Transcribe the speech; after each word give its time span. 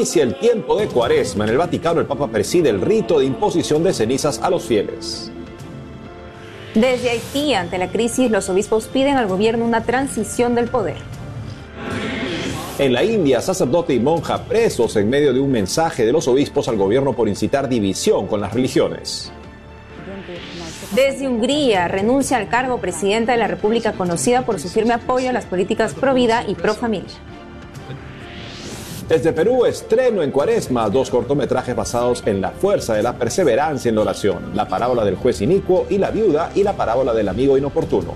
inicia 0.00 0.22
el 0.22 0.34
tiempo 0.36 0.76
de 0.76 0.86
cuaresma. 0.86 1.44
En 1.44 1.50
el 1.50 1.58
Vaticano 1.58 2.00
el 2.00 2.06
Papa 2.06 2.28
preside 2.28 2.70
el 2.70 2.80
rito 2.80 3.18
de 3.18 3.26
imposición 3.26 3.82
de 3.82 3.92
cenizas 3.92 4.40
a 4.42 4.48
los 4.48 4.64
fieles. 4.64 5.30
Desde 6.74 7.10
Haití, 7.10 7.52
ante 7.52 7.76
la 7.76 7.88
crisis, 7.88 8.30
los 8.30 8.48
obispos 8.48 8.86
piden 8.86 9.18
al 9.18 9.26
gobierno 9.26 9.62
una 9.62 9.82
transición 9.82 10.54
del 10.54 10.68
poder. 10.68 10.96
En 12.78 12.94
la 12.94 13.04
India, 13.04 13.42
sacerdote 13.42 13.92
y 13.92 14.00
monja 14.00 14.42
presos 14.44 14.96
en 14.96 15.10
medio 15.10 15.34
de 15.34 15.40
un 15.40 15.52
mensaje 15.52 16.06
de 16.06 16.12
los 16.12 16.26
obispos 16.28 16.66
al 16.68 16.78
gobierno 16.78 17.12
por 17.12 17.28
incitar 17.28 17.68
división 17.68 18.26
con 18.26 18.40
las 18.40 18.54
religiones. 18.54 19.30
Desde 20.94 21.28
Hungría, 21.28 21.88
renuncia 21.88 22.38
al 22.38 22.48
cargo 22.48 22.78
presidenta 22.78 23.32
de 23.32 23.38
la 23.38 23.48
República 23.48 23.92
conocida 23.92 24.46
por 24.46 24.58
su 24.58 24.70
firme 24.70 24.94
apoyo 24.94 25.28
a 25.28 25.34
las 25.34 25.44
políticas 25.44 25.92
pro 25.92 26.14
vida 26.14 26.42
y 26.48 26.54
pro 26.54 26.72
familia. 26.72 27.18
Desde 29.10 29.32
Perú, 29.32 29.66
estreno 29.66 30.22
en 30.22 30.30
Cuaresma 30.30 30.88
dos 30.88 31.10
cortometrajes 31.10 31.74
basados 31.74 32.22
en 32.26 32.40
la 32.40 32.52
fuerza 32.52 32.94
de 32.94 33.02
la 33.02 33.14
perseverancia 33.14 33.88
en 33.88 33.96
la 33.96 34.02
oración, 34.02 34.52
la 34.54 34.68
parábola 34.68 35.04
del 35.04 35.16
juez 35.16 35.40
inicuo 35.40 35.84
y 35.90 35.98
la 35.98 36.12
viuda 36.12 36.52
y 36.54 36.62
la 36.62 36.74
parábola 36.74 37.12
del 37.12 37.28
amigo 37.28 37.58
inoportuno. 37.58 38.14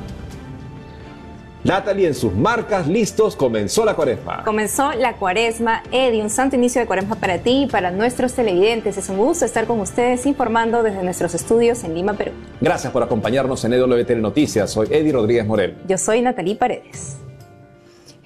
Natalie, 1.65 2.07
en 2.07 2.15
sus 2.15 2.33
marcas 2.33 2.87
listos, 2.87 3.35
comenzó 3.35 3.85
la 3.85 3.97
cuaresma. 3.97 4.45
Comenzó 4.45 4.93
la 4.93 5.17
cuaresma, 5.17 5.83
Eddie, 5.91 6.23
un 6.23 6.31
santo 6.31 6.55
inicio 6.55 6.81
de 6.81 6.87
cuaresma 6.87 7.17
para 7.17 7.39
ti 7.39 7.65
y 7.65 7.67
para 7.67 7.91
nuestros 7.91 8.33
televidentes. 8.33 8.97
Es 8.97 9.09
un 9.09 9.17
gusto 9.17 9.45
estar 9.45 9.67
con 9.67 9.81
ustedes 9.81 10.27
informando 10.27 10.85
desde 10.85 11.03
nuestros 11.03 11.35
estudios 11.35 11.83
en 11.83 11.95
Lima, 11.95 12.15
Perú. 12.15 12.31
Gracias 12.61 12.93
por 12.93 13.03
acompañarnos 13.03 13.65
en 13.65 13.73
EWTN 13.73 14.23
Noticias. 14.23 14.71
Soy 14.71 14.87
Eddie 14.93 15.13
Rodríguez 15.13 15.45
Morel. 15.45 15.75
Yo 15.89 15.99
soy 15.99 16.23
Natalie 16.23 16.55
Paredes. 16.55 17.17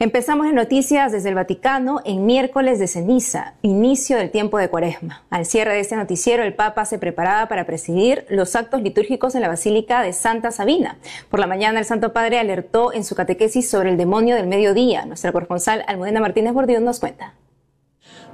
Empezamos 0.01 0.47
en 0.47 0.55
noticias 0.55 1.11
desde 1.11 1.31
el 1.31 1.35
Vaticano 1.35 2.01
en 2.05 2.25
miércoles 2.25 2.79
de 2.79 2.87
ceniza, 2.87 3.55
inicio 3.63 4.17
del 4.17 4.31
tiempo 4.31 4.57
de 4.57 4.69
cuaresma. 4.69 5.25
Al 5.29 5.45
cierre 5.45 5.73
de 5.75 5.81
este 5.81 5.97
noticiero, 5.97 6.45
el 6.45 6.55
Papa 6.55 6.85
se 6.85 7.01
preparaba 7.01 7.49
para 7.49 7.67
presidir 7.67 8.25
los 8.29 8.55
actos 8.55 8.81
litúrgicos 8.81 9.35
en 9.35 9.41
la 9.41 9.49
Basílica 9.49 10.01
de 10.03 10.13
Santa 10.13 10.53
Sabina. 10.53 10.99
Por 11.29 11.41
la 11.41 11.49
mañana, 11.49 11.81
el 11.81 11.85
Santo 11.85 12.13
Padre 12.13 12.39
alertó 12.39 12.93
en 12.93 13.03
su 13.03 13.17
catequesis 13.17 13.69
sobre 13.69 13.91
el 13.91 13.97
demonio 13.97 14.37
del 14.37 14.47
mediodía. 14.47 15.05
Nuestra 15.05 15.33
corresponsal 15.33 15.83
Almudena 15.89 16.21
Martínez 16.21 16.53
Bordión 16.53 16.85
nos 16.85 17.01
cuenta. 17.01 17.35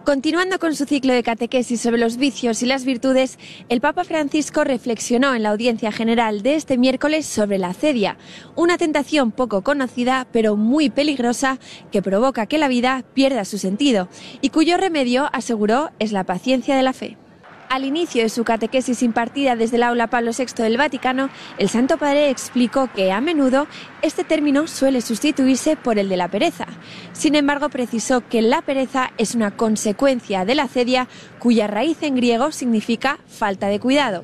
Continuando 0.05 0.59
con 0.59 0.75
su 0.75 0.85
ciclo 0.85 1.15
de 1.15 1.23
catequesis 1.23 1.81
sobre 1.81 1.97
los 1.97 2.19
vicios 2.19 2.63
y 2.63 2.67
las 2.67 2.85
virtudes, 2.85 3.39
el 3.71 3.81
Papa 3.81 4.05
Francisco 4.05 4.63
reflexionó 4.63 5.35
en 5.35 5.43
la 5.43 5.49
audiencia 5.49 5.93
general 5.93 6.43
de 6.43 6.57
este 6.57 6.77
miércoles 6.77 7.25
sobre 7.25 7.57
la 7.57 7.69
acedia, 7.69 8.19
una 8.55 8.77
tentación 8.77 9.33
poco 9.33 9.63
conocida 9.63 10.27
pero 10.31 10.57
muy 10.57 10.91
peligrosa 10.91 11.59
que 11.91 12.03
provoca 12.03 12.45
que 12.45 12.59
la 12.59 12.69
vida 12.69 13.03
pierda 13.15 13.47
su 13.47 13.57
sentido 13.57 14.11
y 14.43 14.51
cuyo 14.51 14.77
remedio, 14.77 15.31
aseguró, 15.33 15.91
es 15.99 16.13
la 16.13 16.25
paciencia 16.25 16.77
de 16.77 16.83
la 16.83 16.93
fe. 16.93 17.17
Al 17.75 17.85
inicio 17.85 18.23
de 18.23 18.29
su 18.29 18.45
catequesis 18.45 19.03
impartida 19.03 19.57
desde 19.57 19.79
el 19.79 19.83
aula 19.83 20.07
Pablo 20.07 20.31
VI 20.31 20.63
del 20.63 20.77
Vaticano, 20.77 21.29
el 21.59 21.69
Santo 21.69 21.99
Padre 21.99 22.31
explicó 22.31 22.89
que 22.95 23.11
a 23.11 23.21
menudo 23.21 23.67
este 24.01 24.23
término 24.23 24.69
suele 24.69 25.01
sustituirse 25.01 25.75
por 25.75 25.99
el 25.99 26.09
de 26.09 26.17
la 26.17 26.29
pereza. 26.29 26.69
Sin 27.15 27.35
embargo, 27.35 27.71
precisó 27.71 28.21
que 28.29 28.43
la 28.43 28.63
pereza 28.63 29.11
es 29.19 29.35
una 29.35 29.57
consecuencia 29.57 30.45
de 30.45 30.55
la 30.55 30.69
cedia 30.69 31.09
cuya 31.41 31.67
raíz 31.67 32.01
en 32.05 32.15
griego 32.15 32.53
significa 32.53 33.19
falta 33.27 33.67
de 33.67 33.81
cuidado. 33.81 34.23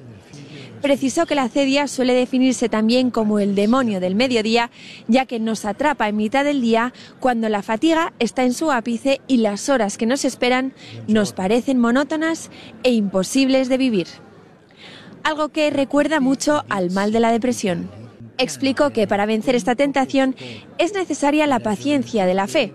Precisó 0.82 1.26
que 1.26 1.34
la 1.34 1.48
cedia 1.48 1.86
suele 1.88 2.14
definirse 2.14 2.70
también 2.70 3.10
como 3.10 3.38
el 3.38 3.54
demonio 3.54 4.00
del 4.00 4.14
mediodía, 4.14 4.70
ya 5.08 5.26
que 5.26 5.38
nos 5.38 5.66
atrapa 5.66 6.08
en 6.08 6.16
mitad 6.16 6.42
del 6.42 6.62
día 6.62 6.94
cuando 7.20 7.50
la 7.50 7.62
fatiga 7.62 8.14
está 8.18 8.44
en 8.44 8.54
su 8.54 8.72
ápice 8.72 9.20
y 9.28 9.38
las 9.38 9.68
horas 9.68 9.98
que 9.98 10.06
nos 10.06 10.24
esperan 10.24 10.72
nos 11.06 11.34
parecen 11.34 11.78
monótonas 11.78 12.50
e 12.82 12.92
imposibles 12.92 13.68
de 13.68 13.76
vivir. 13.76 14.06
Algo 15.22 15.50
que 15.50 15.68
recuerda 15.70 16.18
mucho 16.18 16.64
al 16.70 16.90
mal 16.90 17.12
de 17.12 17.20
la 17.20 17.30
depresión. 17.30 17.90
Explicó 18.38 18.88
que 18.88 19.06
para 19.06 19.26
vencer 19.26 19.54
esta 19.54 19.74
tentación 19.74 20.34
es 20.78 20.94
necesaria 20.94 21.46
la 21.46 21.58
paciencia 21.58 22.24
de 22.24 22.32
la 22.32 22.46
fe, 22.46 22.72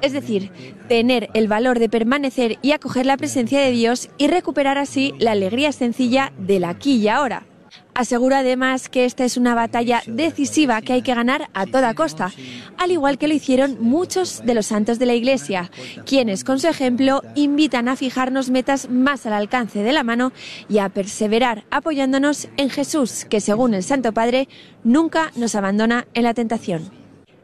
es 0.00 0.12
decir, 0.12 0.52
tener 0.88 1.28
el 1.34 1.48
valor 1.48 1.80
de 1.80 1.88
permanecer 1.88 2.56
y 2.62 2.70
acoger 2.70 3.04
la 3.04 3.16
presencia 3.16 3.58
de 3.58 3.72
Dios 3.72 4.10
y 4.16 4.28
recuperar 4.28 4.78
así 4.78 5.14
la 5.18 5.32
alegría 5.32 5.72
sencilla 5.72 6.32
del 6.38 6.62
aquí 6.62 6.98
y 6.98 7.08
ahora. 7.08 7.47
Asegura 7.94 8.38
además 8.38 8.88
que 8.88 9.04
esta 9.04 9.24
es 9.24 9.36
una 9.36 9.54
batalla 9.54 10.02
decisiva 10.06 10.80
que 10.82 10.92
hay 10.92 11.02
que 11.02 11.14
ganar 11.14 11.48
a 11.52 11.66
toda 11.66 11.94
costa, 11.94 12.32
al 12.76 12.92
igual 12.92 13.18
que 13.18 13.28
lo 13.28 13.34
hicieron 13.34 13.78
muchos 13.80 14.42
de 14.44 14.54
los 14.54 14.66
santos 14.66 14.98
de 14.98 15.06
la 15.06 15.14
Iglesia, 15.14 15.70
quienes 16.06 16.44
con 16.44 16.60
su 16.60 16.68
ejemplo 16.68 17.22
invitan 17.34 17.88
a 17.88 17.96
fijarnos 17.96 18.50
metas 18.50 18.88
más 18.88 19.26
al 19.26 19.32
alcance 19.32 19.82
de 19.82 19.92
la 19.92 20.04
mano 20.04 20.32
y 20.68 20.78
a 20.78 20.88
perseverar 20.88 21.64
apoyándonos 21.70 22.48
en 22.56 22.70
Jesús, 22.70 23.24
que 23.24 23.40
según 23.40 23.74
el 23.74 23.82
Santo 23.82 24.12
Padre 24.12 24.48
nunca 24.84 25.32
nos 25.34 25.54
abandona 25.54 26.06
en 26.14 26.22
la 26.22 26.34
tentación. 26.34 26.97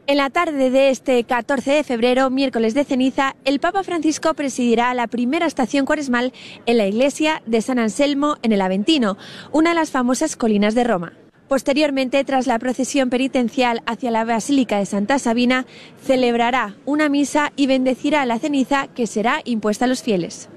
En 0.07 0.17
la 0.17 0.29
tarde 0.29 0.69
de 0.69 0.91
este 0.91 1.23
14 1.23 1.71
de 1.71 1.83
febrero, 1.83 2.29
miércoles 2.29 2.75
de 2.75 2.83
ceniza, 2.83 3.35
el 3.43 3.59
Papa 3.59 3.81
Francisco 3.81 4.35
presidirá 4.35 4.93
la 4.93 5.07
primera 5.07 5.47
estación 5.47 5.87
cuaresmal 5.87 6.31
en 6.67 6.77
la 6.77 6.85
iglesia 6.85 7.41
de 7.47 7.59
San 7.63 7.79
Anselmo 7.79 8.37
en 8.43 8.51
el 8.51 8.61
Aventino, 8.61 9.17
una 9.51 9.71
de 9.71 9.75
las 9.75 9.89
famosas 9.89 10.35
colinas 10.35 10.75
de 10.75 10.83
Roma. 10.83 11.13
Posteriormente, 11.47 12.23
tras 12.23 12.45
la 12.45 12.59
procesión 12.59 13.09
penitencial 13.09 13.81
hacia 13.87 14.11
la 14.11 14.25
Basílica 14.25 14.77
de 14.77 14.85
Santa 14.85 15.17
Sabina, 15.17 15.65
celebrará 16.03 16.75
una 16.85 17.09
misa 17.09 17.51
y 17.55 17.65
bendecirá 17.65 18.27
la 18.27 18.37
ceniza 18.37 18.87
que 18.87 19.07
será 19.07 19.41
impuesta 19.43 19.85
a 19.85 19.87
los 19.87 20.03
fieles. 20.03 20.49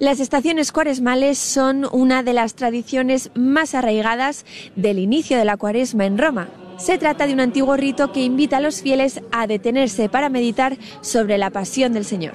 Las 0.00 0.18
estaciones 0.18 0.72
cuaresmales 0.72 1.38
son 1.38 1.86
una 1.92 2.24
de 2.24 2.32
las 2.32 2.54
tradiciones 2.54 3.30
más 3.36 3.76
arraigadas 3.76 4.44
del 4.74 4.98
inicio 4.98 5.38
de 5.38 5.44
la 5.44 5.56
cuaresma 5.56 6.04
en 6.04 6.18
Roma. 6.18 6.48
Se 6.78 6.98
trata 6.98 7.28
de 7.28 7.32
un 7.32 7.38
antiguo 7.38 7.76
rito 7.76 8.10
que 8.10 8.24
invita 8.24 8.56
a 8.56 8.60
los 8.60 8.82
fieles 8.82 9.20
a 9.30 9.46
detenerse 9.46 10.08
para 10.08 10.30
meditar 10.30 10.76
sobre 11.00 11.38
la 11.38 11.50
pasión 11.50 11.92
del 11.92 12.04
Señor. 12.04 12.34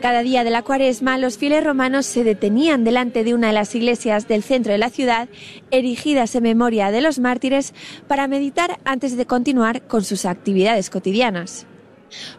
Cada 0.00 0.22
día 0.22 0.44
de 0.44 0.50
la 0.50 0.62
cuaresma, 0.62 1.18
los 1.18 1.36
fieles 1.36 1.64
romanos 1.64 2.06
se 2.06 2.22
detenían 2.22 2.84
delante 2.84 3.24
de 3.24 3.34
una 3.34 3.48
de 3.48 3.54
las 3.54 3.74
iglesias 3.74 4.28
del 4.28 4.44
centro 4.44 4.70
de 4.70 4.78
la 4.78 4.88
ciudad, 4.88 5.28
erigidas 5.72 6.36
en 6.36 6.44
memoria 6.44 6.92
de 6.92 7.00
los 7.00 7.18
mártires, 7.18 7.74
para 8.06 8.28
meditar 8.28 8.78
antes 8.84 9.16
de 9.16 9.26
continuar 9.26 9.82
con 9.88 10.04
sus 10.04 10.24
actividades 10.26 10.90
cotidianas. 10.90 11.66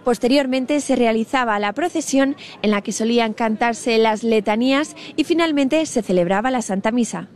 Posteriormente 0.04 0.80
se 0.82 0.96
realizaba 0.96 1.60
la 1.60 1.74
procesión 1.74 2.36
en 2.62 2.72
la 2.72 2.82
que 2.82 2.92
solían 2.92 3.34
cantarse 3.34 3.98
las 3.98 4.24
letanías 4.24 4.96
y 5.16 5.24
finalmente 5.24 5.86
se 5.86 6.02
celebraba 6.02 6.52
la 6.52 6.62
Santa 6.62 6.92
Misa. 6.92 7.30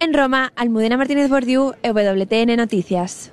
En 0.00 0.14
Roma, 0.14 0.52
Almudena 0.56 0.96
Martínez 0.96 1.28
Bordiú, 1.28 1.74
EWTN 1.82 2.56
Noticias. 2.56 3.32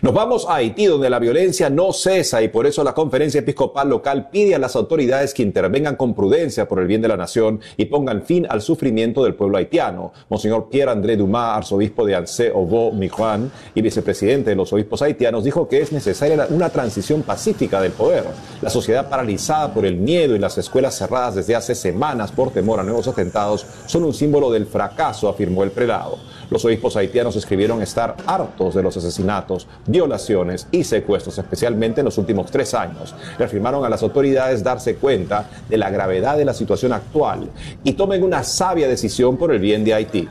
Nos 0.00 0.14
vamos 0.14 0.46
a 0.48 0.54
Haití, 0.54 0.86
donde 0.86 1.10
la 1.10 1.18
violencia 1.18 1.68
no 1.68 1.92
cesa 1.92 2.40
y 2.40 2.48
por 2.48 2.66
eso 2.66 2.82
la 2.82 2.94
conferencia 2.94 3.40
episcopal 3.40 3.90
local 3.90 4.30
pide 4.30 4.54
a 4.54 4.58
las 4.58 4.74
autoridades 4.74 5.34
que 5.34 5.42
intervengan 5.42 5.96
con 5.96 6.14
prudencia 6.14 6.66
por 6.66 6.78
el 6.78 6.86
bien 6.86 7.02
de 7.02 7.08
la 7.08 7.18
nación 7.18 7.60
y 7.76 7.84
pongan 7.84 8.22
fin 8.22 8.46
al 8.48 8.62
sufrimiento 8.62 9.22
del 9.22 9.34
pueblo 9.34 9.58
haitiano. 9.58 10.14
Monseñor 10.30 10.70
Pierre-André 10.70 11.18
Dumas, 11.18 11.58
arzobispo 11.58 12.06
de 12.06 12.14
Ansé, 12.14 12.50
Obo, 12.54 12.90
Mijuan 12.90 13.52
y 13.74 13.82
vicepresidente 13.82 14.48
de 14.48 14.56
los 14.56 14.72
obispos 14.72 15.02
haitianos, 15.02 15.44
dijo 15.44 15.68
que 15.68 15.82
es 15.82 15.92
necesaria 15.92 16.46
una 16.48 16.70
transición 16.70 17.20
pacífica 17.22 17.78
del 17.82 17.92
poder. 17.92 18.24
La 18.62 18.70
sociedad 18.70 19.10
paralizada 19.10 19.74
por 19.74 19.84
el 19.84 19.96
miedo 19.96 20.34
y 20.34 20.38
las 20.38 20.56
escuelas 20.56 20.96
cerradas 20.96 21.34
desde 21.34 21.54
hace 21.54 21.74
semanas 21.74 22.32
por 22.32 22.50
temor 22.50 22.80
a 22.80 22.82
nuevos 22.82 23.08
atentados 23.08 23.66
son 23.84 24.04
un 24.04 24.14
símbolo 24.14 24.50
del 24.50 24.64
fracaso, 24.64 25.28
afirmó 25.28 25.64
el 25.64 25.70
prelado. 25.70 26.16
Los 26.50 26.64
obispos 26.64 26.96
haitianos 26.96 27.36
escribieron 27.36 27.82
estar 27.82 28.16
hartos 28.26 28.74
de 28.74 28.82
los 28.82 28.96
asesinatos, 28.96 29.66
violaciones 29.86 30.68
y 30.70 30.84
secuestros, 30.84 31.38
especialmente 31.38 32.00
en 32.00 32.04
los 32.04 32.18
últimos 32.18 32.50
tres 32.50 32.74
años. 32.74 33.14
Le 33.38 33.44
afirmaron 33.44 33.84
a 33.84 33.88
las 33.88 34.02
autoridades 34.02 34.62
darse 34.62 34.96
cuenta 34.96 35.48
de 35.68 35.76
la 35.76 35.90
gravedad 35.90 36.36
de 36.36 36.44
la 36.44 36.54
situación 36.54 36.92
actual 36.92 37.50
y 37.82 37.92
tomen 37.94 38.22
una 38.22 38.42
sabia 38.42 38.88
decisión 38.88 39.36
por 39.36 39.52
el 39.52 39.58
bien 39.58 39.84
de 39.84 39.94
Haití. 39.94 40.28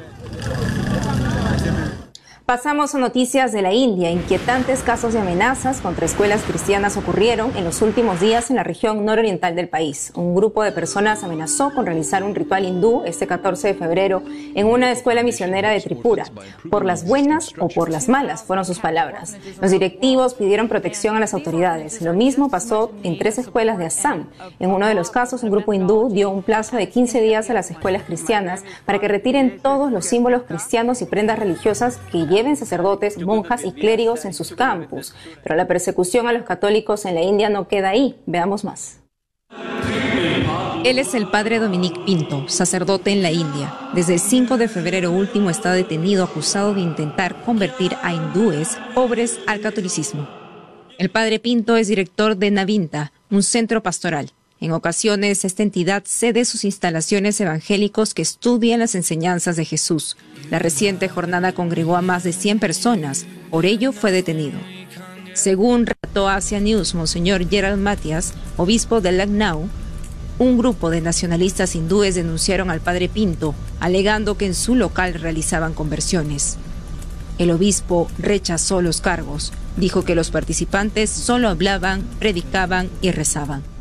Pasamos 2.45 2.93
a 2.93 2.99
noticias 2.99 3.51
de 3.53 3.63
la 3.63 3.73
India. 3.73 4.11
Inquietantes 4.11 4.83
casos 4.83 5.13
de 5.13 5.19
amenazas 5.19 5.81
contra 5.81 6.05
escuelas 6.05 6.43
cristianas 6.43 6.95
ocurrieron 6.95 7.57
en 7.57 7.63
los 7.63 7.81
últimos 7.81 8.19
días 8.19 8.51
en 8.51 8.57
la 8.57 8.63
región 8.63 9.03
nororiental 9.03 9.55
del 9.55 9.67
país. 9.67 10.11
Un 10.15 10.35
grupo 10.35 10.61
de 10.61 10.71
personas 10.71 11.23
amenazó 11.23 11.73
con 11.73 11.87
realizar 11.87 12.23
un 12.23 12.35
ritual 12.35 12.65
hindú 12.65 13.01
este 13.03 13.25
14 13.25 13.69
de 13.69 13.73
febrero 13.73 14.21
en 14.53 14.67
una 14.67 14.91
escuela 14.91 15.23
misionera 15.23 15.71
de 15.71 15.81
Tripura. 15.81 16.25
Por 16.69 16.85
las 16.85 17.07
buenas 17.07 17.51
o 17.57 17.67
por 17.67 17.89
las 17.89 18.09
malas, 18.09 18.43
fueron 18.43 18.63
sus 18.63 18.77
palabras. 18.77 19.35
Los 19.59 19.71
directivos 19.71 20.35
pidieron 20.35 20.67
protección 20.67 21.15
a 21.15 21.19
las 21.19 21.33
autoridades. 21.33 21.99
Lo 22.03 22.13
mismo 22.13 22.51
pasó 22.51 22.91
en 23.01 23.17
tres 23.17 23.39
escuelas 23.39 23.79
de 23.79 23.87
Assam. 23.87 24.27
En 24.59 24.69
uno 24.69 24.85
de 24.85 24.93
los 24.93 25.09
casos, 25.09 25.41
un 25.41 25.49
grupo 25.49 25.73
hindú 25.73 26.09
dio 26.11 26.29
un 26.29 26.43
plazo 26.43 26.77
de 26.77 26.89
15 26.89 27.21
días 27.21 27.49
a 27.49 27.53
las 27.53 27.71
escuelas 27.71 28.03
cristianas 28.03 28.63
para 28.85 28.99
que 28.99 29.07
retiren 29.07 29.59
todos 29.63 29.91
los 29.91 30.05
símbolos 30.05 30.43
cristianos 30.43 31.01
y 31.01 31.05
prendas 31.05 31.39
religiosas 31.39 31.97
que 32.11 32.34
lleven 32.35 32.57
sacerdotes, 32.57 33.17
monjas 33.17 33.63
y 33.63 33.71
clérigos 33.71 34.25
en 34.25 34.33
sus 34.33 34.53
campus. 34.53 35.15
Pero 35.43 35.55
la 35.55 35.67
persecución 35.67 36.27
a 36.27 36.33
los 36.33 36.43
católicos 36.43 37.05
en 37.05 37.15
la 37.15 37.21
India 37.21 37.49
no 37.49 37.67
queda 37.67 37.89
ahí. 37.89 38.19
Veamos 38.25 38.63
más. 38.63 38.99
Él 40.83 40.99
es 40.99 41.15
el 41.15 41.27
padre 41.31 41.57
Dominique 41.57 41.99
Pinto, 42.05 42.47
sacerdote 42.47 43.11
en 43.11 43.23
la 43.23 43.31
India. 43.31 43.73
Desde 43.93 44.13
el 44.13 44.19
5 44.19 44.57
de 44.57 44.67
febrero 44.67 45.11
último 45.11 45.49
está 45.49 45.73
detenido 45.73 46.23
acusado 46.23 46.75
de 46.75 46.81
intentar 46.81 47.41
convertir 47.43 47.95
a 48.03 48.13
hindúes 48.13 48.77
pobres 48.93 49.39
al 49.47 49.61
catolicismo. 49.61 50.27
El 50.99 51.09
padre 51.09 51.39
Pinto 51.39 51.75
es 51.75 51.87
director 51.87 52.37
de 52.37 52.51
Navinta, 52.51 53.13
un 53.31 53.41
centro 53.41 53.81
pastoral. 53.81 54.31
En 54.65 54.71
ocasiones, 54.71 55.45
esta 55.45 55.61
entidad 55.61 56.01
cede 56.07 56.43
sus 56.43 56.65
instalaciones 56.65 57.39
evangélicos 57.39 58.15
que 58.15 58.23
estudian 58.23 58.79
las 58.79 58.95
enseñanzas 58.95 59.57
de 59.57 59.63
Jesús. 59.63 60.17
La 60.49 60.57
reciente 60.57 61.07
jornada 61.07 61.51
congregó 61.51 61.95
a 61.95 62.01
más 62.01 62.23
de 62.23 62.33
100 62.33 62.57
personas, 62.57 63.27
por 63.51 63.67
ello 63.67 63.91
fue 63.91 64.11
detenido. 64.11 64.57
Según 65.33 65.85
relató 65.85 66.29
Asia 66.29 66.59
News, 66.59 66.95
Monseñor 66.95 67.47
Gerald 67.47 67.79
Matias, 67.79 68.33
obispo 68.57 69.01
de 69.01 69.11
Lucknow, 69.11 69.69
un 70.39 70.57
grupo 70.57 70.89
de 70.89 71.01
nacionalistas 71.01 71.75
hindúes 71.75 72.15
denunciaron 72.15 72.71
al 72.71 72.81
padre 72.81 73.07
Pinto, 73.07 73.53
alegando 73.79 74.35
que 74.35 74.47
en 74.47 74.55
su 74.55 74.73
local 74.73 75.13
realizaban 75.13 75.75
conversiones. 75.75 76.57
El 77.37 77.51
obispo 77.51 78.07
rechazó 78.17 78.81
los 78.81 78.99
cargos, 78.99 79.53
dijo 79.77 80.03
que 80.03 80.15
los 80.15 80.31
participantes 80.31 81.11
solo 81.11 81.49
hablaban, 81.49 82.01
predicaban 82.17 82.89
y 83.03 83.11
rezaban. 83.11 83.74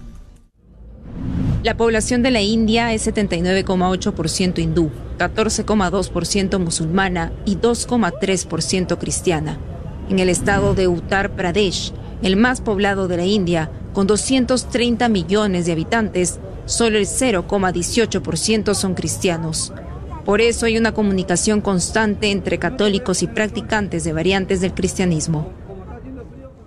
La 1.64 1.78
población 1.78 2.22
de 2.22 2.30
la 2.30 2.42
India 2.42 2.92
es 2.92 3.06
79,8% 3.06 4.58
hindú, 4.58 4.90
14,2% 5.18 6.58
musulmana 6.58 7.32
y 7.46 7.56
2,3% 7.56 8.98
cristiana. 8.98 9.58
En 10.10 10.18
el 10.18 10.28
estado 10.28 10.74
de 10.74 10.88
Uttar 10.88 11.34
Pradesh, 11.34 11.94
el 12.20 12.36
más 12.36 12.60
poblado 12.60 13.08
de 13.08 13.16
la 13.16 13.24
India, 13.24 13.70
con 13.94 14.06
230 14.06 15.08
millones 15.08 15.64
de 15.64 15.72
habitantes, 15.72 16.38
solo 16.66 16.98
el 16.98 17.06
0,18% 17.06 18.74
son 18.74 18.92
cristianos. 18.92 19.72
Por 20.26 20.42
eso 20.42 20.66
hay 20.66 20.76
una 20.76 20.92
comunicación 20.92 21.62
constante 21.62 22.30
entre 22.30 22.58
católicos 22.58 23.22
y 23.22 23.26
practicantes 23.26 24.04
de 24.04 24.12
variantes 24.12 24.60
del 24.60 24.74
cristianismo. 24.74 25.50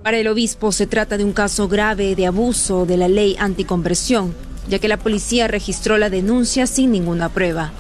Para 0.03 0.17
el 0.17 0.27
obispo 0.27 0.71
se 0.71 0.88
trata 0.88 1.17
de 1.19 1.23
un 1.23 1.33
caso 1.33 1.67
grave 1.67 2.15
de 2.15 2.25
abuso 2.25 2.88
de 2.88 2.97
la 2.97 3.07
ley 3.07 3.35
anticonversión, 3.38 4.33
ya 4.68 4.80
que 4.80 4.88
la 4.88 4.98
policía 4.98 5.48
registró 5.48 5.98
la 5.98 6.10
denuncia 6.10 6.68
sin 6.68 6.92
ninguna 6.92 7.30
prueba. 7.30 7.72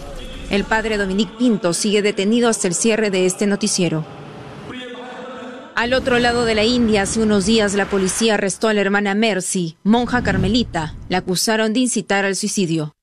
El 0.49 0.63
padre 0.63 0.97
Dominique 0.97 1.33
Pinto 1.37 1.73
sigue 1.73 2.01
detenido 2.01 2.49
hasta 2.49 2.67
el 2.67 2.73
cierre 2.73 3.09
de 3.09 3.25
este 3.25 3.47
noticiero. 3.47 4.05
Al 5.75 5.93
otro 5.93 6.17
lado 6.17 6.45
de 6.45 6.55
la 6.55 6.63
India, 6.63 7.03
hace 7.03 7.21
unos 7.21 7.45
días 7.45 7.75
la 7.75 7.87
policía 7.87 8.33
arrestó 8.33 8.67
a 8.67 8.73
la 8.73 8.81
hermana 8.81 9.13
Mercy, 9.13 9.77
monja 9.83 10.23
carmelita. 10.23 10.95
La 11.07 11.19
acusaron 11.19 11.71
de 11.71 11.81
incitar 11.81 12.25
al 12.25 12.35
suicidio. 12.35 12.95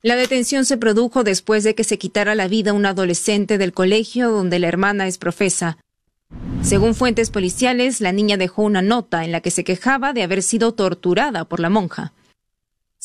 La 0.00 0.16
detención 0.16 0.64
se 0.64 0.78
produjo 0.78 1.24
después 1.24 1.64
de 1.64 1.74
que 1.74 1.84
se 1.84 1.98
quitara 1.98 2.34
la 2.34 2.48
vida 2.48 2.72
un 2.72 2.86
adolescente 2.86 3.58
del 3.58 3.72
colegio 3.72 4.30
donde 4.30 4.58
la 4.58 4.68
hermana 4.68 5.06
es 5.06 5.18
profesa. 5.18 5.78
Según 6.62 6.94
fuentes 6.94 7.30
policiales, 7.30 8.00
la 8.00 8.12
niña 8.12 8.36
dejó 8.36 8.62
una 8.62 8.82
nota 8.82 9.24
en 9.24 9.32
la 9.32 9.40
que 9.40 9.50
se 9.50 9.64
quejaba 9.64 10.12
de 10.12 10.22
haber 10.22 10.42
sido 10.42 10.72
torturada 10.72 11.44
por 11.44 11.60
la 11.60 11.70
monja. 11.70 12.12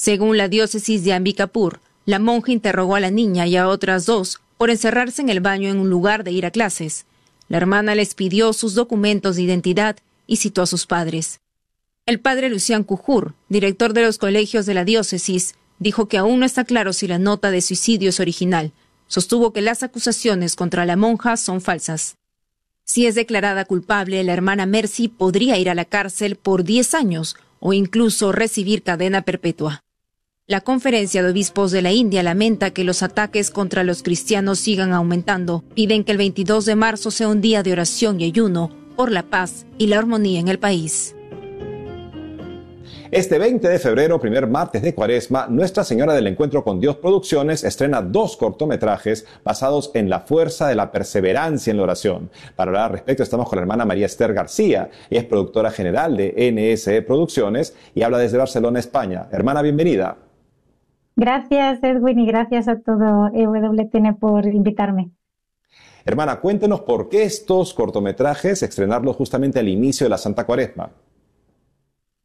Según 0.01 0.35
la 0.35 0.47
diócesis 0.47 1.03
de 1.03 1.13
Ambikapur, 1.13 1.79
la 2.07 2.17
monja 2.17 2.51
interrogó 2.51 2.95
a 2.95 2.99
la 2.99 3.11
niña 3.11 3.45
y 3.45 3.55
a 3.55 3.67
otras 3.67 4.07
dos 4.07 4.41
por 4.57 4.71
encerrarse 4.71 5.21
en 5.21 5.29
el 5.29 5.41
baño 5.41 5.69
en 5.69 5.77
un 5.77 5.91
lugar 5.91 6.23
de 6.23 6.31
ir 6.31 6.47
a 6.47 6.49
clases. 6.49 7.05
La 7.49 7.57
hermana 7.57 7.93
les 7.93 8.15
pidió 8.15 8.51
sus 8.53 8.73
documentos 8.73 9.35
de 9.35 9.43
identidad 9.43 9.97
y 10.25 10.37
citó 10.37 10.63
a 10.63 10.65
sus 10.65 10.87
padres. 10.87 11.39
El 12.07 12.19
padre 12.19 12.49
Lucián 12.49 12.83
Cujur, 12.83 13.35
director 13.47 13.93
de 13.93 14.01
los 14.01 14.17
colegios 14.17 14.65
de 14.65 14.73
la 14.73 14.85
diócesis, 14.85 15.53
dijo 15.77 16.07
que 16.07 16.17
aún 16.17 16.39
no 16.39 16.47
está 16.47 16.63
claro 16.63 16.93
si 16.93 17.07
la 17.07 17.19
nota 17.19 17.51
de 17.51 17.61
suicidio 17.61 18.09
es 18.09 18.19
original. 18.19 18.71
Sostuvo 19.05 19.53
que 19.53 19.61
las 19.61 19.83
acusaciones 19.83 20.55
contra 20.55 20.87
la 20.87 20.95
monja 20.95 21.37
son 21.37 21.61
falsas. 21.61 22.15
Si 22.85 23.05
es 23.05 23.13
declarada 23.13 23.65
culpable, 23.65 24.23
la 24.23 24.33
hermana 24.33 24.65
Mercy 24.65 25.09
podría 25.09 25.59
ir 25.59 25.69
a 25.69 25.75
la 25.75 25.85
cárcel 25.85 26.37
por 26.37 26.63
10 26.63 26.95
años 26.95 27.35
o 27.59 27.73
incluso 27.73 28.31
recibir 28.31 28.81
cadena 28.81 29.21
perpetua. 29.21 29.83
La 30.51 30.59
Conferencia 30.59 31.23
de 31.23 31.31
Obispos 31.31 31.71
de 31.71 31.81
la 31.81 31.93
India 31.93 32.23
lamenta 32.23 32.71
que 32.71 32.83
los 32.83 33.03
ataques 33.03 33.51
contra 33.51 33.85
los 33.85 34.03
cristianos 34.03 34.59
sigan 34.59 34.91
aumentando. 34.91 35.63
Piden 35.75 36.03
que 36.03 36.11
el 36.11 36.17
22 36.17 36.65
de 36.65 36.75
marzo 36.75 37.09
sea 37.09 37.29
un 37.29 37.39
día 37.39 37.63
de 37.63 37.71
oración 37.71 38.19
y 38.19 38.25
ayuno 38.25 38.69
por 38.97 39.13
la 39.13 39.23
paz 39.23 39.65
y 39.77 39.87
la 39.87 39.97
armonía 39.99 40.41
en 40.41 40.49
el 40.49 40.59
país. 40.59 41.15
Este 43.11 43.39
20 43.39 43.65
de 43.65 43.79
febrero, 43.79 44.19
primer 44.19 44.45
martes 44.45 44.81
de 44.81 44.93
Cuaresma, 44.93 45.47
Nuestra 45.47 45.85
Señora 45.85 46.13
del 46.13 46.27
Encuentro 46.27 46.65
con 46.65 46.81
Dios 46.81 46.97
Producciones 46.97 47.63
estrena 47.63 48.01
dos 48.01 48.35
cortometrajes 48.35 49.25
basados 49.45 49.91
en 49.93 50.09
la 50.09 50.19
fuerza 50.19 50.67
de 50.67 50.75
la 50.75 50.91
perseverancia 50.91 51.71
en 51.71 51.77
la 51.77 51.83
oración. 51.83 52.29
Para 52.57 52.71
hablar 52.71 52.83
al 52.87 52.91
respecto 52.91 53.23
estamos 53.23 53.47
con 53.47 53.55
la 53.55 53.61
hermana 53.61 53.85
María 53.85 54.05
Esther 54.05 54.33
García. 54.33 54.89
Es 55.09 55.23
productora 55.23 55.71
general 55.71 56.17
de 56.17 56.51
NSE 56.51 57.03
Producciones 57.03 57.73
y 57.95 58.01
habla 58.01 58.17
desde 58.17 58.37
Barcelona, 58.37 58.79
España. 58.79 59.29
Hermana, 59.31 59.61
bienvenida. 59.61 60.17
Gracias, 61.21 61.83
Edwin, 61.83 62.17
y 62.17 62.25
gracias 62.25 62.67
a 62.67 62.79
todo 62.79 63.27
EWTN 63.31 64.15
por 64.15 64.47
invitarme. 64.47 65.11
Hermana, 66.03 66.39
cuéntenos 66.39 66.81
por 66.81 67.09
qué 67.09 67.25
estos 67.25 67.75
cortometrajes 67.75 68.63
estrenarlos 68.63 69.17
justamente 69.17 69.59
al 69.59 69.67
inicio 69.67 70.05
de 70.05 70.09
la 70.09 70.17
Santa 70.17 70.47
Cuaresma. 70.47 70.89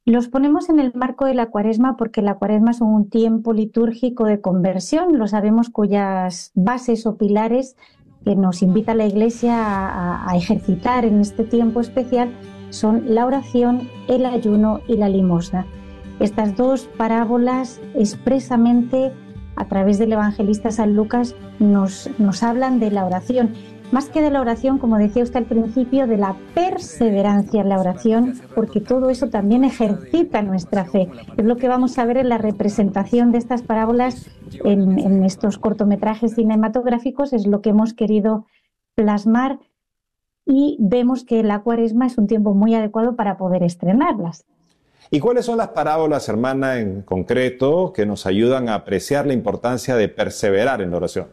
Los 0.07 0.29
ponemos 0.29 0.71
en 0.71 0.81
el 0.81 0.95
marco 0.95 1.27
de 1.27 1.35
la 1.35 1.51
Cuaresma 1.51 1.99
porque 1.99 2.23
la 2.23 2.37
Cuaresma 2.37 2.71
es 2.71 2.81
un 2.81 3.11
tiempo 3.11 3.53
litúrgico 3.53 4.25
de 4.25 4.41
conversión, 4.41 5.19
lo 5.19 5.27
sabemos, 5.27 5.69
cuyas 5.69 6.53
bases 6.55 7.05
o 7.05 7.19
pilares 7.19 7.77
que 8.25 8.35
nos 8.35 8.63
invita 8.63 8.95
la 8.95 9.05
Iglesia 9.05 9.59
a, 9.59 10.31
a 10.31 10.37
ejercitar 10.39 11.05
en 11.05 11.21
este 11.21 11.45
tiempo 11.45 11.83
especial 11.83 12.33
son 12.71 13.15
la 13.15 13.27
oración, 13.27 13.91
el 14.09 14.25
ayuno 14.25 14.81
y 14.89 14.97
la 14.97 15.11
limosna. 15.11 15.67
Estas 16.21 16.57
dos 16.57 16.89
parábolas 16.97 17.81
expresamente 17.95 19.13
a 19.57 19.67
través 19.67 19.99
del 19.99 20.13
evangelista 20.13 20.71
San 20.71 20.95
Lucas 20.95 21.35
nos, 21.59 22.11
nos 22.19 22.43
hablan 22.43 22.79
de 22.79 22.91
la 22.91 23.05
oración. 23.05 23.53
Más 23.93 24.09
que 24.09 24.21
de 24.21 24.31
la 24.31 24.41
oración, 24.41 24.79
como 24.79 24.99
decía 24.99 25.23
usted 25.23 25.37
al 25.37 25.45
principio, 25.45 26.07
de 26.07 26.17
la 26.17 26.35
perseverancia 26.55 27.61
en 27.61 27.69
la 27.69 27.79
oración, 27.79 28.35
porque 28.55 28.81
todo 28.81 29.11
eso 29.11 29.29
también 29.29 29.63
ejercita 29.63 30.43
nuestra 30.43 30.87
fe. 30.87 31.09
Es 31.37 31.45
lo 31.45 31.57
que 31.57 31.69
vamos 31.69 31.97
a 31.99 32.05
ver 32.05 32.17
en 32.17 32.29
la 32.29 32.39
representación 32.39 33.31
de 33.31 33.39
estas 33.39 33.63
parábolas 33.63 34.29
en, 34.65 34.99
en 34.99 35.23
estos 35.23 35.59
cortometrajes 35.59 36.35
cinematográficos, 36.35 37.33
es 37.33 37.47
lo 37.47 37.61
que 37.61 37.71
hemos 37.71 37.95
querido 37.95 38.47
plasmar 38.97 39.61
y 40.45 40.77
vemos 40.81 41.25
que 41.25 41.43
la 41.43 41.63
cuaresma 41.63 42.07
es 42.07 42.19
un 42.19 42.27
tiempo 42.27 42.55
muy 42.55 42.75
adecuado 42.75 43.15
para 43.15 43.37
poder 43.37 43.63
estrenarlas. 43.63 44.47
¿Y 45.11 45.21
cuáles 45.21 45.47
son 45.47 45.59
las 45.59 45.69
parábolas, 45.69 46.29
hermana, 46.29 46.81
en 46.81 47.03
concreto, 47.03 47.93
que 47.93 48.07
nos 48.07 48.27
ayudan 48.27 48.69
a 48.69 48.75
apreciar 48.75 49.27
la 49.27 49.35
importancia 49.35 49.97
de 49.97 50.09
perseverar 50.09 50.83
en 50.83 50.91
la 50.91 50.97
oración? 50.97 51.29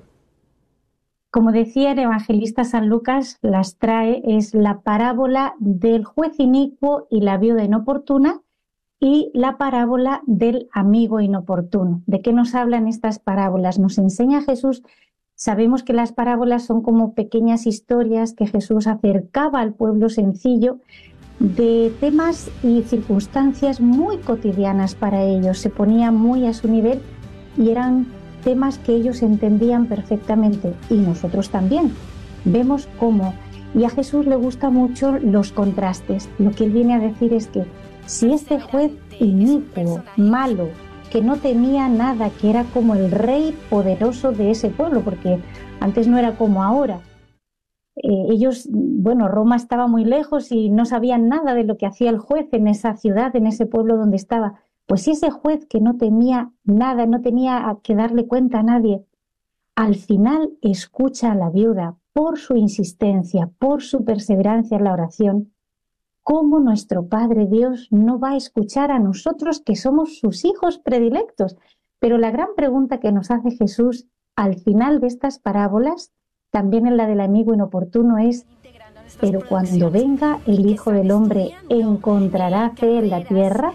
Como 1.32 1.51
decía 1.51 1.94
el 1.94 2.00
evangelista 2.00 2.63
San 2.63 2.89
Lucas, 2.89 3.39
las 3.42 3.80
trae 3.80 4.22
es 4.24 4.53
la 4.53 4.82
parábola 4.82 5.56
del 5.58 6.06
juez 6.06 6.39
inicuo 6.39 7.08
y 7.10 7.22
la 7.22 7.39
viuda 7.39 7.63
inoportuna 7.63 8.42
y 9.00 9.32
la 9.34 9.58
parábola 9.58 10.22
del 10.27 10.70
amigo 10.72 11.20
inoportuno. 11.20 12.03
¿De 12.06 12.22
qué 12.22 12.34
nos 12.34 12.53
hablan 12.53 12.88
estas 12.88 13.18
parábolas? 13.18 13.80
Nos 13.80 13.98
enseña 13.98 14.44
Jesús. 14.44 14.84
Sabemos 15.34 15.82
que 15.82 15.94
las 15.94 16.13
parábolas 16.13 16.68
son 16.68 16.84
como 16.84 17.15
pequeñas 17.15 17.65
historias 17.65 18.34
que 18.34 18.46
Jesús 18.46 18.86
acercaba 18.86 19.60
al 19.60 19.74
pueblo 19.74 20.10
sencillo 20.10 20.77
de 21.40 21.94
temas 22.00 22.50
y 22.63 22.82
circunstancias 22.84 23.82
muy 23.82 24.18
cotidianas 24.18 24.96
para 24.96 25.24
ellos. 25.24 25.60
Se 25.60 25.70
ponía 25.70 26.12
muy 26.12 26.46
a 26.46 26.54
su 26.54 26.68
nivel 26.68 27.02
y 27.58 27.70
eran 27.70 28.08
temas 28.44 28.78
que 28.78 28.94
ellos 28.94 29.22
entendían 29.22 29.88
perfectamente 29.88 30.74
y 30.90 30.96
nosotros 30.96 31.50
también. 31.50 31.94
Vemos 32.46 32.88
cómo, 33.00 33.34
y 33.74 33.86
a 33.86 33.90
Jesús 33.90 34.25
le 34.25 34.36
gusta 34.36 34.70
mucho 34.70 35.18
los 35.20 35.52
contrastes. 35.52 36.30
Lo 36.38 36.52
que 36.52 36.66
él 36.66 36.72
viene 36.72 36.96
a 36.96 37.00
decir 37.00 37.34
es 37.34 37.48
que 37.48 37.66
si 38.06 38.34
este 38.34 38.60
juez 38.60 38.92
inicuo, 39.20 40.04
malo, 40.18 40.70
que 41.10 41.22
no 41.22 41.38
temía 41.38 41.88
nada, 41.88 42.30
que 42.30 42.50
era 42.50 42.63
como 42.66 42.96
el 42.96 43.12
rey 43.12 43.56
poderoso 43.70 44.32
de 44.32 44.52
ese 44.52 44.70
pueblo, 44.70 45.02
porque 45.02 45.40
antes 45.80 46.08
no 46.08 46.18
era 46.18 46.36
como 46.36 46.63
ahora, 46.63 47.00
eh, 47.95 48.25
ellos, 48.29 48.67
bueno, 48.71 49.27
Roma 49.27 49.55
estaba 49.55 49.88
muy 49.88 50.03
lejos 50.05 50.51
y 50.51 50.69
no 50.69 50.85
sabían 50.85 51.27
nada 51.27 51.53
de 51.53 51.63
lo 51.63 51.77
que 51.77 51.85
hacía 51.85 52.09
el 52.09 52.17
juez 52.17 52.47
en 52.51 52.67
esa 52.67 52.95
ciudad, 52.95 53.35
en 53.35 53.47
ese 53.47 53.65
pueblo 53.65 53.97
donde 53.97 54.17
estaba. 54.17 54.62
Pues 54.85 55.07
ese 55.07 55.29
juez 55.29 55.65
que 55.65 55.79
no 55.79 55.97
temía 55.97 56.51
nada, 56.63 57.05
no 57.05 57.21
tenía 57.21 57.77
que 57.83 57.95
darle 57.95 58.27
cuenta 58.27 58.59
a 58.59 58.63
nadie, 58.63 59.05
al 59.75 59.95
final 59.95 60.51
escucha 60.62 61.31
a 61.31 61.35
la 61.35 61.50
viuda 61.50 61.97
por 62.13 62.38
su 62.38 62.55
insistencia, 62.55 63.50
por 63.57 63.81
su 63.81 64.05
perseverancia 64.05 64.77
en 64.77 64.83
la 64.83 64.93
oración, 64.93 65.53
¿cómo 66.21 66.59
nuestro 66.59 67.07
Padre 67.07 67.47
Dios 67.47 67.88
no 67.91 68.19
va 68.19 68.31
a 68.31 68.38
escuchar 68.38 68.91
a 68.91 69.00
nosotros 69.00 69.62
que 69.62 69.75
somos 69.75 70.19
sus 70.19 70.45
hijos 70.45 70.77
predilectos? 70.77 71.57
Pero 72.00 72.17
la 72.17 72.29
gran 72.29 72.50
pregunta 72.55 73.00
que 73.00 73.12
nos 73.12 73.31
hace 73.31 73.51
Jesús 73.51 74.07
al 74.35 74.55
final 74.55 75.00
de 75.00 75.07
estas 75.07 75.39
parábolas, 75.39 76.12
también 76.53 76.86
en 76.86 76.98
la 76.98 77.07
del 77.07 77.19
amigo 77.19 77.55
inoportuno, 77.55 78.19
es, 78.19 78.45
pero 79.19 79.39
cuando 79.50 79.89
venga 79.89 80.38
el 80.45 80.67
Hijo 80.67 80.91
del 80.91 81.10
Hombre, 81.10 81.55
¿encontrará 81.67 82.69
fe 82.75 83.00
en 83.00 83.10
la 83.10 83.24
tierra? 83.24 83.74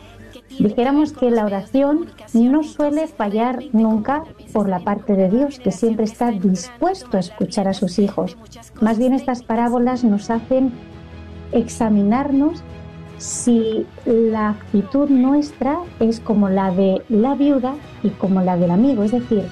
Dijéramos 0.60 1.12
que 1.12 1.32
la 1.32 1.44
oración 1.44 2.06
no 2.34 2.62
suele 2.62 3.08
fallar 3.08 3.64
nunca 3.72 4.22
por 4.52 4.68
la 4.68 4.78
parte 4.78 5.16
de 5.16 5.28
Dios, 5.28 5.58
que 5.58 5.72
siempre 5.72 6.04
está 6.04 6.30
dispuesto 6.30 7.16
a 7.16 7.20
escuchar 7.20 7.66
a 7.66 7.74
sus 7.74 7.98
hijos. 7.98 8.36
Más 8.80 8.96
bien 8.96 9.12
estas 9.12 9.42
parábolas 9.42 10.04
nos 10.04 10.30
hacen 10.30 10.70
examinarnos 11.50 12.62
si 13.16 13.86
la 14.06 14.50
actitud 14.50 15.08
nuestra 15.08 15.80
es 15.98 16.20
como 16.20 16.48
la 16.48 16.70
de 16.70 17.02
la 17.08 17.34
viuda 17.34 17.74
y 18.04 18.10
como 18.10 18.40
la 18.40 18.56
del 18.56 18.70
amigo, 18.70 19.02
es 19.02 19.10
decir, 19.10 19.42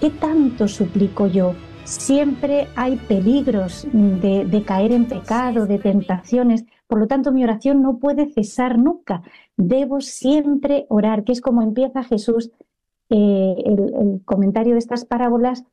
¿qué 0.00 0.10
tanto 0.10 0.66
suplico 0.66 1.28
yo? 1.28 1.54
Siempre 1.84 2.68
hay 2.76 2.96
peligros 2.96 3.86
de, 3.92 4.62
caer 4.66 4.92
en 4.92 5.06
pecado, 5.06 5.66
de 5.66 5.78
tentaciones, 5.78 6.64
por 6.86 6.98
lo 6.98 7.06
tanto 7.06 7.32
mi 7.32 7.44
oración 7.44 7.82
no 7.82 7.98
puede 7.98 8.30
cesar 8.30 8.78
nunca, 8.78 9.22
debo 9.56 10.00
siempre 10.00 10.86
orar, 10.88 11.24
que 11.24 11.32
es 11.32 11.40
como 11.40 11.62
empieza 11.62 12.02
Jesús 12.02 12.50
eh, 13.10 13.54
el 13.64 14.22
comentario 14.24 14.72
de 14.72 14.78
estas 14.78 15.04
parábolas, 15.04 15.64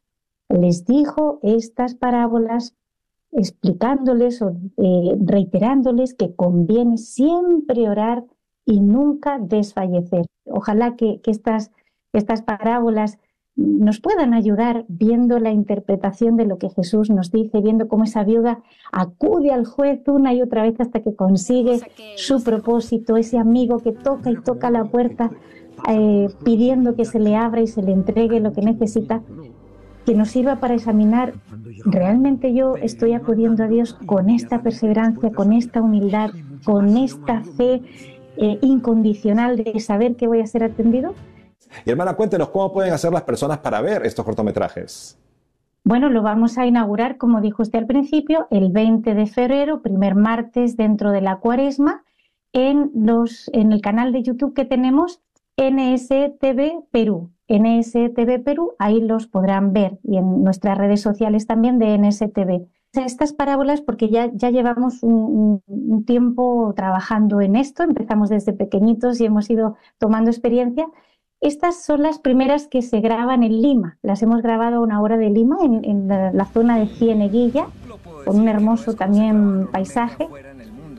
les 0.50 0.86
dijo 0.86 1.40
estas 1.44 1.96
parábolas 1.96 2.76
explicándoles 3.32 4.42
o 4.42 4.58
eh, 4.78 5.16
reiterándoles 5.20 6.14
que 6.14 6.36
conviene 6.36 6.98
siempre 6.98 7.90
orar 7.90 8.26
y 8.66 8.82
nunca 8.82 9.40
desfallecer. 9.40 10.26
Ojalá 10.46 10.96
que, 10.96 11.22
estas, 11.26 11.72
estas 12.14 12.42
parábolas 12.42 13.20
nos 13.56 14.00
puedan 14.00 14.34
ayudar 14.34 14.86
viendo 14.88 15.40
la 15.40 15.52
interpretación 15.52 16.38
de 16.38 16.46
lo 16.46 16.58
que 16.58 16.70
Jesús 16.70 17.10
nos 17.10 17.32
dice, 17.32 17.62
viendo 17.62 17.88
cómo 17.88 18.06
esa 18.06 18.24
viuda 18.24 18.62
acude 18.92 19.52
al 19.52 19.66
juez 19.66 20.02
una 20.08 20.34
y 20.34 20.42
otra 20.42 20.64
vez 20.64 20.80
hasta 20.80 21.02
que 21.02 21.16
consigue 21.16 21.80
su 22.16 22.44
propósito, 22.44 23.18
ese 23.18 23.38
amigo 23.38 23.80
que 23.80 23.92
toca 23.92 24.32
y 24.32 24.36
toca 24.36 24.72
la 24.72 24.86
puerta 24.86 25.32
eh, 25.90 26.30
pidiendo 26.44 26.96
que 26.96 27.06
se 27.06 27.20
le 27.20 27.36
abra 27.36 27.62
y 27.62 27.68
se 27.68 27.82
le 27.82 27.92
entregue 27.92 28.40
lo 28.40 28.54
que 28.54 28.62
necesita 28.62 29.22
que 30.06 30.16
nos 30.16 30.30
sirva 30.30 30.60
para 30.60 30.74
examinar, 30.74 31.34
¿realmente 31.86 32.54
yo 32.54 32.76
estoy 32.76 33.14
acudiendo 33.14 33.64
a 33.64 33.68
Dios 33.68 33.94
con 33.94 34.30
esta 34.30 34.64
perseverancia, 34.64 35.32
con 35.32 35.54
esta 35.54 35.82
humildad, 35.82 36.32
con 36.64 36.98
esta 36.98 37.44
fe 37.44 37.82
eh, 38.38 38.58
incondicional 38.62 39.58
de 39.58 39.80
saber 39.80 40.16
que 40.16 40.28
voy 40.28 40.42
a 40.42 40.48
ser 40.48 40.64
atendido? 40.64 41.14
Y 41.86 41.92
hermana, 41.92 42.14
cuéntenos 42.16 42.50
cómo 42.50 42.72
pueden 42.72 42.94
hacer 42.94 43.12
las 43.12 43.24
personas 43.24 43.60
para 43.60 43.82
ver 43.82 44.06
estos 44.06 44.26
cortometrajes. 44.26 45.18
Bueno, 45.84 46.10
lo 46.10 46.22
vamos 46.22 46.58
a 46.58 46.66
inaugurar, 46.66 47.18
como 47.18 47.42
dijo 47.42 47.64
usted 47.64 47.80
al 47.80 47.88
principio, 47.88 48.48
el 48.52 48.72
20 48.72 49.16
de 49.16 49.26
febrero, 49.26 49.82
primer 49.82 50.16
martes 50.16 50.78
dentro 50.78 51.12
de 51.12 51.22
la 51.22 51.38
cuaresma, 51.38 52.04
en, 52.54 52.92
los, 52.94 53.50
en 53.54 53.72
el 53.72 53.82
canal 53.82 54.12
de 54.12 54.24
YouTube 54.24 54.54
que 54.54 54.66
tenemos 54.66 55.22
NSTV 55.58 56.86
Perú. 56.92 57.32
NSTV 57.48 58.44
Perú, 58.44 58.74
ahí 58.80 59.02
los 59.02 59.28
podrán 59.28 59.74
ver 59.74 60.00
y 60.04 60.18
en 60.18 60.44
nuestras 60.44 60.78
redes 60.78 61.02
sociales 61.02 61.48
también 61.48 61.80
de 61.80 61.98
NSTV. 61.98 62.68
Estas 62.94 63.34
parábolas, 63.34 63.82
porque 63.82 64.10
ya, 64.10 64.30
ya 64.34 64.50
llevamos 64.50 65.02
un, 65.04 65.62
tiempo 66.06 66.74
trabajando 66.76 67.42
en 67.42 67.56
esto, 67.56 67.84
empezamos 67.84 68.30
desde 68.30 68.54
pequeñitos 68.54 69.20
y 69.22 69.26
hemos 69.26 69.50
ido 69.50 69.76
tomando 69.98 70.30
experiencia. 70.30 70.88
Estas 71.42 71.84
son 71.84 72.04
las 72.04 72.20
primeras 72.20 72.68
que 72.68 72.84
se 72.84 73.02
graban 73.02 73.42
en 73.42 73.64
Lima. 73.64 73.98
Las 74.04 74.22
hemos 74.22 74.44
grabado 74.44 74.78
a 74.78 74.80
una 74.80 75.02
hora 75.02 75.18
de 75.18 75.32
Lima, 75.32 75.58
en, 75.64 76.08
la, 76.08 76.32
la, 76.32 76.46
zona 76.46 76.78
de 76.78 76.86
Cieneguilla, 76.86 77.66
con 78.26 78.40
un 78.40 78.48
hermoso 78.48 78.94
también 78.94 79.68
paisaje 79.72 80.28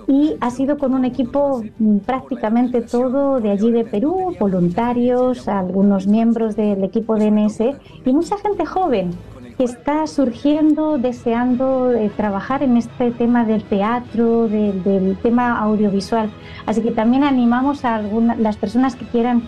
y 0.08 0.34
ha 0.40 0.50
sido 0.50 0.78
con 0.78 0.94
un 0.94 1.04
equipo 1.04 1.62
mm, 1.78 1.98
prácticamente 1.98 2.82
todo 2.82 3.40
de 3.40 3.50
allí 3.50 3.70
de 3.70 3.84
Perú, 3.84 4.34
voluntarios, 4.40 5.46
algunos 5.46 6.08
miembros 6.08 6.56
del 6.56 6.82
equipo 6.82 7.14
de 7.14 7.30
NSE 7.30 7.76
y 8.04 8.12
mucha 8.12 8.36
gente 8.38 8.66
joven 8.66 9.12
que 9.56 9.64
está 9.64 10.08
surgiendo, 10.08 10.98
deseando 10.98 11.92
eh, 11.92 12.10
trabajar 12.16 12.64
en 12.64 12.76
este 12.76 13.12
tema 13.12 13.44
del 13.44 13.62
teatro, 13.62 14.48
del 14.48 15.16
tema 15.22 15.58
audiovisual. 15.60 16.30
Así 16.66 16.80
que 16.80 16.90
también 16.90 17.22
animamos 17.22 17.84
a 17.84 18.00
las 18.00 18.56
personas 18.56 18.96
que 18.96 19.04
quieran 19.04 19.42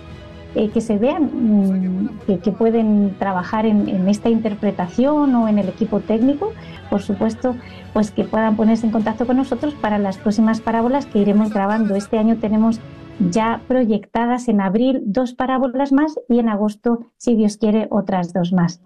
eh, 0.54 0.70
que 0.70 0.80
se 0.80 0.99
vean 0.99 1.30
mm, 1.32 2.38
que, 2.42 2.52
pueden 2.52 3.16
trabajar 3.18 3.66
en, 3.66 3.88
en, 3.88 4.08
esta 4.08 4.28
interpretación 4.28 5.34
o 5.34 5.49
en 5.49 5.58
el 5.58 5.68
equipo 5.68 6.00
técnico, 6.00 6.52
por 6.90 7.02
supuesto, 7.02 7.56
pues 7.92 8.11
que 8.11 8.25
puedan 8.25 8.56
ponerse 8.56 8.87
en 8.87 8.92
contacto 8.92 9.26
con 9.26 9.37
nosotros 9.37 9.75
para 9.75 9.99
las 9.99 10.18
próximas 10.18 10.61
parábolas 10.61 11.06
que 11.06 11.18
iremos 11.18 11.50
grabando. 11.50 11.94
Este 11.94 12.18
año 12.18 12.37
tenemos 12.37 12.80
ya 13.18 13.62
proyectadas 13.68 14.49
en 14.49 14.61
abril 14.61 15.02
dos 15.04 15.34
parábolas 15.34 15.92
más 15.92 16.18
y 16.28 16.38
en 16.38 16.49
agosto, 16.49 17.06
si 17.16 17.37
Dios 17.37 17.56
quiere, 17.56 17.87
otras 17.90 18.32
dos 18.32 18.52
más. 18.52 18.80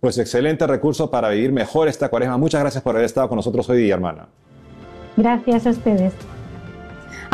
Pues 0.00 0.18
excelente 0.18 0.66
recurso 0.66 1.10
para 1.10 1.30
vivir 1.30 1.52
mejor 1.52 1.88
esta 1.88 2.08
cuaresma. 2.08 2.36
Muchas 2.36 2.60
gracias 2.60 2.82
por 2.82 2.94
haber 2.94 3.06
estado 3.06 3.28
con 3.28 3.36
nosotros 3.36 3.68
hoy 3.70 3.78
día, 3.78 3.94
hermana. 3.94 4.28
Gracias 5.16 5.66
a 5.66 5.70
ustedes. 5.70 6.12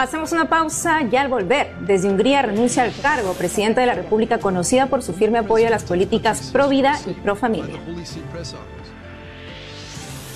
Hacemos 0.01 0.33
una 0.33 0.49
pausa 0.49 1.03
y 1.03 1.15
al 1.15 1.29
volver, 1.29 1.75
desde 1.81 2.09
Hungría 2.09 2.41
renuncia 2.41 2.85
al 2.85 2.93
cargo 3.03 3.35
presidente 3.35 3.83
de 3.83 3.87
la 3.87 3.93
República 3.93 4.39
conocida 4.39 4.87
por 4.87 5.03
su 5.03 5.13
firme 5.13 5.37
apoyo 5.37 5.67
a 5.67 5.71
las 5.71 5.83
políticas 5.83 6.49
pro 6.55 6.71
vida 6.71 6.99
y 7.07 7.13
pro 7.13 7.37
familia. 7.37 7.79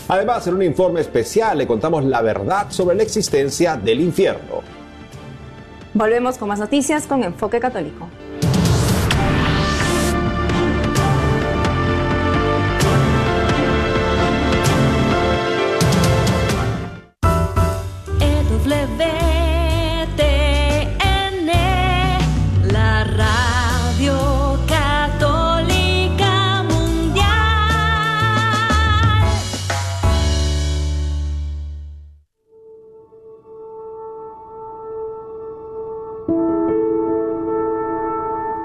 Además, 0.07 0.47
en 0.49 0.55
un 0.57 0.63
informe 0.65 1.01
especial 1.01 1.57
le 1.57 1.67
contamos 1.67 2.05
la 2.05 2.21
verdad 2.21 2.67
sobre 2.69 2.95
la 2.95 3.05
existencia 3.05 3.79
del 3.79 4.03
infierno. 4.03 4.61
Volvemos 5.95 6.37
con 6.37 6.49
más 6.49 6.59
noticias 6.59 7.07
con 7.07 7.25
Enfoque 7.25 7.59
Católico. 7.59 8.11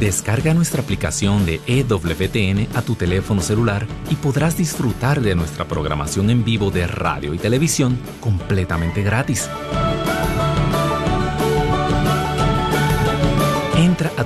Descarga 0.00 0.54
nuestra 0.54 0.82
aplicación 0.82 1.46
de 1.46 1.60
EWTN 1.66 2.76
a 2.76 2.82
tu 2.82 2.94
teléfono 2.94 3.40
celular 3.40 3.86
y 4.10 4.14
podrás 4.16 4.56
disfrutar 4.56 5.20
de 5.20 5.34
nuestra 5.34 5.66
programación 5.66 6.30
en 6.30 6.44
vivo 6.44 6.70
de 6.70 6.86
radio 6.86 7.32
y 7.34 7.38
televisión 7.38 7.98
completamente 8.20 9.02
gratis. 9.02 9.48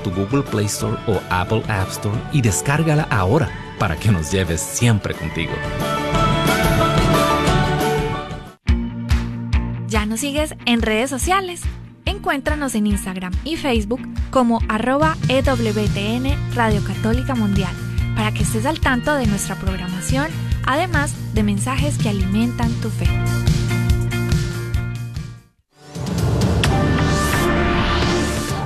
tu 0.03 0.11
Google 0.11 0.43
Play 0.43 0.67
Store 0.67 0.97
o 1.07 1.21
Apple 1.31 1.63
App 1.69 1.89
Store 1.91 2.19
y 2.33 2.41
descárgala 2.41 3.07
ahora 3.11 3.49
para 3.79 3.97
que 3.97 4.11
nos 4.11 4.31
lleves 4.31 4.61
siempre 4.61 5.15
contigo. 5.15 5.53
¿Ya 9.89 10.07
nos 10.07 10.21
sigues 10.21 10.55
en 10.67 10.83
redes 10.83 11.11
sociales? 11.11 11.63
Encuéntranos 12.11 12.75
en 12.75 12.89
Instagram 12.89 13.33
y 13.45 13.57
Facebook 13.57 14.01
como 14.33 14.59
arroba 14.69 15.17
EWTN 15.29 16.55
Radio 16.57 16.83
Católica 16.85 17.37
Mundial 17.37 17.73
para 18.17 18.33
que 18.33 18.43
estés 18.43 18.67
al 18.67 18.81
tanto 18.81 19.15
de 19.15 19.29
nuestra 19.29 19.55
programación, 19.55 20.27
además 20.67 21.15
de 21.35 21.45
mensajes 21.45 21.99
que 21.99 22.09
alimentan 22.09 22.73
tu 22.81 22.91
fe. 22.91 23.07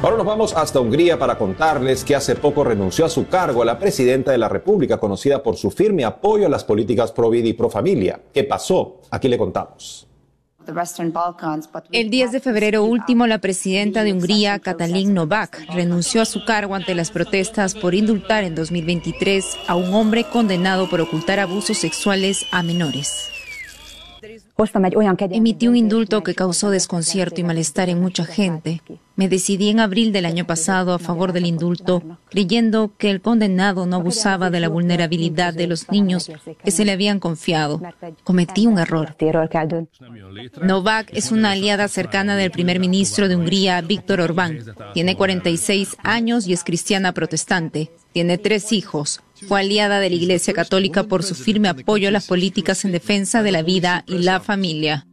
Ahora 0.03 0.17
nos 0.17 0.27
vamos 0.27 0.55
hasta 0.55 0.81
Hungría 0.81 1.19
para 1.19 1.37
contarles 1.37 2.03
que 2.03 2.17
hace 2.17 2.37
poco 2.37 2.65
renunció 2.65 3.05
a 3.05 3.11
su 3.11 3.29
cargo 3.29 3.61
a 3.61 3.67
la 3.67 3.79
presidenta 3.79 4.33
de 4.33 4.39
la 4.39 4.49
República, 4.49 4.99
conocida 4.99 5.43
por 5.43 5.57
su 5.57 5.71
firme 5.71 6.07
apoyo 6.07 6.47
a 6.47 6.51
las 6.51 6.65
políticas 6.65 7.13
pro 7.13 7.29
vida 7.29 7.49
y 7.49 7.53
pro 7.53 7.69
familia. 7.69 8.19
¿Qué 8.33 8.45
pasó? 8.45 9.03
Aquí 9.11 9.29
le 9.29 9.37
contamos. 9.37 10.14
El 11.93 12.11
10 12.11 12.33
de 12.33 12.41
febrero 12.41 12.85
último, 12.85 13.27
la 13.27 13.39
presidenta 13.39 14.05
de 14.05 14.13
Hungría, 14.13 14.59
Katalin 14.59 15.15
Novak, 15.15 15.65
renunció 15.73 16.23
a 16.23 16.25
su 16.25 16.45
cargo 16.45 16.75
ante 16.75 16.95
las 16.95 17.11
protestas 17.11 17.75
por 17.75 17.95
indultar 17.95 18.45
en 18.45 18.55
2023 18.55 19.59
a 19.69 19.77
un 19.77 19.93
hombre 19.95 20.25
condenado 20.25 20.89
por 20.89 21.01
ocultar 21.01 21.41
abusos 21.41 21.79
sexuales 21.79 22.47
a 22.51 22.63
menores. 22.63 23.31
Emití 25.31 25.69
un 25.69 25.77
indulto 25.77 26.23
que 26.23 26.35
causó 26.35 26.71
desconcierto 26.71 27.41
y 27.41 27.45
malestar 27.45 27.91
en 27.91 28.01
mucha 28.01 28.25
gente. 28.25 28.81
Me 29.17 29.29
decidí 29.29 29.71
en 29.71 29.79
abril 29.79 30.13
del 30.13 30.27
año 30.27 30.45
pasado 30.47 30.93
a 30.93 30.99
favor 30.99 31.33
del 31.33 31.47
indulto, 31.47 32.03
creyendo 32.31 32.93
que 32.99 33.11
el 33.11 33.21
condenado 33.21 33.87
no 33.87 33.97
abusaba 33.97 34.51
de 34.51 34.59
la 34.59 34.69
vulnerabilidad 34.69 35.55
de 35.55 35.69
los 35.69 35.91
niños 35.91 36.31
que 36.65 36.71
se 36.73 36.85
le 36.85 36.93
habían 36.93 37.21
confiado. 37.21 37.81
Cometí 38.25 38.67
un 38.67 38.79
error. 38.79 39.17
Novak 40.61 41.11
es 41.13 41.31
una 41.31 41.53
aliada 41.53 41.87
cercana 41.87 42.37
del 42.37 42.51
primer 42.51 42.81
ministro 42.81 43.29
de 43.29 43.37
Hungría, 43.37 43.81
Víctor 43.83 44.21
Orbán. 44.21 44.59
Tiene 44.95 45.17
46 45.17 45.97
años 46.03 46.49
y 46.49 46.53
es 46.53 46.65
cristiana 46.65 47.13
protestante. 47.13 47.93
Tiene 48.13 48.39
tres 48.39 48.73
hijos. 48.73 49.21
Fue 49.47 49.61
aliada 49.61 50.01
de 50.01 50.11
la 50.11 50.17
Iglesia 50.17 50.55
Católica 50.55 51.05
por 51.05 51.23
su 51.23 51.35
firme 51.35 51.69
apoyo 51.69 52.09
a 52.09 52.13
las 52.13 52.27
políticas 52.27 52.85
en 52.85 52.93
defensa 52.93 53.43
de 53.43 53.53
la 53.53 53.63
vida 53.63 54.05
y 54.07 54.19
la 54.19 54.41
familia. 54.41 55.07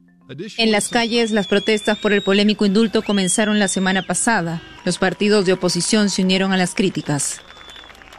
En 0.58 0.72
las 0.72 0.90
calles, 0.90 1.32
las 1.32 1.48
protestas 1.48 1.98
por 1.98 2.14
el 2.14 2.22
polémico 2.22 2.66
indulto 2.66 3.02
comenzaron 3.02 3.60
la 3.60 3.68
semana 3.68 4.04
pasada. 4.04 4.62
Los 4.86 4.98
partidos 4.98 5.46
de 5.46 5.54
oposición 5.54 6.10
se 6.10 6.24
unieron 6.24 6.54
a 6.54 6.58
las 6.58 6.74
críticas. 6.76 7.42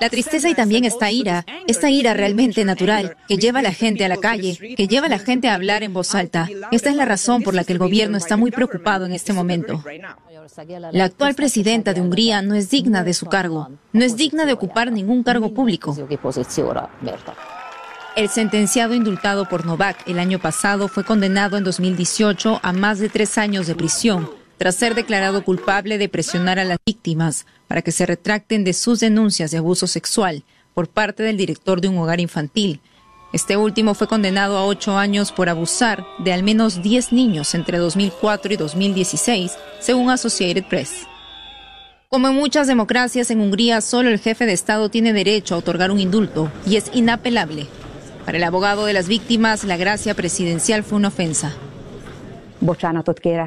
La 0.01 0.11
tristeza 0.11 0.49
y 0.49 0.55
también 0.55 0.85
esta 0.85 1.13
ira, 1.13 1.47
esta 1.69 1.89
ira 1.89 2.13
realmente 2.13 2.65
natural, 2.65 3.17
que 3.29 3.37
lleva 3.37 3.61
a 3.61 3.63
la 3.63 3.73
gente 3.73 4.05
a 4.05 4.09
la 4.09 4.17
calle, 4.17 4.59
que 4.77 4.89
lleva 4.89 5.07
a 5.07 5.11
la 5.11 5.21
gente 5.21 5.49
a 5.49 5.55
hablar 5.55 5.85
en 5.85 5.93
voz 5.93 6.15
alta. 6.17 6.49
Esta 6.73 6.91
es 6.91 6.97
la 6.97 7.05
razón 7.05 7.43
por 7.43 7.55
la 7.55 7.63
que 7.63 7.73
el 7.73 7.79
gobierno 7.79 8.19
está 8.19 8.37
muy 8.37 8.51
preocupado 8.51 9.07
en 9.07 9.13
este 9.13 9.33
momento. 9.33 9.83
La 10.91 11.05
actual 11.05 11.35
presidenta 11.37 11.95
de 11.95 12.01
Hungría 12.01 12.43
no 12.43 12.57
es 12.57 12.69
digna 12.69 13.05
de 13.05 13.15
su 13.15 13.27
cargo, 13.27 13.71
no 13.93 14.05
es 14.05 14.17
digna 14.17 14.45
de 14.45 14.53
ocupar 14.53 14.91
ningún 14.91 15.23
cargo 15.23 15.55
público. 15.55 15.97
El 18.15 18.29
sentenciado 18.29 18.95
indultado 18.95 19.49
por 19.49 19.65
Novak 19.65 20.07
el 20.07 20.19
año 20.19 20.39
pasado 20.39 20.89
fue 20.89 21.03
condenado 21.03 21.57
en 21.57 21.65
2018 21.65 22.61
a 22.63 22.73
más 22.75 22.99
de 22.99 23.09
tres 23.09 23.39
años 23.39 23.67
de 23.67 23.75
prisión 23.75 24.29
tras 24.59 24.75
ser 24.75 24.95
declarado 24.95 25.43
culpable 25.45 25.97
de 25.97 26.11
presionar 26.11 26.59
a 26.59 26.65
las 26.65 26.77
víctimas 26.85 27.47
para 27.69 27.81
que 27.81 27.91
se 27.91 28.05
retracten 28.05 28.65
de 28.65 28.75
sus 28.75 29.01
denuncias 29.01 29.51
de 29.51 29.59
abuso 29.59 29.87
sexual 29.87 30.45
por 30.75 30.89
parte 30.89 31.23
del 31.23 31.39
director 31.39 31.81
de 31.81 31.89
un 31.89 31.97
hogar 31.99 32.21
infantil. 32.21 32.81
Este 33.33 33.57
último 33.57 33.95
fue 33.95 34.09
condenado 34.09 34.59
a 34.59 34.67
ocho 34.67 34.99
años 34.99 35.33
por 35.33 35.49
abusar 35.49 36.05
de 36.19 36.35
al 36.35 36.43
menos 36.43 36.83
diez 36.83 37.13
niños 37.13 37.55
entre 37.55 37.79
2004 37.79 38.53
y 38.53 38.57
2016, 38.59 39.53
según 39.81 40.11
Associated 40.11 40.65
Press. 40.67 41.07
Como 42.11 42.29
en 42.29 42.35
muchas 42.35 42.67
democracias 42.67 43.31
en 43.31 43.41
Hungría, 43.41 43.81
solo 43.81 44.11
el 44.11 44.21
jefe 44.21 44.45
de 44.45 44.53
Estado 44.53 44.91
tiene 44.91 45.15
derecho 45.15 45.55
a 45.55 45.59
otorgar 45.59 45.91
un 45.91 45.99
indulto 45.99 46.53
y 46.67 46.77
es 46.77 46.91
inapelable. 46.93 47.69
Para 48.25 48.39
el 48.39 48.45
abogado 48.45 48.85
de 48.85 48.93
las 48.93 49.09
víctimas, 49.09 49.65
la 49.65 49.77
gracia 49.77 50.15
presidencial 50.15 50.85
fue 50.85 50.99
una 50.99 51.09
ofensa. 51.09 51.53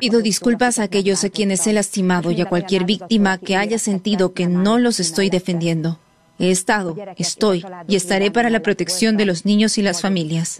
Pido 0.01 0.21
disculpas 0.21 0.79
a 0.79 0.83
aquellos 0.83 1.23
a 1.23 1.29
quienes 1.29 1.65
he 1.67 1.73
lastimado 1.73 2.31
y 2.31 2.41
a 2.41 2.45
cualquier 2.45 2.83
víctima 2.83 3.37
que 3.37 3.55
haya 3.55 3.79
sentido 3.79 4.33
que 4.33 4.47
no 4.47 4.77
los 4.77 4.99
estoy 4.99 5.29
defendiendo. 5.29 5.99
He 6.37 6.51
estado, 6.51 6.97
estoy 7.17 7.63
y 7.87 7.95
estaré 7.95 8.29
para 8.29 8.49
la 8.49 8.59
protección 8.59 9.15
de 9.15 9.25
los 9.25 9.45
niños 9.45 9.77
y 9.77 9.81
las 9.81 10.01
familias. 10.01 10.59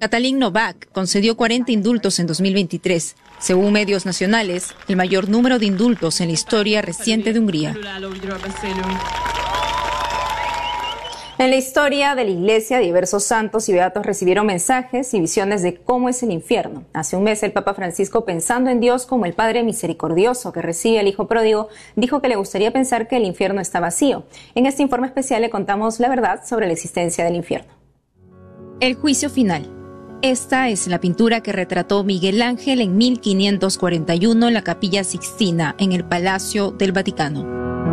Katalin 0.00 0.38
Novak 0.38 0.90
concedió 0.92 1.36
40 1.36 1.72
indultos 1.72 2.18
en 2.18 2.26
2023, 2.26 3.16
según 3.38 3.72
medios 3.72 4.04
nacionales, 4.04 4.74
el 4.86 4.96
mayor 4.96 5.28
número 5.28 5.58
de 5.58 5.66
indultos 5.66 6.20
en 6.20 6.28
la 6.28 6.34
historia 6.34 6.82
reciente 6.82 7.32
de 7.32 7.40
Hungría. 7.40 7.74
En 11.38 11.50
la 11.50 11.56
historia 11.56 12.16
de 12.16 12.24
la 12.24 12.32
Iglesia, 12.32 12.80
diversos 12.80 13.22
santos 13.22 13.68
y 13.68 13.72
beatos 13.72 14.04
recibieron 14.04 14.44
mensajes 14.44 15.14
y 15.14 15.20
visiones 15.20 15.62
de 15.62 15.76
cómo 15.76 16.08
es 16.08 16.24
el 16.24 16.32
infierno. 16.32 16.82
Hace 16.92 17.16
un 17.16 17.22
mes, 17.22 17.44
el 17.44 17.52
Papa 17.52 17.74
Francisco, 17.74 18.24
pensando 18.24 18.70
en 18.70 18.80
Dios 18.80 19.06
como 19.06 19.24
el 19.24 19.34
Padre 19.34 19.62
misericordioso 19.62 20.52
que 20.52 20.62
recibe 20.62 20.98
al 20.98 21.06
Hijo 21.06 21.28
pródigo, 21.28 21.68
dijo 21.94 22.20
que 22.20 22.26
le 22.26 22.34
gustaría 22.34 22.72
pensar 22.72 23.06
que 23.06 23.18
el 23.18 23.24
infierno 23.24 23.60
está 23.60 23.78
vacío. 23.78 24.24
En 24.56 24.66
este 24.66 24.82
informe 24.82 25.06
especial 25.06 25.42
le 25.42 25.48
contamos 25.48 26.00
la 26.00 26.08
verdad 26.08 26.40
sobre 26.44 26.66
la 26.66 26.72
existencia 26.72 27.24
del 27.24 27.36
infierno. 27.36 27.72
El 28.80 28.96
juicio 28.96 29.30
final. 29.30 29.70
Esta 30.22 30.68
es 30.68 30.88
la 30.88 30.98
pintura 30.98 31.40
que 31.40 31.52
retrató 31.52 32.02
Miguel 32.02 32.42
Ángel 32.42 32.80
en 32.80 32.96
1541 32.96 34.48
en 34.48 34.54
la 34.54 34.64
Capilla 34.64 35.04
Sixtina, 35.04 35.76
en 35.78 35.92
el 35.92 36.04
Palacio 36.04 36.72
del 36.72 36.90
Vaticano. 36.90 37.87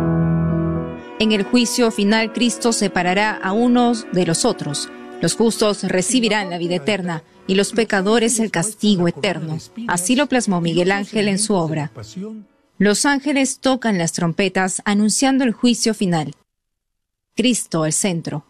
En 1.18 1.32
el 1.32 1.44
juicio 1.44 1.90
final, 1.90 2.34
Cristo 2.34 2.74
separará 2.74 3.34
a 3.34 3.52
unos 3.52 4.06
de 4.12 4.26
los 4.26 4.44
otros. 4.44 4.90
Los 5.22 5.34
justos 5.34 5.82
recibirán 5.84 6.50
la 6.50 6.58
vida 6.58 6.74
eterna 6.74 7.22
y 7.46 7.54
los 7.54 7.72
pecadores 7.72 8.38
el 8.38 8.50
castigo 8.50 9.08
eterno. 9.08 9.56
Así 9.88 10.14
lo 10.14 10.26
plasmó 10.26 10.60
Miguel 10.60 10.92
Ángel 10.92 11.28
en 11.28 11.38
su 11.38 11.54
obra. 11.54 11.90
Los 12.76 13.06
ángeles 13.06 13.60
tocan 13.60 13.96
las 13.96 14.12
trompetas 14.12 14.82
anunciando 14.84 15.44
el 15.44 15.52
juicio 15.52 15.94
final. 15.94 16.34
Cristo 17.34 17.84
al 17.84 17.94
centro. 17.94 18.44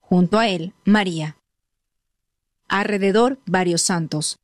Junto 0.00 0.38
a 0.38 0.48
él, 0.48 0.72
María. 0.86 1.36
Alrededor, 2.68 3.38
varios 3.44 3.82
santos. 3.82 4.38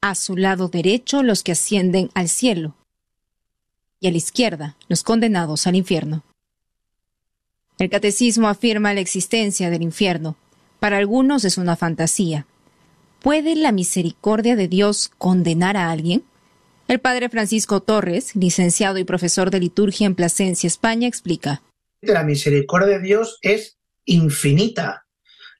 A 0.00 0.14
su 0.14 0.38
lado 0.38 0.68
derecho, 0.68 1.22
los 1.22 1.42
que 1.42 1.52
ascienden 1.52 2.10
al 2.14 2.30
cielo 2.30 2.74
y 4.00 4.08
a 4.08 4.10
la 4.10 4.16
izquierda 4.16 4.76
los 4.88 5.02
condenados 5.02 5.66
al 5.66 5.76
infierno. 5.76 6.24
El 7.78 7.90
catecismo 7.90 8.48
afirma 8.48 8.94
la 8.94 9.00
existencia 9.00 9.70
del 9.70 9.82
infierno. 9.82 10.36
Para 10.78 10.98
algunos 10.98 11.44
es 11.44 11.58
una 11.58 11.76
fantasía. 11.76 12.46
¿Puede 13.20 13.56
la 13.56 13.72
misericordia 13.72 14.54
de 14.54 14.68
Dios 14.68 15.10
condenar 15.18 15.76
a 15.76 15.90
alguien? 15.90 16.24
El 16.86 17.00
padre 17.00 17.30
Francisco 17.30 17.80
Torres, 17.80 18.36
licenciado 18.36 18.98
y 18.98 19.04
profesor 19.04 19.50
de 19.50 19.58
liturgia 19.58 20.06
en 20.06 20.14
Plasencia, 20.14 20.66
España, 20.66 21.08
explica. 21.08 21.62
La 22.02 22.22
misericordia 22.22 22.98
de 22.98 23.04
Dios 23.04 23.38
es 23.40 23.78
infinita. 24.04 25.06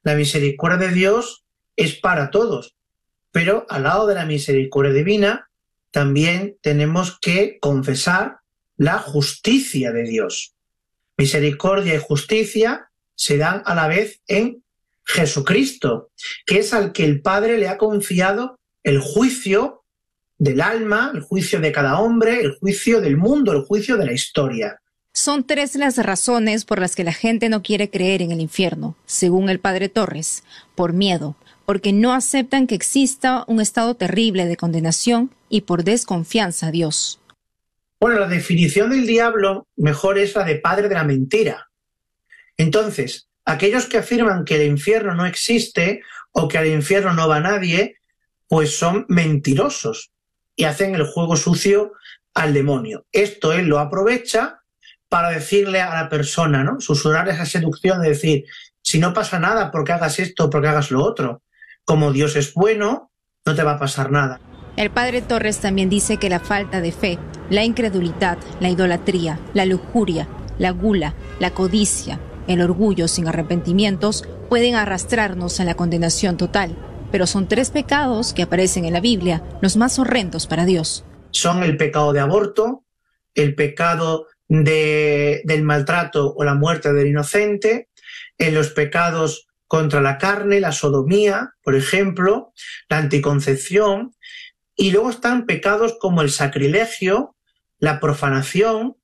La 0.03 0.13
misericordia 0.13 0.87
de 0.87 0.93
Dios 0.93 1.45
es 1.75 1.95
para 1.95 2.29
todos. 2.29 2.75
Pero 3.31 3.65
al 3.69 3.83
lado 3.83 4.05
de 4.05 4.15
la 4.15 4.25
misericordia 4.25 4.93
divina 4.93 5.44
también 5.95 6.57
tenemos 6.59 7.17
que 7.21 7.57
confesar 7.61 8.39
la 8.75 8.99
justicia 8.99 9.93
de 9.93 10.03
Dios. 10.03 10.53
Misericordia 11.17 11.95
y 11.95 11.99
justicia 11.99 12.89
se 13.15 13.37
dan 13.37 13.63
a 13.63 13.73
la 13.75 13.87
vez 13.87 14.19
en 14.27 14.61
Jesucristo, 15.05 16.09
que 16.45 16.59
es 16.59 16.73
al 16.73 16.91
que 16.91 17.05
el 17.05 17.21
Padre 17.21 17.57
le 17.57 17.69
ha 17.69 17.77
confiado 17.77 18.59
el 18.83 18.99
juicio 18.99 19.85
del 20.37 20.59
alma, 20.59 21.13
el 21.15 21.21
juicio 21.21 21.61
de 21.61 21.71
cada 21.71 22.01
hombre, 22.01 22.41
el 22.41 22.57
juicio 22.57 22.99
del 22.99 23.15
mundo, 23.15 23.53
el 23.53 23.61
juicio 23.61 23.95
de 23.95 24.05
la 24.07 24.11
historia. 24.11 24.81
Son 25.13 25.47
tres 25.47 25.75
las 25.75 25.95
razones 25.95 26.65
por 26.65 26.79
las 26.79 26.97
que 26.97 27.05
la 27.05 27.13
gente 27.13 27.47
no 27.47 27.63
quiere 27.63 27.89
creer 27.89 28.21
en 28.21 28.33
el 28.33 28.41
infierno, 28.41 28.97
según 29.05 29.47
el 29.47 29.61
padre 29.61 29.87
Torres, 29.87 30.43
por 30.75 30.91
miedo, 30.91 31.37
porque 31.65 31.93
no 31.93 32.13
aceptan 32.13 32.67
que 32.67 32.75
exista 32.75 33.43
un 33.47 33.59
estado 33.59 33.95
terrible 33.95 34.45
de 34.45 34.57
condenación 34.57 35.31
y 35.49 35.61
por 35.61 35.83
desconfianza 35.83 36.67
a 36.67 36.71
Dios. 36.71 37.19
Bueno, 37.99 38.19
la 38.19 38.27
definición 38.27 38.91
del 38.91 39.07
diablo 39.07 39.67
mejor 39.75 40.17
es 40.17 40.35
la 40.35 40.43
de 40.43 40.55
padre 40.55 40.89
de 40.89 40.95
la 40.95 41.03
mentira. 41.03 41.69
Entonces, 42.57 43.27
aquellos 43.45 43.85
que 43.85 43.97
afirman 43.97 44.45
que 44.45 44.55
el 44.55 44.69
infierno 44.69 45.15
no 45.15 45.25
existe 45.25 46.01
o 46.31 46.47
que 46.47 46.57
al 46.57 46.67
infierno 46.67 47.13
no 47.13 47.27
va 47.27 47.39
nadie, 47.39 47.97
pues 48.47 48.77
son 48.77 49.05
mentirosos 49.07 50.11
y 50.55 50.65
hacen 50.65 50.95
el 50.95 51.05
juego 51.05 51.35
sucio 51.35 51.93
al 52.33 52.53
demonio. 52.53 53.05
Esto 53.11 53.53
él 53.53 53.67
lo 53.67 53.79
aprovecha 53.79 54.61
para 55.09 55.29
decirle 55.29 55.81
a 55.81 55.93
la 55.93 56.09
persona, 56.09 56.63
¿no? 56.63 56.81
Susurrar 56.81 57.29
esa 57.29 57.45
seducción 57.45 58.01
de 58.01 58.09
decir, 58.09 58.45
si 58.81 58.99
no 58.99 59.13
pasa 59.13 59.39
nada 59.39 59.71
porque 59.71 59.93
hagas 59.93 60.19
esto, 60.19 60.49
porque 60.49 60.67
hagas 60.67 60.91
lo 60.91 61.03
otro. 61.03 61.41
Como 61.85 62.11
Dios 62.11 62.35
es 62.35 62.53
bueno, 62.53 63.11
no 63.45 63.55
te 63.55 63.63
va 63.63 63.73
a 63.73 63.79
pasar 63.79 64.11
nada. 64.11 64.41
El 64.75 64.89
padre 64.89 65.21
Torres 65.21 65.59
también 65.59 65.89
dice 65.89 66.17
que 66.17 66.29
la 66.29 66.39
falta 66.39 66.81
de 66.81 66.91
fe, 66.91 67.19
la 67.49 67.63
incredulidad, 67.63 68.37
la 68.59 68.69
idolatría, 68.69 69.39
la 69.53 69.65
lujuria, 69.65 70.27
la 70.57 70.71
gula, 70.71 71.13
la 71.39 71.51
codicia, 71.51 72.19
el 72.47 72.61
orgullo 72.61 73.07
sin 73.07 73.27
arrepentimientos 73.27 74.27
pueden 74.49 74.75
arrastrarnos 74.75 75.59
a 75.59 75.63
la 75.63 75.75
condenación 75.75 76.37
total, 76.37 76.75
pero 77.11 77.27
son 77.27 77.47
tres 77.47 77.69
pecados 77.69 78.33
que 78.33 78.43
aparecen 78.43 78.85
en 78.85 78.93
la 78.93 78.99
Biblia, 78.99 79.43
los 79.61 79.77
más 79.77 79.99
horrendos 79.99 80.47
para 80.47 80.65
Dios. 80.65 81.05
Son 81.31 81.63
el 81.63 81.77
pecado 81.77 82.13
de 82.13 82.19
aborto, 82.19 82.83
el 83.33 83.55
pecado 83.55 84.27
de, 84.47 85.41
del 85.45 85.63
maltrato 85.63 86.33
o 86.35 86.43
la 86.43 86.55
muerte 86.55 86.93
del 86.93 87.07
inocente, 87.07 87.89
en 88.37 88.53
los 88.53 88.71
pecados 88.71 89.44
contra 89.67 90.01
la 90.01 90.17
carne, 90.17 90.59
la 90.59 90.71
sodomía, 90.71 91.51
por 91.63 91.75
ejemplo, 91.75 92.53
la 92.89 92.97
anticoncepción, 92.97 94.15
y 94.75 94.91
luego 94.91 95.09
están 95.09 95.45
pecados 95.45 95.95
como 95.99 96.21
el 96.21 96.29
sacrilegio, 96.29 97.35
la 97.79 97.99
profanación, 97.99 98.97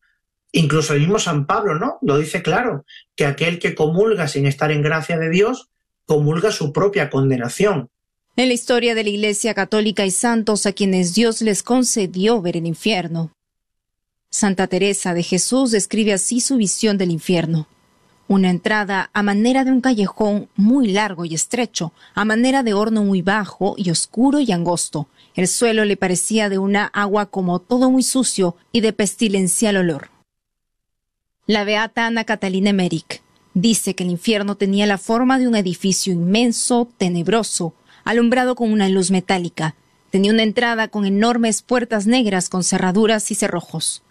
incluso 0.52 0.94
el 0.94 1.02
mismo 1.02 1.20
San 1.20 1.46
Pablo, 1.46 1.76
¿no? 1.76 1.98
Lo 2.02 2.18
dice 2.18 2.42
claro, 2.42 2.86
que 3.16 3.26
aquel 3.26 3.60
que 3.60 3.76
comulga 3.76 4.28
sin 4.28 4.46
estar 4.46 4.72
en 4.72 4.82
gracia 4.82 5.18
de 5.18 5.30
Dios, 5.30 5.70
comulga 6.06 6.52
su 6.52 6.74
propia 6.74 7.10
condenación. 7.10 7.90
En 8.36 8.48
la 8.48 8.54
historia 8.54 8.96
de 8.96 9.04
la 9.04 9.10
Iglesia 9.10 9.54
Católica 9.54 10.04
hay 10.04 10.12
santos 10.12 10.66
a 10.66 10.74
quienes 10.74 11.14
Dios 11.14 11.42
les 11.42 11.64
concedió 11.64 12.42
ver 12.42 12.58
el 12.58 12.66
infierno. 12.66 13.34
Santa 14.30 14.68
Teresa 14.68 15.14
de 15.14 15.24
Jesús 15.24 15.72
describe 15.72 16.14
así 16.14 16.40
su 16.40 16.56
visión 16.56 16.98
del 16.98 17.12
infierno. 17.12 17.68
Una 18.32 18.50
entrada 18.50 19.10
a 19.12 19.24
manera 19.24 19.66
de 19.66 19.74
un 19.74 19.82
callejón 19.82 20.48
muy 20.56 20.88
largo 20.88 21.26
y 21.26 21.36
estrecho, 21.36 21.92
a 22.16 22.24
manera 22.24 22.64
de 22.64 22.74
horno 22.74 23.04
muy 23.04 23.22
bajo 23.22 23.76
y 23.76 23.90
oscuro 23.90 24.40
y 24.40 24.54
angosto. 24.54 25.10
El 25.36 25.50
suelo 25.50 25.84
le 25.84 25.98
parecía 25.98 26.48
de 26.48 26.58
una 26.58 26.86
agua 26.86 27.26
como 27.26 27.60
todo 27.60 27.92
muy 27.92 28.04
sucio 28.04 28.56
y 28.72 28.80
de 28.80 28.94
pestilencial 28.94 29.76
olor. 29.76 30.12
La 31.46 31.66
beata 31.66 32.06
Ana 32.06 32.24
Catalina 32.24 32.70
Emmerich 32.70 33.22
dice 33.54 33.96
que 33.96 34.06
el 34.06 34.12
infierno 34.12 34.56
tenía 34.56 34.86
la 34.86 34.98
forma 34.98 35.38
de 35.38 35.50
un 35.50 35.58
edificio 35.58 36.14
inmenso, 36.14 36.88
tenebroso, 36.98 37.74
alumbrado 38.06 38.56
con 38.56 38.72
una 38.72 38.88
luz 38.88 39.12
metálica. 39.12 39.76
Tenía 40.10 40.32
una 40.32 40.44
entrada 40.44 40.88
con 40.88 41.06
enormes 41.06 41.62
puertas 41.64 42.08
negras 42.08 42.48
con 42.48 42.64
cerraduras 42.64 43.30
y 43.30 43.36
cerrojos. 43.36 44.04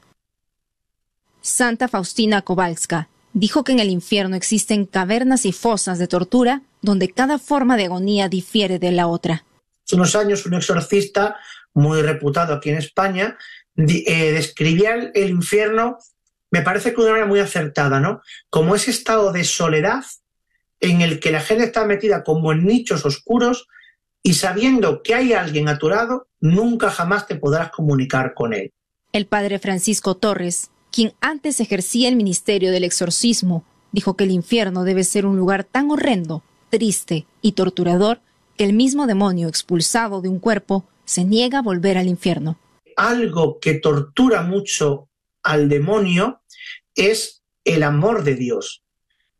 Santa 1.41 1.89
Faustina 1.89 2.43
Kowalska 2.43 3.09
dijo 3.33 3.65
que 3.65 3.73
en 3.73 3.81
el 3.81 3.91
infierno 3.91 4.37
existen 4.37 4.87
cavernas 4.87 5.47
y 5.47 5.53
fosas 5.53 5.99
de 5.99 6.09
tortura 6.09 6.63
donde 6.83 7.11
cada 7.11 7.39
forma 7.39 7.77
de 7.77 7.87
agonía 7.87 8.29
difiere 8.29 8.79
de 8.79 8.93
la 8.93 9.07
otra. 9.07 9.45
Hace 9.87 9.97
unos 9.97 10.17
años 10.17 10.47
un 10.47 10.55
exorcista 10.55 11.37
muy 11.75 12.03
reputado 12.03 12.55
aquí 12.55 12.71
en 12.71 12.79
España 12.79 13.37
eh, 13.77 14.33
describía 14.33 14.95
el, 15.15 15.31
infierno, 15.31 15.99
me 16.51 16.63
parece 16.63 16.91
que 16.91 16.97
de 16.97 17.03
una 17.03 17.11
manera 17.13 17.29
muy 17.29 17.41
acertada, 17.41 18.01
¿no? 18.01 18.21
Como 18.49 18.75
ese 18.75 18.91
estado 18.91 19.33
de 19.33 19.45
soledad 19.45 20.05
en 20.81 21.01
el 21.01 21.21
que 21.21 21.31
la 21.31 21.41
gente 21.41 21.65
está 21.65 21.85
metida 21.85 22.25
como 22.25 22.53
en 22.53 22.67
nichos 22.67 23.05
oscuros 23.07 23.69
y 24.23 24.35
sabiendo 24.35 25.03
que 25.03 25.15
hay 25.15 25.33
alguien 25.33 25.69
a 25.69 25.79
tu 25.79 25.89
lado, 25.89 26.29
nunca 26.41 26.91
jamás 26.91 27.27
te 27.27 27.37
podrás 27.37 27.71
comunicar 27.71 28.35
con 28.35 28.53
él. 28.53 28.73
El 29.13 29.27
padre 29.27 29.59
Francisco 29.59 30.17
Torres 30.17 30.71
quien 30.91 31.13
antes 31.21 31.61
ejercía 31.61 32.09
el 32.09 32.17
ministerio 32.17 32.73
del 32.73 32.85
exorcismo, 32.85 33.65
dijo 33.93 34.17
que 34.17 34.25
el 34.25 34.31
infierno 34.31 34.85
debe 34.85 35.05
ser 35.05 35.27
un 35.27 35.37
lugar 35.37 35.65
tan 35.65 35.91
horrendo, 35.91 36.43
triste 36.69 37.27
y 37.43 37.53
torturador 37.53 38.21
que 38.57 38.65
el 38.65 38.73
mismo 38.73 39.07
demonio 39.07 39.49
expulsado 39.49 40.21
de 40.21 40.29
un 40.29 40.39
cuerpo 40.39 40.85
se 41.05 41.25
niega 41.25 41.59
a 41.59 41.63
volver 41.63 41.99
al 41.99 42.07
infierno. 42.07 42.59
Algo 42.97 43.59
que 43.59 43.75
tortura 43.75 44.43
mucho 44.43 45.09
al 45.43 45.69
demonio 45.69 46.43
es 46.95 47.43
el 47.65 47.83
amor 47.83 48.25
de 48.25 48.35
Dios. 48.35 48.83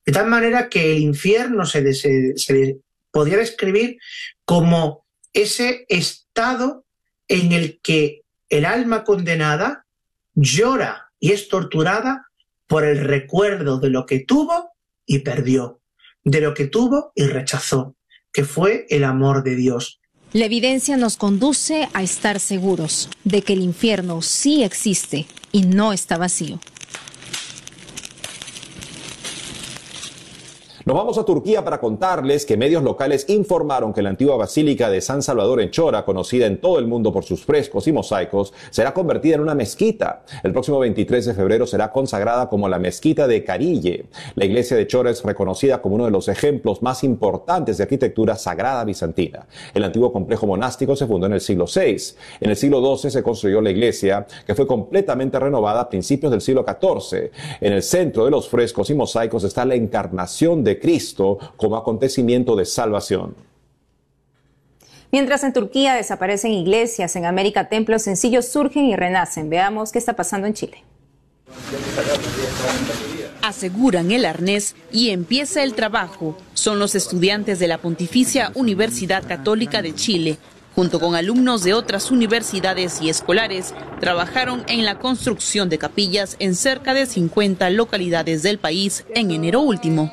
De 0.05 0.13
tal 0.13 0.27
manera 0.27 0.69
que 0.69 0.93
el 0.93 1.03
infierno 1.03 1.67
se, 1.67 1.93
se 1.95 2.79
podría 3.11 3.37
describir 3.37 3.99
como 4.45 5.05
ese 5.33 5.85
estado 5.89 6.85
en 7.29 7.53
el 7.53 7.81
que 7.81 8.23
el 8.49 8.65
alma 8.65 9.05
condenada 9.05 9.87
llora 10.35 11.10
y 11.21 11.33
es 11.33 11.49
torturada 11.49 12.27
por 12.67 12.85
el 12.85 12.99
recuerdo 13.05 13.79
de 13.79 13.91
lo 13.91 14.07
que 14.07 14.21
tuvo 14.21 14.71
y 15.07 15.21
perdió, 15.21 15.81
de 16.25 16.41
lo 16.41 16.55
que 16.55 16.67
tuvo 16.67 17.13
y 17.15 17.25
rechazó, 17.25 17.95
que 18.33 18.45
fue 18.45 18.87
el 18.89 19.05
amor 19.05 19.45
de 19.45 19.55
Dios. 19.55 20.01
La 20.33 20.47
evidencia 20.47 20.97
nos 20.97 21.17
conduce 21.17 21.89
a 21.93 22.03
estar 22.03 22.39
seguros 22.41 23.09
de 23.25 23.43
que 23.43 23.53
el 23.53 23.63
infierno 23.63 24.23
sí 24.23 24.63
existe 24.63 25.27
y 25.53 25.63
no 25.63 25.93
está 25.93 26.17
vacío. 26.17 26.61
Nos 30.87 30.97
vamos 30.97 31.19
a 31.19 31.25
Turquía 31.27 31.63
para 31.63 31.79
contarles 31.79 32.47
que 32.47 32.57
medios 32.57 32.83
locales 32.83 33.27
informaron 33.29 33.93
que 33.93 34.01
la 34.01 34.09
antigua 34.09 34.37
basílica 34.37 34.89
de 34.89 35.03
San 35.03 35.21
Salvador 35.21 35.61
en 35.61 35.71
Chora, 35.71 36.07
conocida 36.07 36.47
en 36.47 36.59
todo 36.59 36.79
el 36.79 36.87
mundo 36.87 37.13
por 37.13 37.23
sus 37.23 37.45
frescos 37.45 37.87
y 37.87 37.93
mosaicos, 37.93 38.55
será 38.71 38.95
convertida 38.95 39.35
en 39.35 39.43
una 39.43 39.55
mezquita. 39.55 40.23
El 40.43 40.53
próximo 40.53 40.79
23 40.79 41.27
de 41.27 41.35
febrero 41.35 41.67
será 41.67 41.93
consagrada 41.93 42.49
como 42.49 42.67
la 42.67 42.79
mezquita 42.79 43.27
de 43.27 43.45
Carille. 43.45 44.07
La 44.37 44.47
iglesia 44.47 44.75
de 44.75 44.87
Chora 44.87 45.11
es 45.11 45.23
reconocida 45.23 45.83
como 45.83 45.97
uno 45.97 46.07
de 46.07 46.13
los 46.13 46.29
ejemplos 46.29 46.81
más 46.81 47.05
importantes 47.05 47.77
de 47.77 47.83
arquitectura 47.83 48.37
sagrada 48.37 48.83
bizantina. 48.87 49.47
El 49.75 49.85
antiguo 49.85 50.11
complejo 50.11 50.47
monástico 50.47 50.97
se 50.97 51.07
fundó 51.07 51.27
en 51.27 51.35
el 51.35 51.43
siglo 51.43 51.67
VI. 51.67 52.15
En 52.41 52.49
el 52.49 52.57
siglo 52.57 52.97
XII 52.97 53.11
se 53.11 53.23
construyó 53.23 53.61
la 53.61 53.71
iglesia, 53.71 54.27
que 54.47 54.55
fue 54.55 54.67
completamente 54.67 55.39
renovada 55.39 55.83
a 55.83 55.89
principios 55.91 56.33
del 56.33 56.41
siglo 56.41 56.65
XIV. 56.67 57.31
En 57.61 57.75
el 57.75 57.83
centro 57.83 58.25
de 58.25 58.31
los 58.31 58.49
frescos 58.49 58.89
y 58.89 58.95
mosaicos 58.95 59.45
está 59.45 59.67
la 59.67 59.75
encarnación 59.75 60.65
de 60.65 60.70
Cristo 60.79 61.39
como 61.57 61.77
acontecimiento 61.77 62.55
de 62.55 62.65
salvación. 62.65 63.35
Mientras 65.13 65.43
en 65.43 65.53
Turquía 65.53 65.95
desaparecen 65.95 66.53
iglesias, 66.53 67.17
en 67.17 67.25
América 67.25 67.69
templos 67.69 68.03
sencillos 68.03 68.47
surgen 68.47 68.85
y 68.87 68.95
renacen. 68.95 69.51
Veamos 69.51 69.91
qué 69.91 69.99
está 69.99 70.15
pasando 70.15 70.47
en 70.47 70.55
Chile. 70.55 70.85
Aseguran 73.43 74.13
el 74.13 74.25
arnés 74.25 74.77
y 74.93 75.11
empieza 75.11 75.65
el 75.65 75.75
trabajo. 75.75 76.37
Son 76.55 76.79
los 76.79 76.95
estudiantes 76.95 77.59
de 77.59 77.67
la 77.67 77.79
Pontificia 77.79 78.53
Universidad 78.55 79.27
Católica 79.27 79.83
de 79.83 79.95
Chile, 79.95 80.39
junto 80.81 80.99
con 80.99 81.15
alumnos 81.15 81.63
de 81.63 81.75
otras 81.75 82.11
universidades 82.11 83.03
y 83.03 83.11
escolares, 83.11 83.75
trabajaron 84.01 84.65
en 84.67 84.87
la 84.87 84.99
construcción 84.99 85.69
de 85.69 85.77
capillas 85.77 86.37
en 86.39 86.55
cerca 86.55 86.95
de 86.95 87.05
50 87.05 87.69
localidades 87.69 88.43
del 88.43 88.57
país 88.57 89.05
en 89.15 89.31
enero 89.31 89.61
último. 89.61 90.11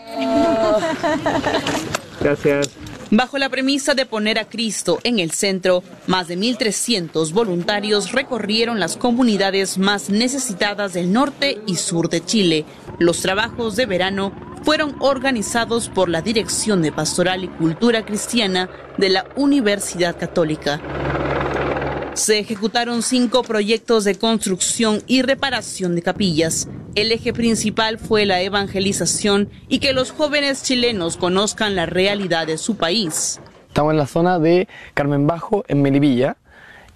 Gracias. 2.20 2.70
Bajo 3.10 3.38
la 3.38 3.48
premisa 3.48 3.94
de 3.94 4.06
poner 4.06 4.38
a 4.38 4.50
Cristo 4.50 5.00
en 5.04 5.20
el 5.20 5.32
centro, 5.32 5.82
más 6.08 6.28
de 6.28 6.38
1.300 6.38 7.32
voluntarios 7.32 8.12
recorrieron 8.12 8.82
las 8.82 8.98
comunidades 8.98 9.78
más 9.78 10.10
necesitadas 10.10 10.92
del 10.92 11.14
norte 11.14 11.58
y 11.66 11.76
sur 11.76 12.10
de 12.10 12.24
Chile. 12.26 12.66
Los 13.00 13.22
trabajos 13.22 13.78
de 13.78 13.86
verano 13.86 14.34
fueron 14.64 14.98
organizados 15.00 15.88
por 15.88 16.10
la 16.10 16.22
Dirección 16.22 16.82
de 16.82 16.92
Pastoral 16.92 17.46
y 17.46 17.48
Cultura 17.48 18.06
Cristiana 18.06 18.70
de 18.98 19.08
la 19.08 19.26
Universidad 19.38 20.18
Católica. 20.20 20.82
Se 22.18 22.40
ejecutaron 22.40 23.04
cinco 23.04 23.44
proyectos 23.44 24.04
de 24.04 24.16
construcción 24.16 25.04
y 25.06 25.22
reparación 25.22 25.94
de 25.94 26.02
capillas. 26.02 26.68
El 26.96 27.12
eje 27.12 27.32
principal 27.32 28.00
fue 28.00 28.26
la 28.26 28.42
evangelización 28.42 29.50
y 29.68 29.78
que 29.78 29.94
los 29.94 30.10
jóvenes 30.10 30.64
chilenos 30.64 31.16
conozcan 31.16 31.76
la 31.76 31.86
realidad 31.86 32.48
de 32.48 32.58
su 32.58 32.76
país. 32.76 33.40
Estamos 33.68 33.92
en 33.92 34.00
la 34.00 34.08
zona 34.08 34.40
de 34.40 34.68
Carmen 34.96 35.28
Bajo, 35.28 35.64
en 35.68 35.84
Melipilla. 35.84 36.38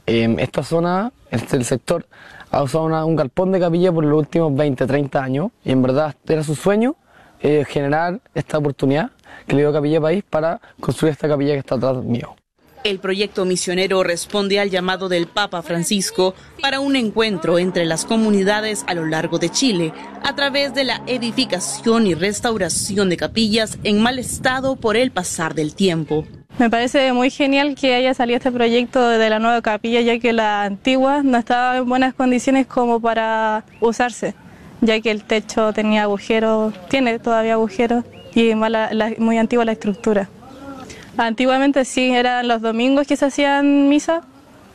En 0.07 0.39
esta 0.39 0.63
zona, 0.63 1.11
este 1.29 1.55
el 1.55 1.65
sector, 1.65 2.07
ha 2.49 2.63
usado 2.63 2.85
un 3.05 3.15
galpón 3.15 3.51
de 3.51 3.59
capilla 3.59 3.91
por 3.91 4.03
los 4.03 4.17
últimos 4.17 4.55
20, 4.55 4.87
30 4.87 5.23
años 5.23 5.51
y 5.63 5.71
en 5.71 5.83
verdad 5.83 6.15
era 6.27 6.43
su 6.43 6.55
sueño 6.55 6.95
eh, 7.41 7.63
generar 7.69 8.19
esta 8.33 8.57
oportunidad 8.57 9.11
que 9.45 9.55
le 9.55 9.61
dio 9.61 9.71
Capilla 9.71 10.01
País 10.01 10.23
para 10.27 10.59
construir 10.79 11.11
esta 11.11 11.27
capilla 11.27 11.53
que 11.53 11.59
está 11.59 11.75
atrás 11.75 11.97
mío. 11.97 12.35
El 12.83 12.97
proyecto 12.97 13.45
misionero 13.45 14.03
responde 14.03 14.59
al 14.59 14.71
llamado 14.71 15.07
del 15.07 15.27
Papa 15.27 15.61
Francisco 15.61 16.33
para 16.59 16.79
un 16.79 16.95
encuentro 16.95 17.59
entre 17.59 17.85
las 17.85 18.05
comunidades 18.05 18.83
a 18.87 18.95
lo 18.95 19.05
largo 19.05 19.37
de 19.37 19.49
Chile 19.49 19.93
a 20.23 20.35
través 20.35 20.73
de 20.73 20.83
la 20.83 21.03
edificación 21.05 22.07
y 22.07 22.15
restauración 22.15 23.09
de 23.09 23.17
capillas 23.17 23.77
en 23.83 24.01
mal 24.01 24.17
estado 24.17 24.77
por 24.77 24.97
el 24.97 25.11
pasar 25.11 25.53
del 25.53 25.75
tiempo. 25.75 26.25
Me 26.57 26.71
parece 26.71 27.13
muy 27.13 27.29
genial 27.29 27.75
que 27.75 27.93
haya 27.93 28.15
salido 28.15 28.37
este 28.37 28.51
proyecto 28.51 29.09
de 29.09 29.29
la 29.29 29.37
nueva 29.37 29.61
capilla, 29.61 30.01
ya 30.01 30.17
que 30.17 30.33
la 30.33 30.63
antigua 30.63 31.21
no 31.21 31.37
estaba 31.37 31.77
en 31.77 31.87
buenas 31.87 32.15
condiciones 32.15 32.65
como 32.65 32.99
para 32.99 33.63
usarse, 33.79 34.33
ya 34.81 34.99
que 35.01 35.11
el 35.11 35.23
techo 35.23 35.71
tenía 35.71 36.03
agujeros, 36.03 36.73
tiene 36.89 37.19
todavía 37.19 37.53
agujeros 37.53 38.03
y 38.33 38.53
muy 38.55 39.37
antigua 39.37 39.65
la 39.65 39.73
estructura. 39.73 40.29
Antiguamente 41.17 41.85
sí, 41.85 42.09
eran 42.11 42.47
los 42.47 42.61
domingos 42.61 43.07
que 43.07 43.15
se 43.15 43.25
hacían 43.25 43.89
misa 43.89 44.23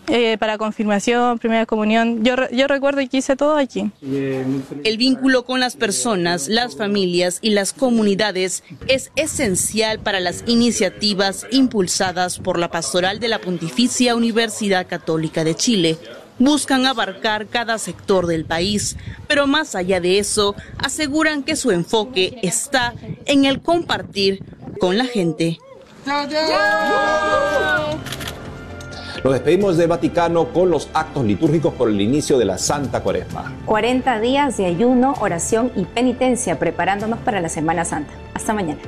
eh, 0.08 0.38
para 0.38 0.56
confirmación, 0.56 1.38
primera 1.40 1.66
comunión. 1.66 2.22
Yo, 2.22 2.36
yo 2.52 2.68
recuerdo 2.68 3.00
que 3.10 3.16
hice 3.16 3.34
todo 3.34 3.56
aquí. 3.56 3.90
El 4.02 4.98
vínculo 4.98 5.44
con 5.44 5.58
las 5.58 5.74
personas, 5.74 6.48
las 6.48 6.76
familias 6.76 7.38
y 7.42 7.50
las 7.50 7.72
comunidades 7.72 8.62
es 8.86 9.10
esencial 9.16 9.98
para 9.98 10.20
las 10.20 10.44
iniciativas 10.46 11.46
impulsadas 11.50 12.38
por 12.38 12.58
la 12.58 12.70
Pastoral 12.70 13.18
de 13.18 13.28
la 13.28 13.40
Pontificia 13.40 14.14
Universidad 14.14 14.86
Católica 14.86 15.42
de 15.42 15.56
Chile. 15.56 15.98
Buscan 16.38 16.86
abarcar 16.86 17.48
cada 17.48 17.78
sector 17.78 18.26
del 18.26 18.44
país, 18.44 18.96
pero 19.26 19.48
más 19.48 19.74
allá 19.74 20.00
de 20.00 20.20
eso, 20.20 20.54
aseguran 20.78 21.42
que 21.42 21.56
su 21.56 21.72
enfoque 21.72 22.38
está 22.42 22.94
en 23.24 23.44
el 23.44 23.60
compartir 23.60 24.44
con 24.78 24.98
la 24.98 25.06
gente. 25.06 25.58
Nos 29.24 29.32
despedimos 29.32 29.76
del 29.76 29.88
Vaticano 29.88 30.52
con 30.52 30.70
los 30.70 30.88
actos 30.94 31.24
litúrgicos 31.24 31.74
por 31.74 31.88
el 31.88 32.00
inicio 32.00 32.38
de 32.38 32.44
la 32.44 32.58
Santa 32.58 33.02
Cuaresma. 33.02 33.52
40 33.66 34.20
días 34.20 34.56
de 34.56 34.66
ayuno, 34.66 35.14
oración 35.20 35.72
y 35.74 35.84
penitencia 35.84 36.60
preparándonos 36.60 37.18
para 37.18 37.40
la 37.40 37.48
Semana 37.48 37.84
Santa. 37.84 38.12
Hasta 38.34 38.52
mañana. 38.52 38.80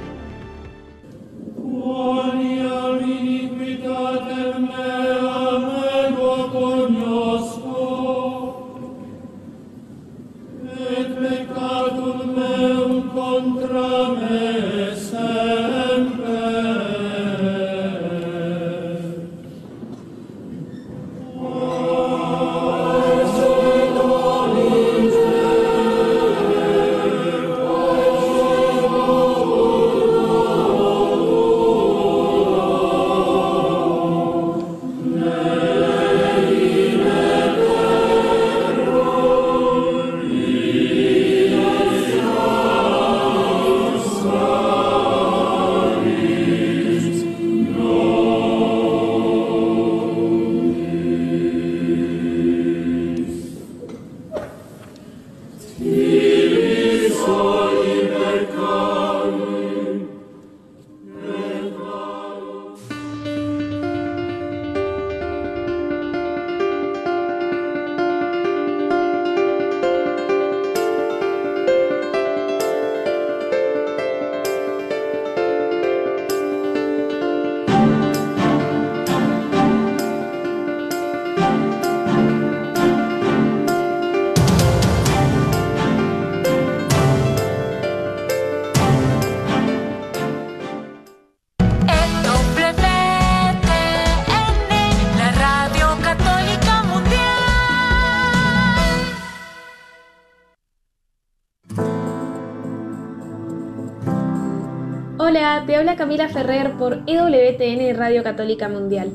EWTN 107.58 107.96
Radio 107.96 108.22
Católica 108.22 108.68
Mundial. 108.68 109.10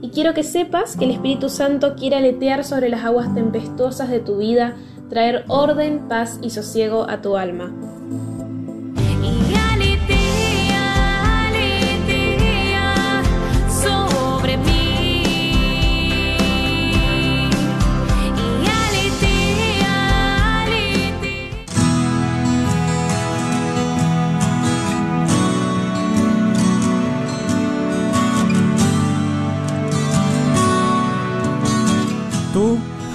Y 0.00 0.10
quiero 0.10 0.34
que 0.34 0.44
sepas 0.44 0.96
que 0.96 1.04
el 1.04 1.10
Espíritu 1.10 1.48
Santo 1.48 1.96
quiere 1.96 2.16
aletear 2.16 2.64
sobre 2.64 2.88
las 2.88 3.04
aguas 3.04 3.34
tempestuosas 3.34 4.08
de 4.08 4.20
tu 4.20 4.38
vida, 4.38 4.76
traer 5.10 5.44
orden, 5.48 6.06
paz 6.08 6.38
y 6.42 6.50
sosiego 6.50 7.08
a 7.08 7.22
tu 7.22 7.36
alma. 7.36 7.72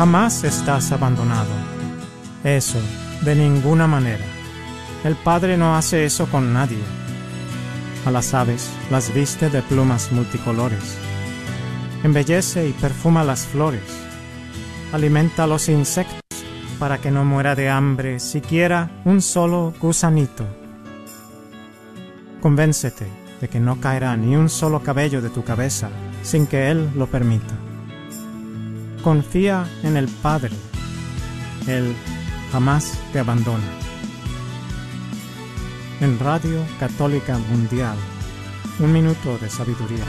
Jamás 0.01 0.43
estás 0.43 0.91
abandonado. 0.91 1.51
Eso, 2.43 2.79
de 3.23 3.35
ninguna 3.35 3.85
manera. 3.85 4.25
El 5.03 5.15
Padre 5.15 5.57
no 5.57 5.75
hace 5.75 6.05
eso 6.05 6.25
con 6.25 6.53
nadie. 6.53 6.81
A 8.07 8.09
las 8.09 8.33
aves 8.33 8.67
las 8.89 9.13
viste 9.13 9.51
de 9.51 9.61
plumas 9.61 10.11
multicolores. 10.11 10.97
Embellece 12.03 12.67
y 12.67 12.71
perfuma 12.71 13.23
las 13.23 13.45
flores. 13.45 13.83
Alimenta 14.91 15.43
a 15.43 15.47
los 15.47 15.69
insectos 15.69 16.19
para 16.79 16.97
que 16.97 17.11
no 17.11 17.23
muera 17.23 17.53
de 17.53 17.69
hambre 17.69 18.19
siquiera 18.19 18.89
un 19.05 19.21
solo 19.21 19.71
gusanito. 19.79 20.47
Convéncete 22.41 23.05
de 23.39 23.47
que 23.47 23.59
no 23.59 23.79
caerá 23.79 24.17
ni 24.17 24.35
un 24.35 24.49
solo 24.49 24.81
cabello 24.81 25.21
de 25.21 25.29
tu 25.29 25.43
cabeza 25.43 25.91
sin 26.23 26.47
que 26.47 26.71
Él 26.71 26.89
lo 26.95 27.05
permita. 27.05 27.53
Confía 29.03 29.67
en 29.81 29.97
el 29.97 30.07
Padre. 30.07 30.51
Él 31.67 31.95
jamás 32.51 32.99
te 33.11 33.19
abandona. 33.19 33.63
En 36.01 36.19
Radio 36.19 36.63
Católica 36.79 37.37
Mundial, 37.49 37.95
un 38.79 38.93
minuto 38.93 39.39
de 39.39 39.49
sabiduría. 39.49 40.03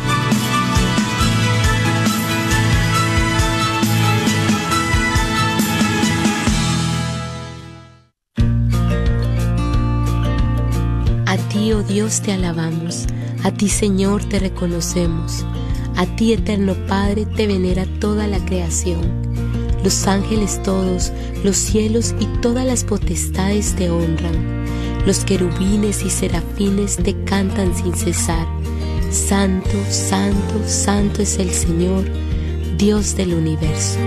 A 11.27 11.37
ti, 11.49 11.73
oh 11.73 11.83
Dios, 11.83 12.21
te 12.21 12.33
alabamos. 12.33 13.07
A 13.43 13.51
ti, 13.51 13.71
Señor, 13.71 14.23
te 14.25 14.39
reconocemos 14.39 15.47
a 15.97 16.07
ti, 16.17 16.33
eterno 16.33 16.75
Padre, 16.87 17.27
te 17.27 17.47
venera 17.47 17.87
toda 18.01 18.27
la 18.27 18.39
creación. 18.45 19.01
Los 19.83 20.07
ángeles 20.07 20.63
todos, 20.63 21.13
los 21.43 21.57
cielos 21.57 22.15
y 22.21 22.27
todas 22.41 22.65
las 22.65 22.85
potestades 22.85 23.75
te 23.75 23.91
honran. 23.91 24.65
Los 25.07 25.25
querubines 25.25 26.05
y 26.05 26.11
serafines 26.11 26.97
te 26.97 27.15
cantan 27.25 27.75
sin 27.77 27.95
cesar. 27.95 28.47
Santo, 29.11 29.71
santo, 29.91 30.63
santo 30.67 31.23
es 31.23 31.39
el 31.39 31.51
Señor, 31.51 32.05
Dios 32.79 33.17
del 33.17 33.35
universo. 33.35 33.99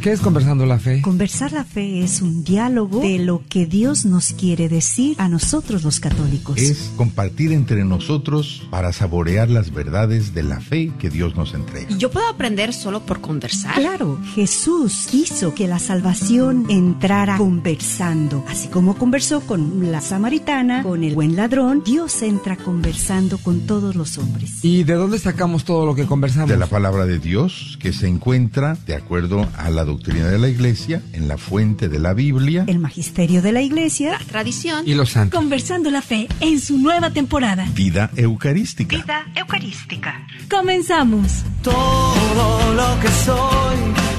¿Qué 0.00 0.12
es 0.12 0.20
conversando 0.20 0.64
la 0.64 0.78
fe? 0.78 1.02
Conversar 1.02 1.52
la 1.52 1.62
fe 1.62 2.02
es 2.02 2.22
un 2.22 2.42
diálogo 2.42 3.02
de 3.02 3.18
lo 3.18 3.42
que 3.46 3.66
Dios 3.66 4.06
nos 4.06 4.32
quiere 4.32 4.70
decir 4.70 5.14
a 5.18 5.28
nosotros 5.28 5.84
los 5.84 6.00
católicos. 6.00 6.56
Es 6.56 6.90
compartir 6.96 7.52
entre 7.52 7.84
nosotros 7.84 8.66
para 8.70 8.94
saborear 8.94 9.50
las 9.50 9.74
verdades 9.74 10.32
de 10.32 10.42
la 10.42 10.58
fe 10.58 10.90
que 10.98 11.10
Dios 11.10 11.36
nos 11.36 11.52
entrega. 11.52 11.86
¿Y 11.90 11.98
yo 11.98 12.10
puedo 12.10 12.26
aprender 12.28 12.72
solo 12.72 13.04
por 13.04 13.20
conversar? 13.20 13.74
Claro, 13.74 14.18
Jesús 14.34 15.06
quiso 15.10 15.54
que 15.54 15.68
la 15.68 15.78
salvación 15.78 16.64
entrara 16.70 17.36
conversando. 17.36 18.42
Así 18.48 18.68
como 18.68 18.96
conversó 18.96 19.42
con 19.42 19.92
la 19.92 20.00
samaritana, 20.00 20.82
con 20.82 21.04
el 21.04 21.14
buen 21.14 21.36
ladrón, 21.36 21.82
Dios 21.84 22.22
entra 22.22 22.56
conversando 22.56 23.36
con 23.36 23.66
todos 23.66 23.96
los 23.96 24.16
hombres. 24.16 24.64
¿Y 24.64 24.82
de 24.84 24.94
dónde 24.94 25.18
sacamos 25.18 25.64
todo 25.64 25.84
lo 25.84 25.94
que 25.94 26.06
conversamos? 26.06 26.48
De 26.48 26.56
la 26.56 26.68
palabra 26.68 27.04
de 27.04 27.18
Dios 27.18 27.76
que 27.82 27.92
se 27.92 28.08
encuentra 28.08 28.78
de 28.86 28.94
acuerdo 28.94 29.46
a 29.58 29.68
la 29.68 29.84
doctrina 29.84 29.99
de 30.02 30.38
la 30.38 30.48
iglesia, 30.48 31.02
en 31.12 31.28
la 31.28 31.36
fuente 31.36 31.88
de 31.88 31.98
la 31.98 32.14
Biblia, 32.14 32.64
el 32.66 32.78
magisterio 32.78 33.42
de 33.42 33.52
la 33.52 33.60
iglesia, 33.60 34.12
la 34.12 34.18
tradición 34.18 34.88
y 34.88 34.94
los 34.94 35.10
santos. 35.10 35.38
Conversando 35.38 35.90
la 35.90 36.00
fe 36.00 36.26
en 36.40 36.58
su 36.60 36.78
nueva 36.78 37.10
temporada. 37.10 37.66
Vida 37.74 38.10
Eucarística. 38.16 38.96
Vida 38.96 39.26
Eucarística. 39.34 40.26
Comenzamos. 40.50 41.44
Todo 41.62 42.74
lo 42.74 43.00
que 43.00 43.08
soy 43.08 43.76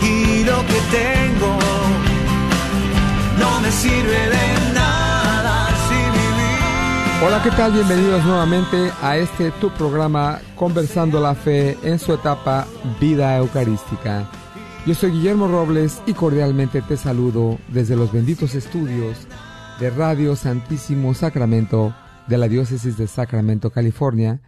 y 0.07 0.43
lo 0.43 0.59
que 0.67 0.79
tengo 0.91 1.57
no 3.39 3.61
me 3.61 3.71
sirve 3.71 4.29
de 4.29 4.73
nada 4.75 5.67
sin 5.89 6.13
vivir. 6.13 7.23
Hola, 7.25 7.41
¿qué 7.43 7.49
tal? 7.51 7.71
Bienvenidos 7.71 8.23
nuevamente 8.23 8.91
a 9.01 9.17
este 9.17 9.49
tu 9.51 9.71
programa 9.71 10.39
Conversando 10.55 11.19
la 11.19 11.33
Fe 11.33 11.77
en 11.83 11.97
su 11.97 12.13
etapa 12.13 12.67
Vida 12.99 13.35
Eucarística. 13.37 14.29
Yo 14.83 14.95
soy 14.95 15.11
Guillermo 15.11 15.47
Robles 15.47 16.01
y 16.07 16.13
cordialmente 16.13 16.81
te 16.81 16.97
saludo 16.97 17.59
desde 17.67 17.95
los 17.95 18.11
benditos 18.11 18.55
estudios 18.55 19.27
de 19.79 19.91
Radio 19.91 20.35
Santísimo 20.35 21.13
Sacramento 21.13 21.93
de 22.27 22.39
la 22.39 22.47
Diócesis 22.47 22.97
de 22.97 23.05
Sacramento, 23.05 23.69
California, 23.69 24.41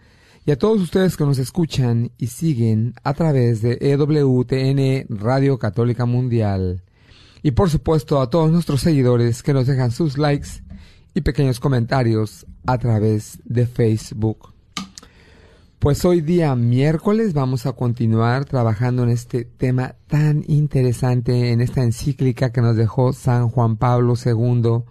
y 0.44 0.50
a 0.50 0.58
todos 0.58 0.82
ustedes 0.82 1.18
que 1.18 1.24
nos 1.24 1.38
escuchan 1.38 2.12
y 2.18 2.28
siguen 2.28 2.96
a 3.04 3.14
través 3.14 3.62
de 3.62 3.78
EWTN 3.80 5.06
Radio 5.16 5.60
Católica 5.60 6.08
Mundial, 6.08 6.82
y 7.44 7.52
por 7.52 7.70
supuesto 7.70 8.20
a 8.20 8.32
todos 8.32 8.52
nuestros 8.52 8.82
seguidores 8.82 9.44
que 9.44 9.54
nos 9.54 9.68
dejan 9.68 9.92
sus 9.92 10.18
likes 10.18 10.64
y 11.14 11.22
pequeños 11.22 11.60
comentarios 11.60 12.48
a 12.66 12.80
través 12.80 13.38
de 13.46 13.68
Facebook. 13.68 14.53
Pues 15.84 16.06
hoy 16.06 16.22
día 16.22 16.56
miércoles 16.56 17.34
vamos 17.34 17.66
a 17.66 17.74
continuar 17.74 18.46
trabajando 18.46 19.04
en 19.04 19.10
este 19.10 19.44
tema 19.44 19.96
tan 20.08 20.46
interesante, 20.48 21.52
en 21.52 21.60
esta 21.60 21.84
encíclica 21.84 22.54
que 22.54 22.62
nos 22.62 22.78
dejó 22.78 23.12
San 23.12 23.50
Juan 23.50 23.76
Pablo 23.76 24.14
II, 24.16 24.86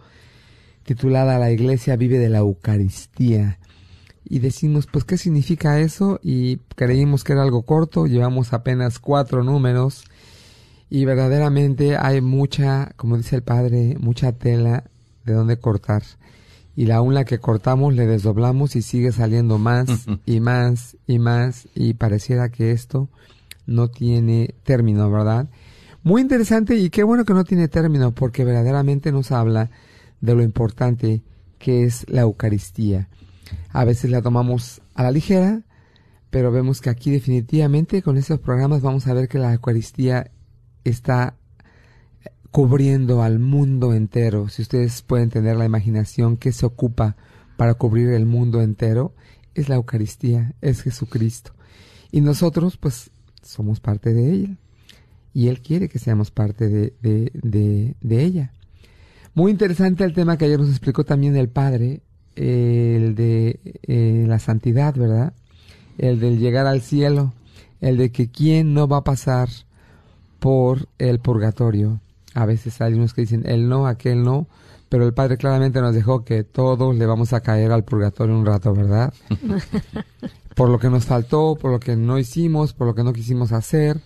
titulada 0.82 1.38
La 1.38 1.50
Iglesia 1.50 1.96
vive 1.96 2.18
de 2.18 2.28
la 2.28 2.40
Eucaristía. 2.40 3.58
Y 4.22 4.40
decimos, 4.40 4.86
pues, 4.86 5.04
¿qué 5.04 5.16
significa 5.16 5.80
eso? 5.80 6.20
Y 6.22 6.58
creímos 6.76 7.24
que 7.24 7.32
era 7.32 7.42
algo 7.42 7.62
corto, 7.62 8.06
llevamos 8.06 8.52
apenas 8.52 8.98
cuatro 8.98 9.42
números 9.42 10.04
y 10.90 11.06
verdaderamente 11.06 11.96
hay 11.96 12.20
mucha, 12.20 12.92
como 12.96 13.16
dice 13.16 13.36
el 13.36 13.42
padre, 13.42 13.96
mucha 13.98 14.32
tela 14.32 14.84
de 15.24 15.32
donde 15.32 15.58
cortar 15.58 16.02
y 16.74 16.86
la 16.86 17.00
una 17.00 17.24
que 17.24 17.38
cortamos 17.38 17.94
le 17.94 18.06
desdoblamos 18.06 18.76
y 18.76 18.82
sigue 18.82 19.12
saliendo 19.12 19.58
más 19.58 20.06
y 20.24 20.40
más 20.40 20.96
y 21.06 21.18
más 21.18 21.68
y 21.74 21.94
pareciera 21.94 22.48
que 22.48 22.72
esto 22.72 23.08
no 23.66 23.88
tiene 23.88 24.54
término, 24.64 25.10
¿verdad? 25.10 25.48
Muy 26.02 26.20
interesante 26.22 26.74
y 26.76 26.90
qué 26.90 27.02
bueno 27.04 27.24
que 27.24 27.34
no 27.34 27.44
tiene 27.44 27.68
término 27.68 28.12
porque 28.12 28.44
verdaderamente 28.44 29.12
nos 29.12 29.30
habla 29.30 29.70
de 30.20 30.34
lo 30.34 30.42
importante 30.42 31.22
que 31.58 31.84
es 31.84 32.08
la 32.08 32.22
Eucaristía. 32.22 33.08
A 33.70 33.84
veces 33.84 34.10
la 34.10 34.22
tomamos 34.22 34.80
a 34.94 35.02
la 35.02 35.10
ligera, 35.10 35.62
pero 36.30 36.50
vemos 36.50 36.80
que 36.80 36.90
aquí 36.90 37.10
definitivamente 37.10 38.02
con 38.02 38.16
estos 38.16 38.40
programas 38.40 38.80
vamos 38.80 39.06
a 39.06 39.14
ver 39.14 39.28
que 39.28 39.38
la 39.38 39.52
Eucaristía 39.52 40.30
está 40.84 41.34
cubriendo 42.52 43.22
al 43.22 43.38
mundo 43.38 43.94
entero. 43.94 44.48
Si 44.50 44.62
ustedes 44.62 45.02
pueden 45.02 45.30
tener 45.30 45.56
la 45.56 45.64
imaginación 45.64 46.36
que 46.36 46.52
se 46.52 46.66
ocupa 46.66 47.16
para 47.56 47.74
cubrir 47.74 48.10
el 48.10 48.26
mundo 48.26 48.60
entero, 48.60 49.14
es 49.54 49.70
la 49.70 49.76
Eucaristía, 49.76 50.54
es 50.60 50.82
Jesucristo. 50.82 51.52
Y 52.10 52.20
nosotros, 52.20 52.76
pues, 52.76 53.10
somos 53.42 53.80
parte 53.80 54.12
de 54.12 54.30
ella. 54.30 54.56
Y 55.32 55.48
Él 55.48 55.62
quiere 55.62 55.88
que 55.88 55.98
seamos 55.98 56.30
parte 56.30 56.68
de, 56.68 56.92
de, 57.00 57.96
de, 58.00 58.22
ella. 58.22 58.52
Muy 59.34 59.50
interesante 59.50 60.04
el 60.04 60.12
tema 60.12 60.36
que 60.36 60.44
ayer 60.44 60.60
nos 60.60 60.68
explicó 60.68 61.04
también 61.04 61.36
el 61.36 61.48
Padre, 61.48 62.02
el 62.36 63.14
de 63.14 63.60
eh, 63.84 64.26
la 64.28 64.38
santidad, 64.38 64.94
¿verdad? 64.94 65.32
El 65.96 66.20
del 66.20 66.38
llegar 66.38 66.66
al 66.66 66.82
cielo, 66.82 67.32
el 67.80 67.96
de 67.96 68.12
que 68.12 68.30
quién 68.30 68.74
no 68.74 68.88
va 68.88 68.98
a 68.98 69.04
pasar 69.04 69.48
por 70.38 70.86
el 70.98 71.18
purgatorio. 71.18 72.01
A 72.34 72.46
veces 72.46 72.80
hay 72.80 72.94
unos 72.94 73.14
que 73.14 73.22
dicen 73.22 73.42
el 73.46 73.68
no, 73.68 73.86
aquel 73.86 74.22
no, 74.22 74.46
pero 74.88 75.06
el 75.06 75.14
Padre 75.14 75.36
claramente 75.36 75.80
nos 75.80 75.94
dejó 75.94 76.24
que 76.24 76.44
todos 76.44 76.96
le 76.96 77.06
vamos 77.06 77.32
a 77.32 77.40
caer 77.40 77.72
al 77.72 77.84
purgatorio 77.84 78.36
un 78.36 78.46
rato, 78.46 78.74
¿verdad? 78.74 79.12
por 80.54 80.68
lo 80.68 80.78
que 80.78 80.90
nos 80.90 81.06
faltó, 81.06 81.56
por 81.56 81.70
lo 81.70 81.80
que 81.80 81.96
no 81.96 82.18
hicimos, 82.18 82.72
por 82.72 82.86
lo 82.86 82.94
que 82.94 83.02
no 83.02 83.12
quisimos 83.12 83.52
hacer, 83.52 84.00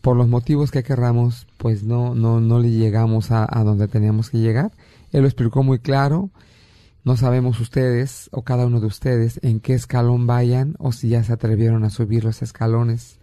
por 0.00 0.16
los 0.16 0.28
motivos 0.28 0.70
que 0.70 0.82
querramos, 0.82 1.46
pues 1.56 1.82
no, 1.82 2.14
no, 2.14 2.40
no 2.40 2.60
le 2.60 2.70
llegamos 2.70 3.30
a, 3.32 3.46
a 3.50 3.64
donde 3.64 3.88
teníamos 3.88 4.30
que 4.30 4.38
llegar. 4.38 4.72
Él 5.12 5.22
lo 5.22 5.28
explicó 5.28 5.62
muy 5.62 5.78
claro. 5.78 6.30
No 7.04 7.16
sabemos 7.16 7.60
ustedes 7.60 8.28
o 8.32 8.42
cada 8.42 8.66
uno 8.66 8.80
de 8.80 8.86
ustedes 8.86 9.40
en 9.42 9.60
qué 9.60 9.74
escalón 9.74 10.26
vayan 10.26 10.74
o 10.78 10.92
si 10.92 11.08
ya 11.08 11.22
se 11.22 11.32
atrevieron 11.32 11.84
a 11.84 11.90
subir 11.90 12.24
los 12.24 12.42
escalones. 12.42 13.18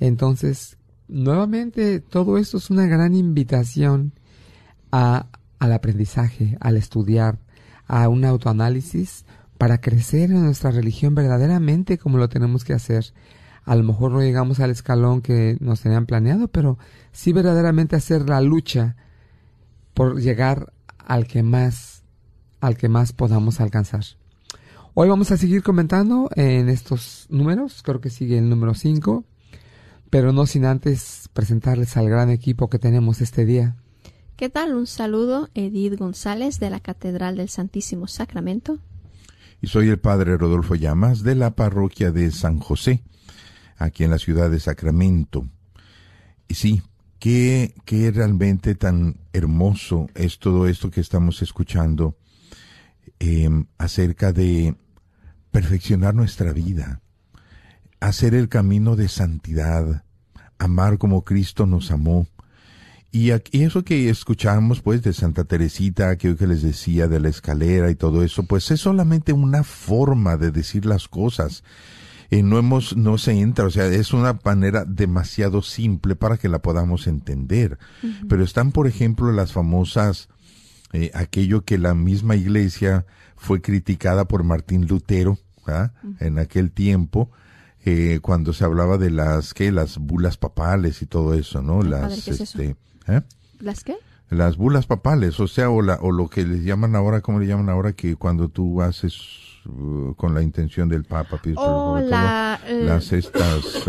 Entonces, 0.00 0.76
nuevamente 1.10 2.00
todo 2.00 2.38
esto 2.38 2.58
es 2.58 2.70
una 2.70 2.86
gran 2.86 3.14
invitación 3.14 4.12
a, 4.92 5.26
al 5.58 5.72
aprendizaje, 5.72 6.56
al 6.60 6.76
estudiar, 6.76 7.38
a 7.86 8.08
un 8.08 8.24
autoanálisis 8.24 9.24
para 9.58 9.80
crecer 9.80 10.30
en 10.30 10.44
nuestra 10.44 10.70
religión 10.70 11.14
verdaderamente 11.14 11.98
como 11.98 12.18
lo 12.18 12.28
tenemos 12.28 12.64
que 12.64 12.72
hacer. 12.72 13.12
A 13.64 13.74
lo 13.74 13.82
mejor 13.82 14.12
no 14.12 14.22
llegamos 14.22 14.60
al 14.60 14.70
escalón 14.70 15.20
que 15.20 15.56
nos 15.60 15.82
tenían 15.82 16.06
planeado, 16.06 16.48
pero 16.48 16.78
sí 17.12 17.32
verdaderamente 17.32 17.96
hacer 17.96 18.28
la 18.28 18.40
lucha 18.40 18.96
por 19.92 20.20
llegar 20.20 20.72
al 20.98 21.26
que 21.26 21.42
más, 21.42 22.04
al 22.60 22.76
que 22.76 22.88
más 22.88 23.12
podamos 23.12 23.60
alcanzar. 23.60 24.04
Hoy 24.94 25.08
vamos 25.08 25.30
a 25.30 25.36
seguir 25.36 25.62
comentando 25.62 26.30
en 26.36 26.68
estos 26.68 27.26
números, 27.28 27.82
creo 27.82 28.00
que 28.00 28.10
sigue 28.10 28.38
el 28.38 28.48
número 28.48 28.74
5 28.74 29.24
pero 30.10 30.32
no 30.32 30.44
sin 30.46 30.64
antes 30.64 31.30
presentarles 31.32 31.96
al 31.96 32.08
gran 32.08 32.30
equipo 32.30 32.68
que 32.68 32.80
tenemos 32.80 33.20
este 33.20 33.46
día. 33.46 33.76
¿Qué 34.36 34.48
tal? 34.48 34.74
Un 34.74 34.86
saludo, 34.86 35.48
Edith 35.54 35.96
González 35.96 36.58
de 36.58 36.70
la 36.70 36.80
Catedral 36.80 37.36
del 37.36 37.48
Santísimo 37.48 38.08
Sacramento. 38.08 38.78
Y 39.62 39.68
soy 39.68 39.88
el 39.88 40.00
Padre 40.00 40.36
Rodolfo 40.36 40.74
Llamas 40.74 41.22
de 41.22 41.36
la 41.36 41.54
parroquia 41.54 42.10
de 42.10 42.30
San 42.32 42.58
José, 42.58 43.02
aquí 43.76 44.04
en 44.04 44.10
la 44.10 44.18
ciudad 44.18 44.50
de 44.50 44.58
Sacramento. 44.58 45.46
Y 46.48 46.54
sí, 46.54 46.82
qué, 47.18 47.74
qué 47.84 48.10
realmente 48.10 48.74
tan 48.74 49.20
hermoso 49.32 50.08
es 50.14 50.38
todo 50.38 50.66
esto 50.66 50.90
que 50.90 51.02
estamos 51.02 51.42
escuchando 51.42 52.16
em, 53.18 53.66
acerca 53.78 54.32
de 54.32 54.74
perfeccionar 55.52 56.14
nuestra 56.14 56.52
vida 56.52 57.02
hacer 58.00 58.34
el 58.34 58.48
camino 58.48 58.96
de 58.96 59.08
santidad, 59.08 60.04
amar 60.58 60.98
como 60.98 61.24
Cristo 61.24 61.66
nos 61.66 61.90
amó. 61.90 62.26
Y, 63.12 63.30
eso 63.30 63.84
que 63.84 64.08
escuchamos 64.08 64.80
pues 64.82 65.02
de 65.02 65.12
Santa 65.12 65.44
Teresita, 65.44 66.16
que 66.16 66.36
que 66.36 66.46
les 66.46 66.62
decía 66.62 67.08
de 67.08 67.18
la 67.18 67.28
escalera 67.28 67.90
y 67.90 67.96
todo 67.96 68.22
eso, 68.22 68.44
pues 68.44 68.70
es 68.70 68.80
solamente 68.80 69.32
una 69.32 69.64
forma 69.64 70.36
de 70.36 70.52
decir 70.52 70.86
las 70.86 71.08
cosas. 71.08 71.64
Eh, 72.30 72.44
no 72.44 72.58
hemos, 72.58 72.96
no 72.96 73.18
se 73.18 73.32
entra, 73.32 73.66
o 73.66 73.70
sea, 73.70 73.86
es 73.86 74.12
una 74.12 74.38
manera 74.44 74.84
demasiado 74.84 75.62
simple 75.62 76.14
para 76.14 76.36
que 76.36 76.48
la 76.48 76.60
podamos 76.60 77.08
entender. 77.08 77.78
Pero 78.28 78.44
están, 78.44 78.70
por 78.70 78.86
ejemplo, 78.86 79.32
las 79.32 79.52
famosas, 79.52 80.28
eh, 80.92 81.10
aquello 81.12 81.64
que 81.64 81.78
la 81.78 81.94
misma 81.94 82.36
iglesia 82.36 83.04
fue 83.36 83.60
criticada 83.60 84.26
por 84.26 84.44
Martín 84.44 84.86
Lutero, 84.86 85.38
en 86.18 86.38
aquel 86.38 86.70
tiempo, 86.72 87.30
eh, 87.84 88.18
cuando 88.20 88.52
se 88.52 88.64
hablaba 88.64 88.98
de 88.98 89.10
las 89.10 89.54
que 89.54 89.72
las 89.72 89.98
bulas 89.98 90.36
papales 90.36 91.00
y 91.02 91.06
todo 91.06 91.34
eso, 91.34 91.62
¿no? 91.62 91.82
Las 91.82 92.28
este, 92.28 92.76
¿eh? 93.06 93.22
¿Las 93.58 93.84
qué? 93.84 93.96
Las 94.28 94.56
bulas 94.56 94.86
papales, 94.86 95.40
o 95.40 95.48
sea, 95.48 95.70
o, 95.70 95.82
la, 95.82 95.94
o 96.02 96.12
lo 96.12 96.28
que 96.28 96.44
les 96.44 96.62
llaman 96.62 96.94
ahora, 96.94 97.20
¿cómo 97.20 97.40
le 97.40 97.46
llaman 97.46 97.68
ahora? 97.68 97.92
Que 97.92 98.16
cuando 98.16 98.48
tú 98.48 98.80
haces 98.80 99.16
uh, 99.66 100.14
con 100.14 100.34
la 100.34 100.42
intención 100.42 100.88
del 100.88 101.04
Papa, 101.04 101.40
oh, 101.56 101.98
la, 101.98 102.60
las 102.68 103.12
estas, 103.12 103.88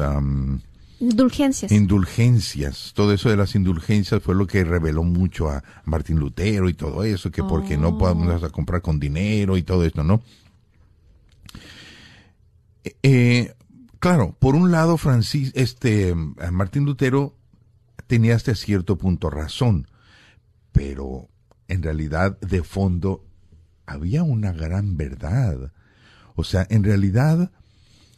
Indulgencias. 1.01 1.71
Indulgencias. 1.71 2.91
Todo 2.95 3.11
eso 3.11 3.29
de 3.29 3.35
las 3.35 3.55
indulgencias 3.55 4.21
fue 4.21 4.35
lo 4.35 4.45
que 4.45 4.63
reveló 4.63 5.03
mucho 5.03 5.49
a 5.49 5.63
Martín 5.83 6.19
Lutero 6.19 6.69
y 6.69 6.75
todo 6.75 7.03
eso, 7.03 7.31
que 7.31 7.43
porque 7.43 7.75
no 7.75 7.97
podemos 7.97 8.39
comprar 8.51 8.83
con 8.83 8.99
dinero 8.99 9.57
y 9.57 9.63
todo 9.63 9.83
esto, 9.83 10.03
¿no? 10.03 10.21
Eh, 13.01 13.51
claro, 14.01 14.35
por 14.39 14.55
un 14.55 14.71
lado, 14.71 14.97
Francis, 14.97 15.53
este, 15.55 16.13
Martín 16.15 16.83
Lutero 16.83 17.37
tenía 18.07 18.35
hasta 18.35 18.55
cierto 18.55 18.97
punto 18.97 19.29
razón, 19.29 19.87
pero 20.73 21.29
en 21.69 21.83
realidad 21.83 22.37
de 22.41 22.63
fondo 22.63 23.23
había 23.85 24.23
una 24.23 24.51
gran 24.51 24.97
verdad. 24.97 25.71
O 26.35 26.43
sea, 26.43 26.65
en 26.69 26.83
realidad 26.83 27.51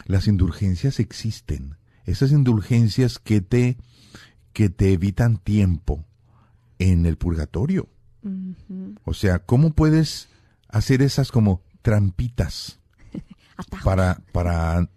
las 0.06 0.28
indulgencias 0.28 1.00
existen. 1.00 1.76
Esas 2.06 2.32
indulgencias 2.32 3.20
que 3.20 3.42
te, 3.42 3.78
que 4.54 4.70
te 4.70 4.94
evitan 4.94 5.38
tiempo 5.38 6.06
en 6.80 7.06
el 7.06 7.18
purgatorio. 7.18 7.90
O 9.04 9.14
sea, 9.14 9.40
¿cómo 9.40 9.74
puedes 9.74 10.30
hacer 10.70 11.02
esas 11.02 11.30
como 11.30 11.62
trampitas 11.82 12.80
para, 13.84 14.22
para 14.32 14.90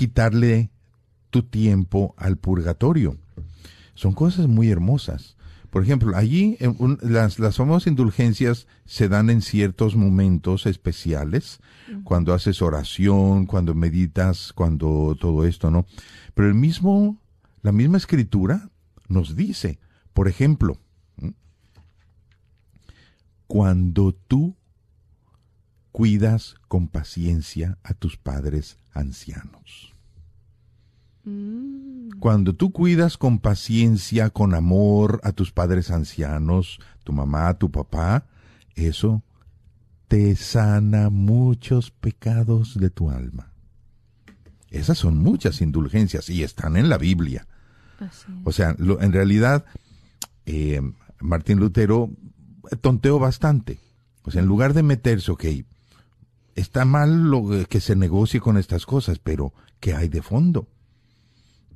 quitarle 0.00 0.70
tu 1.28 1.42
tiempo 1.42 2.14
al 2.16 2.38
purgatorio? 2.38 3.18
Son 3.92 4.14
cosas 4.14 4.48
muy 4.48 4.70
hermosas. 4.70 5.36
Por 5.68 5.82
ejemplo, 5.82 6.16
allí 6.16 6.56
las, 7.02 7.38
las 7.38 7.58
famosas 7.58 7.86
indulgencias 7.86 8.66
se 8.86 9.10
dan 9.10 9.28
en 9.28 9.42
ciertos 9.42 9.96
momentos 9.96 10.64
especiales, 10.64 11.60
cuando 12.02 12.32
haces 12.32 12.62
oración, 12.62 13.44
cuando 13.44 13.74
meditas, 13.74 14.54
cuando 14.54 15.18
todo 15.20 15.44
esto, 15.44 15.70
¿no? 15.70 15.84
Pero 16.32 16.48
el 16.48 16.54
mismo, 16.54 17.20
la 17.60 17.72
misma 17.72 17.98
escritura 17.98 18.70
nos 19.06 19.36
dice, 19.36 19.78
por 20.14 20.28
ejemplo, 20.28 20.78
cuando 23.46 24.12
tú 24.12 24.56
cuidas 25.92 26.56
con 26.68 26.88
paciencia 26.88 27.78
a 27.82 27.94
tus 27.94 28.16
padres 28.16 28.78
ancianos. 28.92 29.94
Mm. 31.24 32.18
Cuando 32.18 32.54
tú 32.54 32.72
cuidas 32.72 33.16
con 33.16 33.38
paciencia, 33.38 34.30
con 34.30 34.54
amor 34.54 35.20
a 35.24 35.32
tus 35.32 35.52
padres 35.52 35.90
ancianos, 35.90 36.80
tu 37.04 37.12
mamá, 37.12 37.54
tu 37.54 37.70
papá, 37.70 38.26
eso 38.74 39.22
te 40.08 40.34
sana 40.36 41.08
muchos 41.08 41.90
pecados 41.90 42.78
de 42.78 42.90
tu 42.90 43.10
alma. 43.10 43.52
Esas 44.70 44.98
son 44.98 45.18
muchas 45.18 45.60
indulgencias 45.60 46.28
y 46.28 46.42
están 46.42 46.76
en 46.76 46.88
la 46.88 46.98
Biblia. 46.98 47.46
O 48.44 48.52
sea, 48.52 48.74
en 48.78 49.12
realidad, 49.12 49.64
eh, 50.46 50.80
Martín 51.20 51.58
Lutero 51.58 52.10
tonteó 52.80 53.18
bastante. 53.18 53.78
O 54.22 54.30
sea, 54.30 54.42
en 54.42 54.48
lugar 54.48 54.74
de 54.74 54.82
meterse, 54.82 55.30
ok, 55.30 55.44
está 56.60 56.84
mal 56.84 57.30
lo 57.30 57.66
que 57.68 57.80
se 57.80 57.96
negocie 57.96 58.40
con 58.40 58.56
estas 58.56 58.86
cosas, 58.86 59.18
pero 59.18 59.52
¿qué 59.80 59.94
hay 59.94 60.08
de 60.08 60.22
fondo? 60.22 60.68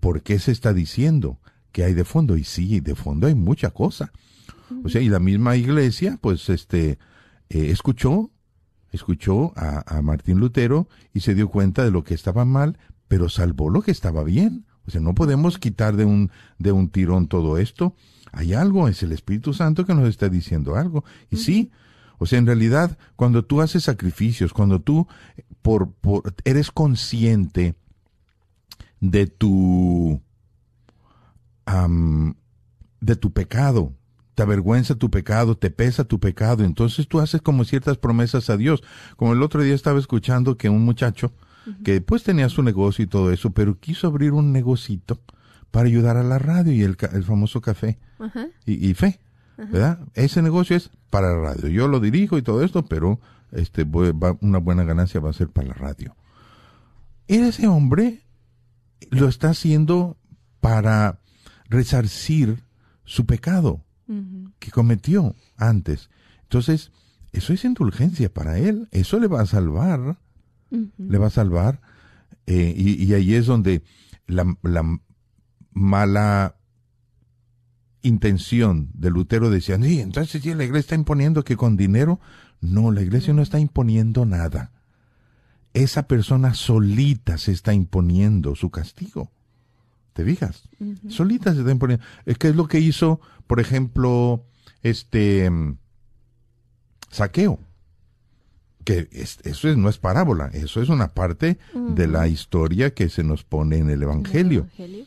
¿por 0.04 0.20
qué 0.20 0.38
se 0.38 0.52
está 0.52 0.74
diciendo 0.74 1.40
que 1.72 1.82
hay 1.82 1.94
de 1.94 2.04
fondo? 2.04 2.36
Y 2.36 2.44
sí, 2.44 2.80
de 2.80 2.94
fondo 2.94 3.26
hay 3.26 3.34
mucha 3.34 3.70
cosa. 3.70 4.12
O 4.84 4.90
sea, 4.90 5.00
y 5.00 5.08
la 5.08 5.18
misma 5.18 5.56
iglesia, 5.56 6.18
pues, 6.20 6.50
este, 6.50 6.98
eh, 7.48 7.70
escuchó, 7.70 8.30
escuchó 8.92 9.54
a, 9.56 9.96
a, 9.96 10.02
Martín 10.02 10.40
Lutero 10.40 10.88
y 11.14 11.20
se 11.20 11.34
dio 11.34 11.48
cuenta 11.48 11.84
de 11.84 11.90
lo 11.90 12.04
que 12.04 12.12
estaba 12.12 12.44
mal, 12.44 12.76
pero 13.08 13.30
salvó 13.30 13.70
lo 13.70 13.80
que 13.80 13.92
estaba 13.92 14.24
bien. 14.24 14.66
O 14.86 14.90
sea, 14.90 15.00
no 15.00 15.14
podemos 15.14 15.58
quitar 15.58 15.96
de 15.96 16.04
un, 16.04 16.30
de 16.58 16.72
un 16.72 16.90
tirón 16.90 17.26
todo 17.26 17.56
esto. 17.56 17.96
Hay 18.30 18.52
algo, 18.52 18.88
es 18.88 19.02
el 19.02 19.12
Espíritu 19.12 19.54
Santo 19.54 19.86
que 19.86 19.94
nos 19.94 20.06
está 20.06 20.28
diciendo 20.28 20.76
algo. 20.76 21.02
Y 21.30 21.38
sí, 21.38 21.70
o 22.24 22.26
sea, 22.26 22.38
en 22.38 22.46
realidad, 22.46 22.96
cuando 23.16 23.44
tú 23.44 23.60
haces 23.60 23.84
sacrificios, 23.84 24.54
cuando 24.54 24.80
tú 24.80 25.06
por, 25.60 25.92
por, 25.92 26.34
eres 26.46 26.70
consciente 26.70 27.74
de 28.98 29.26
tu 29.26 30.22
de 33.00 33.16
tu 33.16 33.30
pecado. 33.34 33.92
Te 34.34 34.42
avergüenza 34.42 34.94
tu 34.94 35.10
pecado, 35.10 35.54
te 35.54 35.70
pesa 35.70 36.04
tu 36.04 36.18
pecado. 36.18 36.64
Entonces 36.64 37.08
tú 37.08 37.20
haces 37.20 37.42
como 37.42 37.64
ciertas 37.64 37.98
promesas 37.98 38.48
a 38.48 38.56
Dios. 38.56 38.82
Como 39.16 39.34
el 39.34 39.42
otro 39.42 39.62
día 39.62 39.74
estaba 39.74 39.98
escuchando 39.98 40.56
que 40.56 40.70
un 40.70 40.82
muchacho, 40.82 41.30
que 41.84 42.00
pues 42.00 42.22
tenía 42.22 42.48
su 42.48 42.62
negocio 42.62 43.04
y 43.04 43.06
todo 43.06 43.32
eso, 43.32 43.50
pero 43.50 43.78
quiso 43.78 44.06
abrir 44.06 44.32
un 44.32 44.50
negocito 44.50 45.20
para 45.70 45.88
ayudar 45.88 46.16
a 46.16 46.22
la 46.22 46.38
radio 46.38 46.72
y 46.72 46.84
el, 46.84 46.96
el 47.12 47.24
famoso 47.24 47.60
café 47.60 47.98
y, 48.64 48.88
y, 48.88 48.94
fe. 48.94 49.20
¿Verdad? 49.56 50.00
Ese 50.14 50.42
negocio 50.42 50.76
es 50.76 50.90
para 51.10 51.28
la 51.30 51.54
radio. 51.54 51.68
Yo 51.68 51.88
lo 51.88 52.00
dirijo 52.00 52.38
y 52.38 52.42
todo 52.42 52.64
esto, 52.64 52.84
pero 52.86 53.20
este, 53.52 53.86
una 54.40 54.58
buena 54.58 54.84
ganancia 54.84 55.20
va 55.20 55.30
a 55.30 55.34
ser 55.34 55.48
para 55.48 55.68
la 55.68 55.74
radio. 55.74 56.16
Ese 57.28 57.66
hombre 57.66 58.22
lo 59.10 59.28
está 59.28 59.50
haciendo 59.50 60.16
para 60.60 61.20
resarcir 61.68 62.64
su 63.04 63.26
pecado 63.26 63.84
que 64.58 64.70
cometió 64.70 65.34
antes. 65.56 66.10
Entonces, 66.42 66.92
eso 67.32 67.52
es 67.52 67.64
indulgencia 67.64 68.32
para 68.32 68.58
él, 68.58 68.88
eso 68.90 69.18
le 69.18 69.26
va 69.26 69.40
a 69.40 69.46
salvar, 69.46 70.18
le 70.70 71.18
va 71.18 71.26
a 71.26 71.30
salvar, 71.30 71.80
eh, 72.46 72.74
y, 72.76 73.12
ahí 73.14 73.34
es 73.34 73.46
donde 73.46 73.82
la, 74.26 74.44
mala 75.72 76.56
intención 78.04 78.90
de 78.94 79.10
Lutero 79.10 79.50
decía, 79.50 79.76
sí, 79.82 80.00
entonces 80.00 80.40
sí, 80.40 80.54
la 80.54 80.62
iglesia 80.64 80.80
está 80.80 80.94
imponiendo 80.94 81.42
que 81.42 81.56
con 81.56 81.76
dinero, 81.76 82.20
no, 82.60 82.92
la 82.92 83.02
iglesia 83.02 83.34
no 83.34 83.42
está 83.42 83.58
imponiendo 83.58 84.24
nada 84.24 84.70
esa 85.74 86.06
persona 86.06 86.54
solita 86.54 87.36
se 87.36 87.52
está 87.52 87.74
imponiendo 87.74 88.54
su 88.54 88.70
castigo. 88.70 89.30
¿Te 90.12 90.24
fijas? 90.24 90.68
Solita 91.08 91.52
se 91.52 91.58
está 91.58 91.72
imponiendo. 91.72 92.04
¿Qué 92.38 92.48
es 92.48 92.56
lo 92.56 92.68
que 92.68 92.78
hizo, 92.78 93.20
por 93.48 93.58
ejemplo, 93.58 94.46
este 94.82 95.50
saqueo? 97.10 97.58
Que 98.84 99.08
eso 99.10 99.76
no 99.76 99.88
es 99.88 99.98
parábola, 99.98 100.50
eso 100.52 100.80
es 100.80 100.88
una 100.88 101.08
parte 101.08 101.58
de 101.74 102.06
la 102.06 102.28
historia 102.28 102.94
que 102.94 103.08
se 103.08 103.24
nos 103.24 103.42
pone 103.42 103.78
en 103.78 103.90
el 103.90 104.04
Evangelio. 104.04 104.68
El 104.78 105.06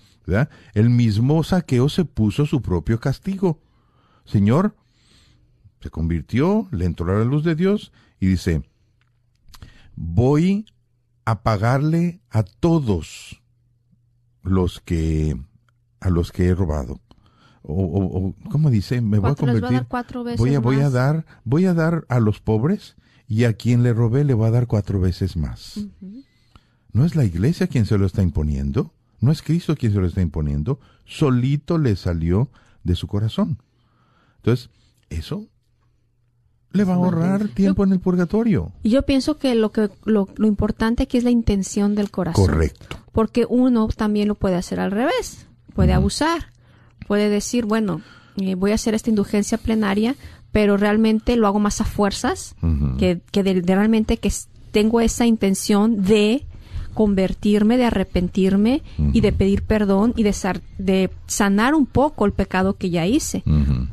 mismo 0.90 1.44
saqueo 1.44 1.90
se 1.90 2.06
puso 2.06 2.46
su 2.46 2.62
propio 2.62 3.00
castigo. 3.00 3.60
Señor, 4.26 4.76
se 5.80 5.90
convirtió, 5.90 6.68
le 6.72 6.86
entró 6.86 7.12
a 7.14 7.20
la 7.20 7.26
luz 7.26 7.44
de 7.44 7.56
Dios 7.56 7.92
y 8.20 8.28
dice, 8.28 8.64
voy 9.96 10.66
a 11.26 11.44
pagarle 11.44 12.22
a 12.30 12.44
todos 12.44 13.42
los 14.44 14.80
que 14.80 15.38
a 16.00 16.10
los 16.10 16.32
que 16.32 16.48
he 16.48 16.56
robado. 16.56 17.02
O, 17.64 17.74
o, 17.74 18.50
¿cómo 18.50 18.70
dice? 18.70 19.02
Me 19.02 19.20
voy 19.20 19.32
a 19.32 19.36
convertir. 19.36 19.86
voy 20.38 20.56
a, 20.56 20.60
voy 20.60 20.80
a 20.80 20.90
dar, 20.90 21.26
voy 21.44 21.66
a 21.66 21.74
dar 21.74 22.06
a 22.08 22.20
los 22.20 22.40
pobres 22.40 22.96
y 23.28 23.44
a 23.44 23.54
quien 23.54 23.84
le 23.84 23.94
robé 23.94 24.24
le 24.24 24.34
voy 24.34 24.48
a 24.48 24.52
dar 24.52 24.68
cuatro 24.68 25.02
veces 25.02 25.36
más. 25.36 25.86
No 26.94 27.06
es 27.06 27.16
la 27.16 27.26
iglesia 27.26 27.68
quien 27.68 27.86
se 27.86 27.98
lo 27.98 28.06
está 28.06 28.24
imponiendo, 28.24 28.94
no 29.20 29.32
es 29.32 29.42
Cristo 29.42 29.76
quien 29.76 29.94
se 29.94 30.00
lo 30.00 30.08
está 30.08 30.22
imponiendo, 30.22 30.80
solito 31.06 31.78
le 31.78 31.96
salió 31.96 32.50
de 32.84 32.96
su 32.96 33.08
corazón. 33.08 33.58
Entonces, 34.38 34.70
eso 35.10 35.48
le 36.72 36.84
va 36.84 36.94
a 36.94 36.98
ahorrar 36.98 37.48
tiempo 37.50 37.84
en 37.84 37.94
el 37.94 38.00
purgatorio. 38.00 38.72
Yo 38.84 39.04
pienso 39.04 39.38
que 39.38 39.56
lo 39.56 39.72
que 39.72 39.90
lo, 40.06 40.28
importante 40.40 41.04
aquí 41.04 41.18
es 41.18 41.24
la 41.24 41.32
intención 41.32 41.96
del 41.96 42.12
corazón. 42.12 42.46
Correcto. 42.46 42.98
Porque 43.12 43.46
uno 43.50 43.88
también 43.88 44.28
lo 44.28 44.36
puede 44.36 44.56
hacer 44.56 44.80
al 44.80 44.92
revés, 44.92 45.48
puede 45.74 45.94
abusar, 45.94 46.52
puede 47.08 47.30
decir, 47.30 47.66
bueno, 47.66 48.02
eh, 48.38 48.56
voy 48.56 48.72
a 48.72 48.76
hacer 48.76 48.94
esta 48.94 49.10
indulgencia 49.10 49.58
plenaria, 49.58 50.16
pero 50.52 50.78
realmente 50.78 51.36
lo 51.36 51.48
hago 51.48 51.60
más 51.60 51.82
a 51.82 51.86
fuerzas, 51.86 52.56
que, 53.00 53.22
que 53.32 53.44
realmente 53.44 54.18
que 54.18 54.32
tengo 54.72 55.02
esa 55.02 55.26
intención 55.26 56.04
de 56.04 56.47
convertirme, 56.98 57.78
de 57.78 57.86
arrepentirme 57.86 58.82
y 59.14 59.22
de 59.22 59.32
pedir 59.32 59.62
perdón 59.62 60.16
y 60.18 60.24
de, 60.24 60.34
de, 60.80 61.12
sanar 61.28 61.76
un 61.76 61.86
poco 61.86 62.26
el 62.26 62.32
pecado 62.32 62.74
que 62.76 62.90
ya 62.90 63.06
hice. 63.06 63.44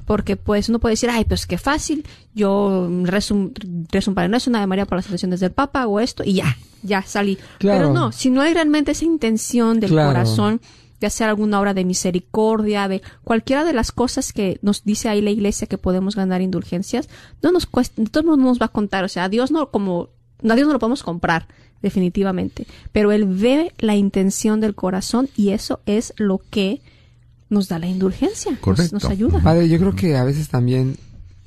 Porque 0.07 0.37
pues 0.37 0.71
uno 0.71 0.79
puede 0.79 0.95
decir, 0.95 1.11
ay, 1.11 1.27
pues 1.27 1.47
qué 1.47 1.59
fácil, 1.59 2.07
yo 2.35 2.89
rezo 3.03 3.35
un, 3.35 3.53
Padre 4.15 4.31
Nuestro, 4.31 4.49
una 4.49 4.61
de 4.61 4.67
María 4.67 4.87
por 4.87 4.97
las 4.97 5.07
oraciones 5.07 5.41
del 5.41 5.51
Papa, 5.51 5.83
hago 5.83 6.01
esto 6.01 6.23
y 6.25 6.33
ya, 6.33 6.57
ya 6.83 7.03
salí. 7.03 7.37
Pero 7.59 7.93
no, 7.93 8.11
si 8.11 8.31
no 8.31 8.41
hay 8.41 8.55
realmente 8.55 8.93
esa 8.93 9.05
intención 9.05 9.81
del 9.81 9.91
corazón 9.91 10.63
de 10.99 11.07
hacer 11.07 11.29
alguna 11.29 11.61
obra 11.61 11.75
de 11.75 11.85
misericordia, 11.85 12.89
de 12.89 13.03
cualquiera 13.23 13.65
de 13.65 13.75
las 13.75 13.93
cosas 13.93 14.33
que 14.33 14.59
nos 14.63 14.83
dice 14.83 15.11
ahí 15.11 15.21
la 15.21 15.31
iglesia 15.31 15.67
que 15.67 15.77
podemos 15.77 16.17
ganar 16.17 16.41
indulgencias, 16.41 17.11
no 17.43 17.53
nos 17.53 17.67
cuesta, 17.67 18.03
todo 18.11 18.39
nos 18.39 18.59
va 18.59 18.67
a 18.67 18.73
contar, 18.73 19.05
o 19.05 19.09
sea, 19.09 19.29
Dios 19.29 19.51
no 19.51 19.71
como 19.71 20.09
a 20.53 20.57
Dios 20.57 20.67
no 20.67 20.75
lo 20.75 20.79
podemos 20.79 21.03
comprar, 21.03 21.47
definitivamente, 21.83 22.67
pero 22.93 23.13
Él 23.13 23.27
ve 23.27 23.73
la 23.79 23.95
intención 23.95 24.61
del 24.61 24.75
corazón 24.75 25.29
y 25.37 25.51
eso 25.51 25.81
es 25.87 26.13
lo 26.17 26.41
que 26.51 26.81
nos 27.51 27.69
da 27.69 27.79
la 27.79 27.87
indulgencia, 27.87 28.59
nos, 28.65 28.93
nos, 28.93 29.05
ayuda. 29.05 29.41
Padre, 29.41 29.69
yo 29.69 29.79
creo 29.79 29.95
que 29.95 30.17
a 30.17 30.25
veces 30.25 30.49
también 30.49 30.97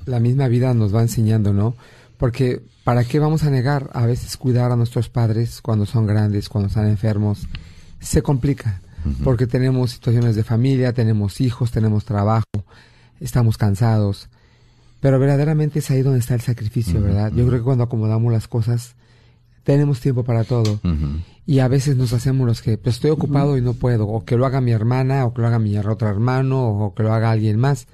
la 0.06 0.20
misma 0.20 0.48
vida 0.48 0.72
nos 0.74 0.94
va 0.94 1.02
enseñando, 1.02 1.52
¿no? 1.52 1.74
Porque 2.16 2.62
¿para 2.84 3.04
qué 3.04 3.18
vamos 3.18 3.44
a 3.44 3.50
negar 3.50 3.90
a 3.92 4.06
veces 4.06 4.36
cuidar 4.36 4.72
a 4.72 4.76
nuestros 4.76 5.08
padres 5.08 5.60
cuando 5.60 5.86
son 5.86 6.06
grandes, 6.06 6.48
cuando 6.48 6.68
están 6.68 6.88
enfermos? 6.88 7.46
Se 8.00 8.22
complica, 8.22 8.80
porque 9.24 9.46
tenemos 9.46 9.90
situaciones 9.90 10.36
de 10.36 10.44
familia, 10.44 10.92
tenemos 10.92 11.40
hijos, 11.40 11.70
tenemos 11.70 12.04
trabajo, 12.04 12.44
estamos 13.20 13.58
cansados. 13.58 14.28
Pero 15.00 15.18
verdaderamente 15.18 15.78
es 15.78 15.90
ahí 15.90 16.02
donde 16.02 16.18
está 16.18 16.34
el 16.34 16.40
sacrificio, 16.40 17.00
¿verdad? 17.00 17.32
Yo 17.34 17.46
creo 17.46 17.58
que 17.58 17.64
cuando 17.64 17.84
acomodamos 17.84 18.32
las 18.32 18.48
cosas, 18.48 18.96
tenemos 19.62 20.00
tiempo 20.00 20.24
para 20.24 20.44
todo. 20.44 20.80
Y 21.46 21.60
a 21.60 21.68
veces 21.68 21.96
nos 21.96 22.12
hacemos 22.12 22.46
los 22.46 22.62
que 22.62 22.78
pues, 22.78 22.96
estoy 22.96 23.10
ocupado 23.10 23.56
y 23.56 23.62
no 23.62 23.74
puedo, 23.74 24.08
o 24.08 24.24
que 24.24 24.36
lo 24.36 24.44
haga 24.44 24.60
mi 24.60 24.72
hermana, 24.72 25.24
o 25.24 25.32
que 25.32 25.40
lo 25.40 25.46
haga 25.46 25.58
mi 25.58 25.76
otro 25.78 26.08
hermano, 26.08 26.68
o 26.68 26.94
que 26.94 27.02
lo 27.02 27.12
haga 27.12 27.30
alguien 27.30 27.58
más. 27.58 27.86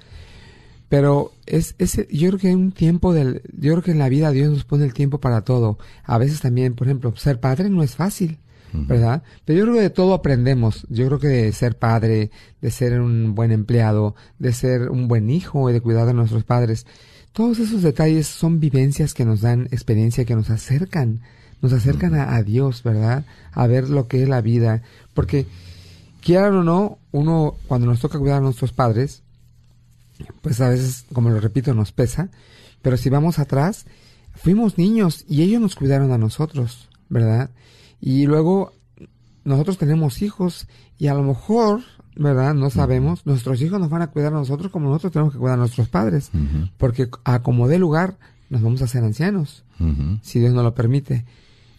Pero 0.89 1.31
es, 1.45 1.75
ese 1.77 2.07
yo 2.11 2.29
creo 2.29 2.39
que 2.39 2.47
hay 2.49 2.55
un 2.55 2.71
tiempo 2.71 3.13
del, 3.13 3.41
yo 3.57 3.73
creo 3.73 3.83
que 3.83 3.91
en 3.91 3.99
la 3.99 4.09
vida 4.09 4.31
Dios 4.31 4.49
nos 4.49 4.63
pone 4.63 4.85
el 4.85 4.93
tiempo 4.93 5.19
para 5.19 5.41
todo. 5.41 5.77
A 6.03 6.17
veces 6.17 6.41
también, 6.41 6.73
por 6.73 6.87
ejemplo, 6.87 7.15
ser 7.17 7.39
padre 7.39 7.69
no 7.69 7.83
es 7.83 7.95
fácil, 7.95 8.39
¿verdad? 8.87 9.23
Pero 9.45 9.59
yo 9.59 9.65
creo 9.65 9.75
que 9.75 9.81
de 9.81 9.89
todo 9.89 10.13
aprendemos. 10.13 10.85
Yo 10.89 11.07
creo 11.07 11.19
que 11.19 11.27
de 11.27 11.51
ser 11.51 11.77
padre, 11.77 12.31
de 12.61 12.71
ser 12.71 12.99
un 12.99 13.35
buen 13.35 13.51
empleado, 13.51 14.15
de 14.39 14.53
ser 14.53 14.89
un 14.89 15.07
buen 15.07 15.29
hijo 15.29 15.69
y 15.69 15.73
de 15.73 15.81
cuidar 15.81 16.05
de 16.07 16.13
nuestros 16.13 16.43
padres, 16.43 16.85
todos 17.31 17.59
esos 17.59 17.81
detalles 17.81 18.27
son 18.27 18.59
vivencias 18.59 19.13
que 19.13 19.25
nos 19.25 19.41
dan 19.41 19.67
experiencia, 19.71 20.25
que 20.25 20.35
nos 20.35 20.49
acercan, 20.49 21.21
nos 21.61 21.73
acercan 21.73 22.15
a, 22.15 22.35
a, 22.35 22.43
Dios, 22.43 22.83
¿verdad? 22.83 23.25
A 23.51 23.67
ver 23.67 23.89
lo 23.89 24.07
que 24.07 24.23
es 24.23 24.29
la 24.29 24.41
vida. 24.41 24.83
Porque, 25.13 25.45
quieran 26.21 26.55
o 26.55 26.63
no, 26.63 26.97
uno, 27.11 27.55
cuando 27.67 27.87
nos 27.87 27.99
toca 27.99 28.19
cuidar 28.19 28.37
a 28.37 28.41
nuestros 28.41 28.71
padres, 28.71 29.21
pues 30.41 30.61
a 30.61 30.69
veces, 30.69 31.05
como 31.13 31.29
lo 31.29 31.39
repito, 31.39 31.73
nos 31.73 31.91
pesa, 31.91 32.29
pero 32.81 32.97
si 32.97 33.09
vamos 33.09 33.39
atrás, 33.39 33.85
fuimos 34.33 34.77
niños 34.77 35.25
y 35.27 35.41
ellos 35.41 35.61
nos 35.61 35.75
cuidaron 35.75 36.11
a 36.11 36.17
nosotros, 36.17 36.89
¿verdad? 37.09 37.49
Y 37.99 38.25
luego 38.25 38.73
nosotros 39.43 39.77
tenemos 39.77 40.21
hijos 40.21 40.67
y 40.97 41.07
a 41.07 41.13
lo 41.13 41.23
mejor, 41.23 41.81
¿verdad? 42.15 42.53
No 42.53 42.69
sabemos, 42.69 43.25
nuestros 43.25 43.61
hijos 43.61 43.79
nos 43.79 43.89
van 43.89 44.01
a 44.01 44.07
cuidar 44.07 44.33
a 44.33 44.37
nosotros 44.37 44.71
como 44.71 44.89
nosotros 44.89 45.13
tenemos 45.13 45.33
que 45.33 45.39
cuidar 45.39 45.55
a 45.55 45.59
nuestros 45.59 45.87
padres, 45.89 46.31
porque 46.77 47.09
a 47.23 47.41
como 47.41 47.67
dé 47.67 47.79
lugar 47.79 48.17
nos 48.49 48.61
vamos 48.61 48.81
a 48.81 48.85
hacer 48.85 49.03
ancianos, 49.03 49.63
si 50.21 50.39
Dios 50.39 50.53
nos 50.53 50.63
lo 50.63 50.73
permite. 50.73 51.25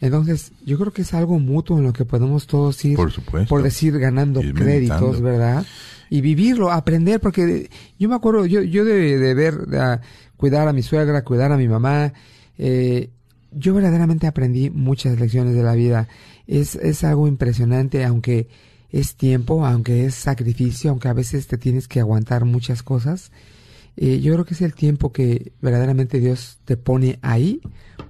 Entonces, 0.01 0.53
yo 0.65 0.79
creo 0.79 0.93
que 0.93 1.03
es 1.03 1.15
algo 1.15 1.39
mutuo 1.39 1.79
en 1.79 1.85
lo 1.85 1.93
que 1.93 2.05
podemos 2.05 2.47
todos 2.47 2.85
ir, 2.85 2.97
por, 2.97 3.13
por 3.49 3.63
decir, 3.63 3.99
ganando 3.99 4.41
créditos, 4.41 5.23
¿verdad? 5.23 5.65
y 6.11 6.21
vivirlo, 6.21 6.71
aprender, 6.71 7.21
porque 7.21 7.71
yo 7.99 8.09
me 8.09 8.15
acuerdo, 8.15 8.47
yo, 8.47 8.63
yo 8.63 8.85
de, 8.85 9.19
de 9.19 9.35
ver, 9.35 9.67
de, 9.67 10.01
cuidar 10.37 10.69
a 10.69 10.73
mi 10.73 10.83
suegra, 10.83 11.25
cuidar 11.25 11.53
a 11.53 11.57
mi 11.57 11.69
mamá, 11.69 12.13
eh, 12.59 13.11
yo 13.53 13.75
verdaderamente 13.75 14.27
aprendí 14.27 14.71
muchas 14.71 15.19
lecciones 15.19 15.55
de 15.55 15.63
la 15.63 15.75
vida. 15.75 16.09
Es, 16.47 16.75
es 16.77 17.05
algo 17.05 17.29
impresionante, 17.29 18.05
aunque 18.05 18.49
es 18.91 19.17
tiempo, 19.17 19.67
aunque 19.67 20.07
es 20.07 20.15
sacrificio, 20.15 20.91
aunque 20.91 21.09
a 21.09 21.13
veces 21.13 21.47
te 21.47 21.59
tienes 21.59 21.89
que 21.89 22.01
aguantar 22.01 22.45
muchas 22.45 22.83
cosas. 22.83 23.31
Eh, 23.97 24.21
yo 24.21 24.35
creo 24.35 24.45
que 24.45 24.55
es 24.55 24.63
el 24.63 24.75
tiempo 24.75 25.13
que 25.13 25.53
verdaderamente 25.61 26.21
Dios 26.21 26.59
te 26.65 26.77
pone 26.77 27.19
ahí, 27.23 27.61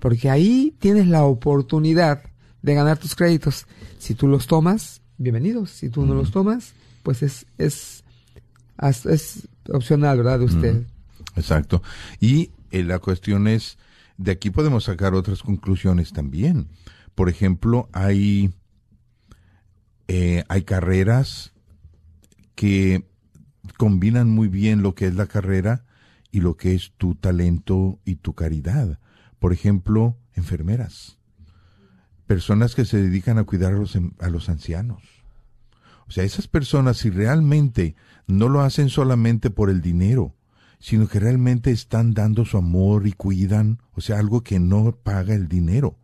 porque 0.01 0.31
ahí 0.31 0.75
tienes 0.79 1.07
la 1.07 1.25
oportunidad 1.25 2.23
de 2.63 2.75
ganar 2.75 2.99
tus 2.99 3.15
créditos. 3.15 3.67
Si 3.99 4.15
tú 4.15 4.27
los 4.27 4.47
tomas, 4.47 5.01
bienvenidos. 5.19 5.71
Si 5.71 5.89
tú 5.89 6.05
no 6.05 6.15
los 6.15 6.33
tomas, 6.33 6.75
pues 7.03 7.23
es, 7.23 7.47
es, 7.59 8.05
es 9.05 9.49
opcional, 9.73 10.19
¿verdad? 10.19 10.41
De 10.41 10.45
usted. 10.45 10.83
Exacto. 11.37 11.83
Y 12.21 12.51
eh, 12.71 12.83
la 12.83 12.99
cuestión 12.99 13.47
es, 13.47 13.79
de 14.19 14.33
aquí 14.33 14.51
podemos 14.51 14.85
sacar 14.85 15.15
otras 15.15 15.43
conclusiones 15.43 16.13
también. 16.13 16.69
Por 17.15 17.29
ejemplo, 17.29 17.89
hay, 17.93 18.55
eh, 20.09 20.45
hay 20.49 20.63
carreras 20.63 21.53
que 22.55 23.09
combinan 23.77 24.31
muy 24.31 24.49
bien 24.49 24.83
lo 24.83 24.95
que 24.95 25.07
es 25.07 25.15
la 25.15 25.27
carrera 25.27 25.85
y 26.31 26.41
lo 26.41 26.57
que 26.57 26.75
es 26.75 26.93
tu 26.97 27.15
talento 27.15 28.01
y 28.05 28.17
tu 28.17 28.35
caridad. 28.35 28.99
Por 29.39 29.53
ejemplo, 29.53 30.17
enfermeras, 30.35 31.19
personas 32.27 32.75
que 32.75 32.85
se 32.85 33.01
dedican 33.01 33.39
a 33.39 33.45
cuidar 33.45 33.73
a 33.75 33.77
los, 33.77 33.99
a 34.19 34.29
los 34.29 34.49
ancianos, 34.49 35.03
o 36.09 36.13
sea, 36.13 36.25
esas 36.25 36.47
personas 36.47 36.99
si 36.99 37.11
realmente 37.11 37.97
no 38.27 38.49
lo 38.49 38.61
hacen 38.61 38.89
solamente 38.89 39.51
por 39.51 39.71
el 39.71 39.81
dinero, 39.81 40.36
sino 40.79 41.09
que 41.09 41.21
realmente 41.21 41.71
están 41.71 42.15
dando 42.15 42.45
su 42.45 42.57
amor 42.57 43.07
y 43.07 43.13
cuidan, 43.13 43.79
o 43.95 44.01
sea, 44.01 44.19
algo 44.19 44.43
que 44.43 44.59
no 44.59 44.93
paga 44.93 45.35
el 45.35 45.49
dinero. 45.49 45.97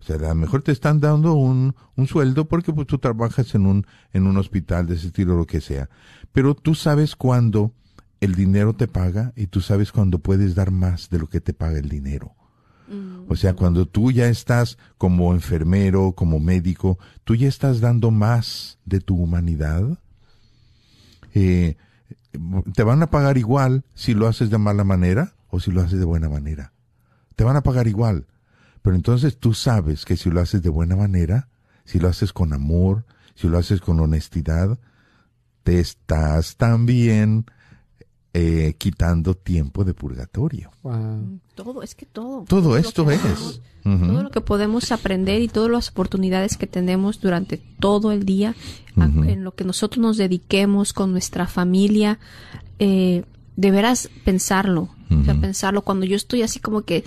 O 0.00 0.04
sea, 0.04 0.16
a 0.16 0.20
lo 0.30 0.34
mejor 0.34 0.62
te 0.62 0.72
están 0.72 0.98
dando 0.98 1.34
un, 1.34 1.76
un 1.96 2.06
sueldo 2.08 2.48
porque 2.48 2.72
pues, 2.72 2.88
tú 2.88 2.98
trabajas 2.98 3.54
en 3.54 3.66
un, 3.66 3.86
en 4.12 4.26
un 4.26 4.36
hospital 4.36 4.86
de 4.86 4.96
ese 4.96 5.08
estilo 5.08 5.34
o 5.34 5.38
lo 5.38 5.46
que 5.46 5.60
sea. 5.60 5.88
Pero 6.32 6.54
tú 6.54 6.74
sabes 6.74 7.14
cuándo 7.14 7.72
el 8.20 8.34
dinero 8.34 8.74
te 8.74 8.88
paga 8.88 9.32
y 9.36 9.46
tú 9.46 9.60
sabes 9.60 9.92
cuándo 9.92 10.18
puedes 10.18 10.54
dar 10.54 10.70
más 10.72 11.08
de 11.10 11.18
lo 11.18 11.28
que 11.28 11.40
te 11.40 11.54
paga 11.54 11.78
el 11.78 11.88
dinero. 11.88 12.34
O 13.26 13.36
sea, 13.36 13.54
cuando 13.54 13.86
tú 13.86 14.12
ya 14.12 14.26
estás 14.28 14.76
como 14.98 15.32
enfermero, 15.32 16.12
como 16.12 16.38
médico, 16.38 16.98
tú 17.24 17.34
ya 17.34 17.48
estás 17.48 17.80
dando 17.80 18.10
más 18.10 18.78
de 18.84 19.00
tu 19.00 19.16
humanidad. 19.16 19.98
Eh, 21.32 21.76
te 22.74 22.82
van 22.82 23.02
a 23.02 23.10
pagar 23.10 23.38
igual 23.38 23.84
si 23.94 24.14
lo 24.14 24.26
haces 24.26 24.50
de 24.50 24.58
mala 24.58 24.84
manera 24.84 25.34
o 25.48 25.60
si 25.60 25.70
lo 25.70 25.82
haces 25.82 25.98
de 25.98 26.04
buena 26.04 26.28
manera. 26.28 26.72
Te 27.36 27.44
van 27.44 27.56
a 27.56 27.62
pagar 27.62 27.86
igual. 27.86 28.26
Pero 28.82 28.96
entonces 28.96 29.38
tú 29.38 29.54
sabes 29.54 30.04
que 30.04 30.16
si 30.16 30.30
lo 30.30 30.40
haces 30.40 30.62
de 30.62 30.68
buena 30.68 30.96
manera, 30.96 31.48
si 31.84 31.98
lo 31.98 32.08
haces 32.08 32.32
con 32.32 32.52
amor, 32.52 33.04
si 33.34 33.48
lo 33.48 33.58
haces 33.58 33.80
con 33.80 34.00
honestidad, 34.00 34.78
te 35.62 35.78
estás 35.78 36.56
también 36.56 37.46
eh, 38.34 38.74
quitando 38.78 39.34
tiempo 39.34 39.84
de 39.84 39.92
purgatorio. 39.94 40.70
Todo, 41.54 41.82
es 41.82 41.94
que 41.94 42.06
todo. 42.06 42.44
Todo, 42.48 42.76
esto 42.76 43.10
es. 43.10 43.60
Todo 43.82 44.22
lo 44.22 44.30
que 44.30 44.40
podemos 44.40 44.90
aprender 44.92 45.42
y 45.42 45.48
todas 45.48 45.70
las 45.70 45.90
oportunidades 45.90 46.56
que 46.56 46.66
tenemos 46.66 47.20
durante 47.20 47.58
todo 47.58 48.12
el 48.12 48.24
día, 48.24 48.54
en 48.96 49.44
lo 49.44 49.54
que 49.54 49.64
nosotros 49.64 50.00
nos 50.00 50.16
dediquemos 50.16 50.92
con 50.92 51.12
nuestra 51.12 51.46
familia, 51.46 52.18
eh, 52.78 53.24
deberás 53.56 54.08
pensarlo. 54.24 54.88
O 55.10 55.24
sea, 55.24 55.34
pensarlo 55.34 55.82
cuando 55.82 56.06
yo 56.06 56.16
estoy 56.16 56.40
así 56.40 56.58
como 56.58 56.82
que 56.82 57.04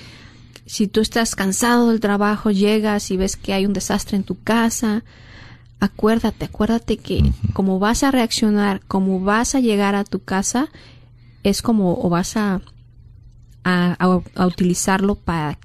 si 0.68 0.88
tú 0.88 1.02
estás 1.02 1.36
cansado 1.36 1.90
del 1.90 2.00
trabajo, 2.00 2.52
llegas 2.52 3.10
y 3.10 3.18
ves 3.18 3.36
que 3.36 3.54
hay 3.54 3.66
un 3.66 3.74
desastre 3.74 4.18
en 4.18 4.24
tu 4.24 4.40
casa, 4.40 5.04
acuérdate, 5.80 6.46
acuérdate 6.46 6.98
que 6.98 7.32
como 7.54 7.80
vas 7.80 8.04
a 8.04 8.12
reaccionar, 8.12 8.82
como 8.88 9.20
vas 9.20 9.56
a 9.56 9.60
llegar 9.60 9.96
a 9.96 10.04
tu 10.04 10.20
casa, 10.20 10.70
es 11.50 11.62
como 11.62 12.00
o 12.02 12.10
vas 12.10 12.38
a, 12.38 12.62
a, 13.64 14.46
utilizarlo 14.46 15.16
para 15.16 15.58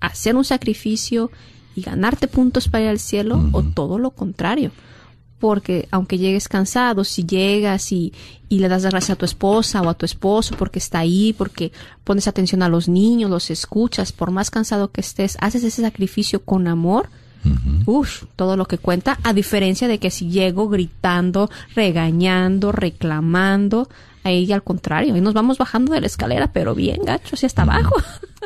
hacer 0.00 0.36
un 0.36 0.44
sacrificio 0.44 1.30
y 1.74 1.82
ganarte 1.82 2.28
puntos 2.28 2.68
para 2.68 2.84
ir 2.84 2.90
al 2.90 2.98
cielo 2.98 3.48
o 3.52 3.62
todo 3.62 3.98
lo 3.98 4.10
contrario. 4.10 4.70
Porque 5.38 5.88
aunque 5.90 6.18
llegues 6.18 6.46
cansado, 6.46 7.02
si 7.02 7.24
llegas 7.24 7.90
y, 7.90 8.12
y 8.48 8.58
le 8.58 8.68
das 8.68 8.82
las 8.82 8.92
gracias 8.92 9.16
a 9.16 9.18
tu 9.18 9.24
esposa 9.24 9.80
o 9.82 9.88
a 9.88 9.94
tu 9.94 10.06
esposo 10.06 10.54
porque 10.56 10.78
está 10.78 11.00
ahí, 11.00 11.32
porque 11.32 11.72
pones 12.04 12.28
atención 12.28 12.62
a 12.62 12.68
los 12.68 12.88
niños, 12.88 13.30
los 13.30 13.50
escuchas, 13.50 14.12
por 14.12 14.30
más 14.30 14.50
cansado 14.50 14.92
que 14.92 15.00
estés, 15.00 15.36
haces 15.40 15.64
ese 15.64 15.82
sacrificio 15.82 16.44
con 16.44 16.68
amor, 16.68 17.08
Uf, 17.86 18.24
todo 18.36 18.56
lo 18.56 18.66
que 18.66 18.78
cuenta, 18.78 19.18
a 19.24 19.32
diferencia 19.32 19.88
de 19.88 19.98
que 19.98 20.10
si 20.10 20.30
llego 20.30 20.68
gritando, 20.68 21.50
regañando, 21.74 22.70
reclamando, 22.70 23.88
Ahí 24.24 24.52
al 24.52 24.62
contrario, 24.62 25.16
y 25.16 25.20
nos 25.20 25.34
vamos 25.34 25.58
bajando 25.58 25.92
de 25.92 26.00
la 26.00 26.06
escalera, 26.06 26.52
pero 26.52 26.74
bien, 26.74 27.00
gacho, 27.04 27.36
y 27.40 27.46
hasta 27.46 27.62
abajo. 27.62 27.96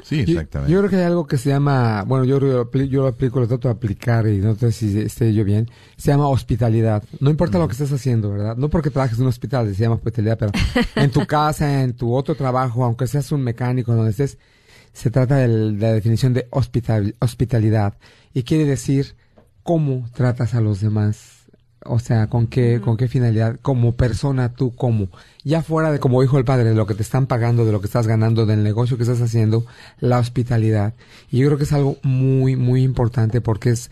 Sí, 0.03 0.20
exactamente. 0.20 0.72
Yo, 0.72 0.79
creo 0.79 0.91
que 0.91 0.97
hay 0.97 1.03
algo 1.03 1.27
que 1.27 1.37
se 1.37 1.49
llama, 1.49 2.05
bueno, 2.07 2.24
yo, 2.24 2.39
yo 2.39 3.03
lo 3.03 3.09
aplico, 3.09 3.41
lo 3.41 3.49
trato 3.49 3.68
de 3.68 3.74
aplicar 3.74 4.27
y 4.29 4.39
no 4.39 4.55
sé 4.55 4.70
si 4.70 5.01
esté 5.01 5.35
yo 5.35 5.45
bien, 5.45 5.68
se 5.97 6.12
llama 6.12 6.29
hospitalidad. 6.29 7.03
No 7.18 7.29
importa 7.29 7.59
lo 7.59 7.66
que 7.66 7.72
estés 7.72 7.93
haciendo, 7.93 8.31
¿verdad? 8.31 8.57
No 8.57 8.68
porque 8.68 8.91
trabajes 8.91 9.18
en 9.18 9.24
un 9.24 9.31
hospital, 9.31 9.74
se 9.74 9.83
llama 9.83 9.97
hospitalidad, 9.97 10.39
pero 10.39 10.53
en 10.95 11.11
tu 11.11 11.27
casa, 11.27 11.83
en 11.83 11.95
tu 11.95 12.14
otro 12.14 12.35
trabajo, 12.37 12.85
aunque 12.85 13.07
seas 13.07 13.33
un 13.33 13.43
mecánico, 13.43 13.95
donde 13.95 14.12
estés, 14.12 14.39
se 14.93 15.11
trata 15.11 15.37
de 15.37 15.49
la 15.49 15.93
definición 15.93 16.33
de 16.33 16.47
hospital, 16.51 17.16
hospitalidad. 17.18 17.99
Y 18.33 18.45
quiere 18.45 18.64
decir 18.64 19.16
cómo 19.62 20.09
tratas 20.14 20.55
a 20.55 20.61
los 20.61 20.81
demás 20.81 21.36
o 21.89 21.99
sea, 21.99 22.28
con 22.28 22.47
qué, 22.47 22.80
con 22.80 22.97
qué 22.97 23.09
finalidad, 23.09 23.59
como 23.62 23.93
persona 23.93 24.53
tú, 24.53 24.74
como, 24.74 25.09
ya 25.45 25.62
fuera 25.62 25.93
de, 25.93 25.99
como 25.99 26.22
dijo 26.22 26.39
el 26.39 26.45
padre, 26.45 26.64
de 26.64 26.74
lo 26.74 26.87
que 26.87 26.95
te 26.95 27.03
están 27.03 27.26
pagando, 27.26 27.64
de 27.64 27.72
lo 27.72 27.80
que 27.80 27.87
estás 27.87 28.07
ganando, 28.07 28.47
del 28.47 28.62
negocio 28.62 28.97
que 28.97 29.05
estás 29.05 29.20
haciendo, 29.20 29.64
la 30.01 30.18
hospitalidad. 30.18 30.95
Y 31.30 31.39
yo 31.39 31.47
creo 31.49 31.59
que 31.59 31.64
es 31.64 31.72
algo 31.72 31.99
muy, 32.03 32.57
muy 32.57 32.82
importante 32.82 33.41
porque 33.41 33.70
es 33.70 33.91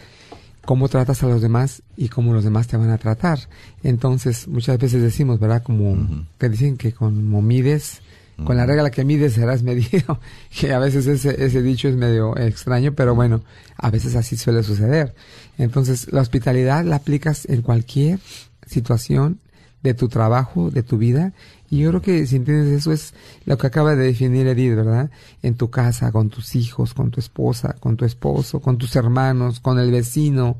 cómo 0.65 0.89
tratas 0.89 1.23
a 1.23 1.29
los 1.29 1.43
demás 1.43 1.83
y 1.97 2.09
cómo 2.09 2.33
los 2.33 2.45
demás 2.45 2.67
te 2.67 2.77
van 2.77 2.91
a 2.91 2.99
tratar. 2.99 3.39
Entonces, 3.83 4.49
muchas 4.49 4.79
veces 4.79 5.03
decimos, 5.03 5.39
¿verdad? 5.39 5.63
Como, 5.63 6.27
que 6.39 6.49
dicen 6.49 6.77
que 6.77 6.93
como 6.93 7.43
mides, 7.43 8.01
con 8.45 8.57
la 8.57 8.67
regla 8.67 8.91
que 8.91 9.05
mides 9.05 9.35
serás 9.35 9.63
medido, 9.63 10.21
que 10.59 10.73
a 10.73 10.79
veces 10.79 11.07
ese, 11.07 11.45
ese 11.45 11.63
dicho 11.63 11.89
es 11.89 11.97
medio 11.97 12.37
extraño, 12.37 12.93
pero 12.95 13.15
bueno, 13.15 13.43
a 13.77 13.91
veces 13.91 14.17
así 14.17 14.37
suele 14.37 14.63
suceder. 14.63 15.15
Entonces, 15.59 16.13
la 16.13 16.21
hospitalidad 16.21 16.85
la 16.85 16.97
aplicas 16.97 17.47
en 17.49 17.63
cualquier 17.63 18.19
situación 18.67 19.39
de 19.83 19.95
tu 19.95 20.09
trabajo, 20.09 20.71
de 20.71 20.83
tu 20.83 20.97
vida, 20.99 21.33
y 21.71 21.81
yo 21.81 21.91
creo 21.91 22.03
que 22.03 22.27
si 22.27 22.37
entiendes 22.37 22.73
eso 22.73 22.93
es 22.93 23.15
lo 23.47 23.59
que 23.59 23.67
acaba 23.67 23.97
de 23.97 24.05
definir 24.05 24.47
Edith, 24.47 24.77
¿verdad? 24.77 25.11
En 25.43 25.57
tu 25.57 25.71
casa, 25.71 26.13
con 26.13 26.31
tus 26.31 26.55
hijos, 26.55 26.95
con 26.95 27.11
tu 27.11 27.21
esposa, 27.21 27.75
con 27.81 27.97
tu 27.97 28.05
esposo, 28.05 28.61
con 28.61 28.79
tus 28.79 28.95
hermanos, 28.97 29.61
con 29.61 29.79
el 29.79 29.91
vecino, 29.91 30.57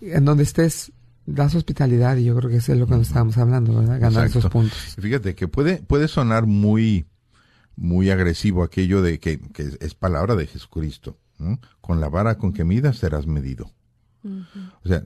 en 0.00 0.24
donde 0.24 0.44
estés, 0.44 0.92
das 1.26 1.54
hospitalidad 1.54 2.16
y 2.16 2.24
yo 2.24 2.36
creo 2.36 2.50
que 2.50 2.56
eso 2.56 2.72
es 2.72 2.78
lo 2.78 2.86
que 2.86 2.94
nos 2.94 3.08
estábamos 3.08 3.38
hablando, 3.38 3.78
¿verdad? 3.78 4.00
Ganar 4.00 4.26
esos 4.26 4.46
puntos. 4.46 4.78
Fíjate 4.98 5.34
que 5.34 5.48
puede, 5.48 5.82
puede 5.82 6.08
sonar 6.08 6.46
muy, 6.46 7.06
muy 7.76 8.10
agresivo 8.10 8.62
aquello 8.62 9.02
de 9.02 9.18
que, 9.20 9.38
que 9.38 9.76
es 9.80 9.94
palabra 9.94 10.36
de 10.36 10.46
Jesucristo. 10.46 11.18
Con 11.80 12.00
la 12.00 12.08
vara 12.08 12.38
con 12.38 12.52
que 12.52 12.64
midas 12.64 12.98
serás 12.98 13.26
medido. 13.26 13.72
O 14.24 14.88
sea, 14.88 15.02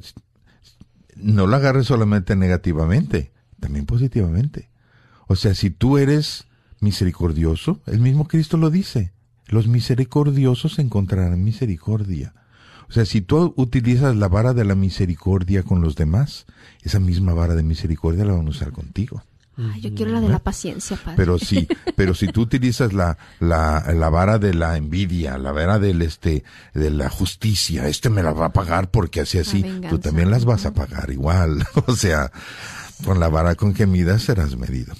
no 1.16 1.46
la 1.46 1.56
agarres 1.56 1.86
solamente 1.86 2.36
negativamente, 2.36 3.32
también 3.58 3.86
positivamente. 3.86 4.68
O 5.28 5.36
sea, 5.36 5.54
si 5.54 5.70
tú 5.70 5.96
eres 5.98 6.46
misericordioso, 6.80 7.80
el 7.86 8.00
mismo 8.00 8.28
Cristo 8.28 8.58
lo 8.58 8.70
dice, 8.70 9.12
los 9.46 9.66
misericordiosos 9.66 10.78
encontrarán 10.78 11.42
misericordia. 11.42 12.34
O 12.88 12.92
sea, 12.92 13.04
si 13.04 13.20
tú 13.20 13.52
utilizas 13.56 14.16
la 14.16 14.28
vara 14.28 14.54
de 14.54 14.64
la 14.64 14.74
misericordia 14.74 15.62
con 15.62 15.80
los 15.80 15.96
demás, 15.96 16.46
esa 16.82 17.00
misma 17.00 17.34
vara 17.34 17.54
de 17.54 17.62
misericordia 17.62 18.24
la 18.24 18.34
van 18.34 18.46
a 18.46 18.50
usar 18.50 18.72
contigo. 18.72 19.22
Ay, 19.58 19.80
yo 19.80 19.94
quiero 19.94 20.12
la 20.12 20.20
de 20.20 20.28
la 20.28 20.38
paciencia, 20.38 20.98
padre. 20.98 21.16
Pero 21.16 21.38
sí, 21.38 21.66
pero 21.96 22.14
si 22.14 22.28
tú 22.28 22.42
utilizas 22.42 22.92
la, 22.92 23.16
la, 23.40 23.84
la 23.94 24.10
vara 24.10 24.38
de 24.38 24.52
la 24.52 24.76
envidia, 24.76 25.38
la 25.38 25.50
vara 25.50 25.78
del 25.78 26.02
este, 26.02 26.44
de 26.74 26.90
la 26.90 27.08
justicia, 27.08 27.88
este 27.88 28.10
me 28.10 28.22
la 28.22 28.32
va 28.32 28.46
a 28.46 28.52
pagar 28.52 28.90
porque 28.90 29.22
así 29.22 29.38
así, 29.38 29.64
tú 29.88 29.98
también 29.98 30.30
las 30.30 30.44
vas 30.44 30.66
a 30.66 30.74
pagar 30.74 31.10
igual. 31.10 31.66
o 31.86 31.96
sea, 31.96 32.30
con 33.04 33.18
la 33.18 33.28
vara 33.28 33.54
con 33.54 33.72
que 33.72 33.86
midas 33.86 34.22
serás 34.22 34.56
medido. 34.56 34.94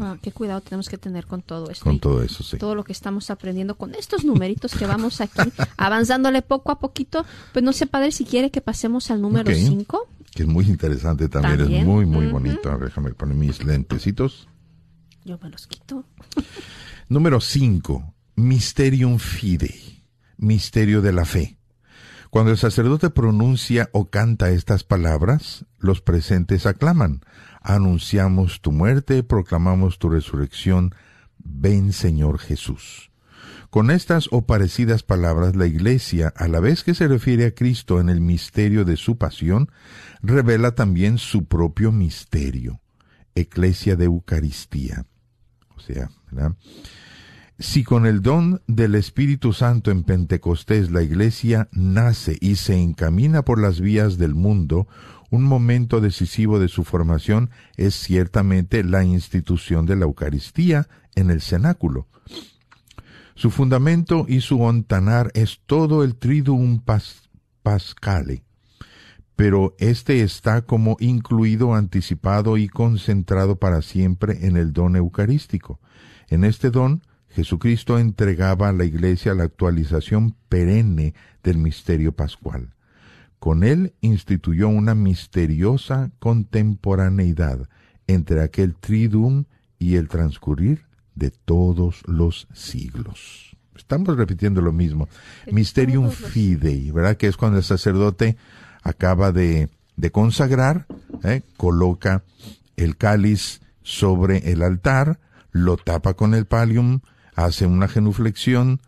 Ah, 0.00 0.16
qué 0.20 0.32
cuidado 0.32 0.60
tenemos 0.60 0.88
que 0.88 0.98
tener 0.98 1.26
con 1.26 1.42
todo 1.42 1.70
esto. 1.70 1.84
Con 1.84 1.98
todo 1.98 2.22
eso, 2.22 2.42
sí. 2.42 2.58
Todo 2.58 2.74
lo 2.74 2.84
que 2.84 2.92
estamos 2.92 3.30
aprendiendo 3.30 3.76
con 3.76 3.94
estos 3.94 4.24
numeritos 4.24 4.72
que 4.74 4.86
vamos 4.86 5.20
aquí, 5.20 5.52
avanzándole 5.76 6.42
poco 6.42 6.72
a 6.72 6.78
poquito. 6.78 7.24
Pues 7.52 7.64
no 7.64 7.72
sé, 7.72 7.86
padre, 7.86 8.12
si 8.12 8.24
quiere 8.24 8.50
que 8.50 8.60
pasemos 8.60 9.10
al 9.10 9.20
número 9.20 9.52
5 9.52 10.08
que 10.34 10.44
es 10.44 10.48
muy 10.48 10.64
interesante 10.66 11.28
también, 11.28 11.72
es 11.72 11.84
muy, 11.84 12.06
muy 12.06 12.26
bonito. 12.26 12.76
Déjame 12.78 13.12
poner 13.14 13.36
mis 13.36 13.64
lentecitos. 13.64 14.48
Yo 15.24 15.38
me 15.42 15.50
los 15.50 15.66
quito. 15.66 16.04
Número 17.08 17.40
5. 17.40 18.14
Mysterium 18.36 19.18
Fidei, 19.18 20.04
misterio 20.38 21.02
de 21.02 21.12
la 21.12 21.24
fe. 21.24 21.58
Cuando 22.30 22.52
el 22.52 22.58
sacerdote 22.58 23.10
pronuncia 23.10 23.90
o 23.92 24.08
canta 24.08 24.50
estas 24.50 24.84
palabras, 24.84 25.66
los 25.78 26.00
presentes 26.00 26.64
aclaman. 26.64 27.22
Anunciamos 27.60 28.60
tu 28.60 28.72
muerte, 28.72 29.22
proclamamos 29.22 29.98
tu 29.98 30.08
resurrección. 30.08 30.94
Ven 31.38 31.92
Señor 31.92 32.38
Jesús. 32.38 33.10
Con 33.70 33.90
estas 33.90 34.28
o 34.32 34.42
parecidas 34.42 35.04
palabras, 35.04 35.54
la 35.54 35.66
Iglesia, 35.66 36.32
a 36.34 36.48
la 36.48 36.58
vez 36.58 36.82
que 36.82 36.94
se 36.94 37.06
refiere 37.06 37.46
a 37.46 37.54
Cristo 37.54 38.00
en 38.00 38.08
el 38.08 38.20
misterio 38.20 38.84
de 38.84 38.96
su 38.96 39.16
pasión, 39.16 39.70
revela 40.22 40.74
también 40.74 41.18
su 41.18 41.44
propio 41.44 41.92
misterio, 41.92 42.80
Eclesia 43.36 43.94
de 43.94 44.06
Eucaristía. 44.06 45.06
O 45.76 45.80
sea, 45.80 46.10
¿verdad? 46.30 46.56
Si 47.60 47.84
con 47.84 48.06
el 48.06 48.22
don 48.22 48.62
del 48.66 48.94
Espíritu 48.94 49.52
Santo 49.52 49.90
en 49.90 50.02
Pentecostés 50.02 50.90
la 50.90 51.02
Iglesia 51.02 51.68
nace 51.72 52.38
y 52.40 52.56
se 52.56 52.74
encamina 52.80 53.42
por 53.42 53.60
las 53.60 53.80
vías 53.80 54.16
del 54.16 54.34
mundo, 54.34 54.88
un 55.30 55.44
momento 55.44 56.00
decisivo 56.00 56.58
de 56.58 56.68
su 56.68 56.84
formación 56.84 57.50
es 57.76 57.94
ciertamente 57.94 58.84
la 58.84 59.04
institución 59.04 59.86
de 59.86 59.96
la 59.96 60.04
Eucaristía 60.04 60.88
en 61.14 61.30
el 61.30 61.40
cenáculo, 61.40 62.08
su 63.40 63.50
fundamento 63.50 64.26
y 64.28 64.42
su 64.42 64.60
ontanar 64.60 65.30
es 65.32 65.60
todo 65.64 66.04
el 66.04 66.16
triduum 66.16 66.82
pascale, 67.62 68.44
pero 69.34 69.74
éste 69.78 70.22
está 70.22 70.60
como 70.60 70.98
incluido, 71.00 71.74
anticipado 71.74 72.58
y 72.58 72.68
concentrado 72.68 73.56
para 73.56 73.80
siempre 73.80 74.46
en 74.46 74.58
el 74.58 74.74
don 74.74 74.94
eucarístico. 74.94 75.80
En 76.28 76.44
este 76.44 76.70
don, 76.70 77.02
Jesucristo 77.30 77.98
entregaba 77.98 78.68
a 78.68 78.72
la 78.74 78.84
Iglesia 78.84 79.32
la 79.32 79.44
actualización 79.44 80.36
perenne 80.50 81.14
del 81.42 81.56
misterio 81.56 82.12
pascual. 82.12 82.74
Con 83.40 83.64
él 83.64 83.94
instituyó 84.02 84.68
una 84.68 84.94
misteriosa 84.94 86.10
contemporaneidad 86.18 87.68
entre 88.06 88.42
aquel 88.42 88.74
triduum 88.74 89.44
y 89.78 89.96
el 89.96 90.08
transcurrir 90.08 90.84
de 91.14 91.30
todos 91.30 92.02
los 92.06 92.46
siglos. 92.52 93.56
Estamos 93.74 94.14
repitiendo 94.18 94.60
lo 94.60 94.72
mismo. 94.72 95.08
Mysterium 95.50 96.10
Fidei, 96.10 96.90
¿verdad? 96.90 97.16
Que 97.16 97.28
es 97.28 97.38
cuando 97.38 97.56
el 97.56 97.64
sacerdote 97.64 98.36
acaba 98.82 99.32
de, 99.32 99.70
de 99.96 100.10
consagrar, 100.10 100.86
¿eh? 101.24 101.40
coloca 101.56 102.22
el 102.76 102.98
cáliz 102.98 103.62
sobre 103.82 104.52
el 104.52 104.62
altar, 104.62 105.18
lo 105.50 105.78
tapa 105.78 106.12
con 106.12 106.34
el 106.34 106.44
palium, 106.44 107.00
hace 107.34 107.64
una 107.64 107.88
genuflexión 107.88 108.80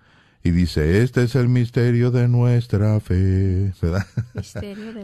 y 0.43 0.51
dice, 0.51 1.03
este 1.03 1.25
es 1.25 1.35
el 1.35 1.49
misterio 1.49 2.11
de 2.11 2.29
nuestra 2.29 2.99
fe, 3.01 3.73
¿verdad? 3.81 4.07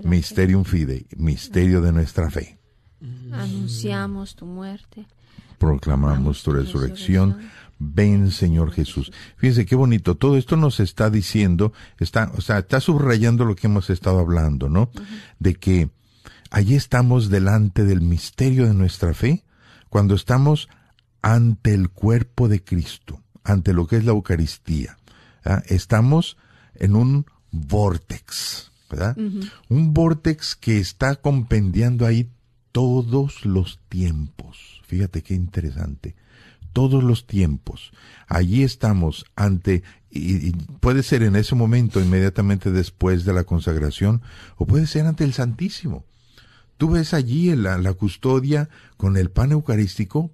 Mysterium 0.05 0.65
Fidei, 0.65 1.07
misterio 1.17 1.81
de 1.81 1.93
nuestra 1.93 2.31
fe. 2.31 2.59
Anunciamos 3.33 4.35
tu 4.35 4.47
muerte 4.47 5.07
proclamamos 5.59 6.43
tu 6.43 6.53
resurrección. 6.53 7.37
Ven, 7.79 8.31
Señor 8.31 8.73
Jesús. 8.73 9.13
Fíjense 9.37 9.67
qué 9.67 9.77
bonito. 9.77 10.17
Todo 10.17 10.37
esto 10.37 10.57
nos 10.57 10.81
está 10.81 11.11
diciendo, 11.11 11.73
está, 11.99 12.33
o 12.37 12.41
sea, 12.41 12.59
está 12.59 12.81
subrayando 12.81 13.45
lo 13.45 13.55
que 13.55 13.67
hemos 13.67 13.91
estado 13.91 14.19
hablando, 14.19 14.69
¿no? 14.69 14.91
De 15.39 15.55
que 15.55 15.91
allí 16.51 16.75
estamos 16.75 17.29
delante 17.29 17.85
del 17.85 18.01
misterio 18.01 18.67
de 18.67 18.75
nuestra 18.75 19.15
fe, 19.15 19.45
cuando 19.91 20.15
estamos 20.15 20.69
ante 21.23 21.75
el 21.75 21.91
cuerpo 21.91 22.49
de 22.49 22.65
Cristo, 22.65 23.23
ante 23.45 23.73
lo 23.73 23.87
que 23.87 23.97
es 23.97 24.05
la 24.05 24.13
Eucaristía. 24.13 24.98
Estamos 25.67 26.37
en 26.75 26.97
un 26.97 27.27
vortex, 27.51 28.71
¿verdad? 28.91 29.17
Un 29.69 29.95
vortex 29.95 30.55
que 30.55 30.79
está 30.79 31.17
compendiando 31.17 32.07
ahí 32.07 32.31
todos 32.73 33.45
los 33.45 33.81
tiempos 33.89 34.79
Fíjate 34.89 35.23
qué 35.23 35.35
interesante. 35.35 36.17
Todos 36.73 37.05
los 37.05 37.27
tiempos. 37.27 37.93
Allí 38.27 38.63
estamos 38.63 39.27
ante, 39.37 39.83
y, 40.11 40.53
puede 40.81 41.03
ser 41.03 41.23
en 41.23 41.37
ese 41.37 41.55
momento, 41.55 42.01
inmediatamente 42.01 42.73
después 42.73 43.27
de 43.27 43.35
la 43.35 43.45
consagración, 43.45 44.23
o 44.57 44.67
puede 44.67 44.87
ser 44.87 45.05
ante 45.05 45.25
el 45.25 45.35
Santísimo. 45.35 46.07
Tú 46.79 46.89
ves 46.91 47.13
allí 47.13 47.51
en 47.51 47.65
la, 47.65 47.93
custodia 47.93 48.71
con 48.97 49.19
el 49.19 49.31
pan 49.31 49.53
eucarístico, 49.53 50.31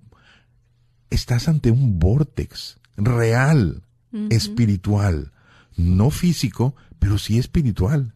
estás 1.11 1.49
ante 1.49 1.73
un 1.73 1.99
vortex 1.99 2.79
real, 2.97 3.83
espiritual, 4.31 5.33
no 5.77 6.11
físico, 6.11 6.75
pero 6.99 7.19
sí 7.19 7.39
espiritual. 7.39 8.15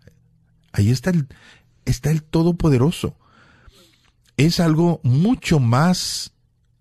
Ahí 0.73 0.91
está 0.91 1.11
el, 1.11 1.27
está 1.85 2.11
el 2.11 2.23
Todopoderoso 2.23 3.17
es 4.39 4.61
algo 4.61 5.01
mucho 5.03 5.59
más 5.59 6.33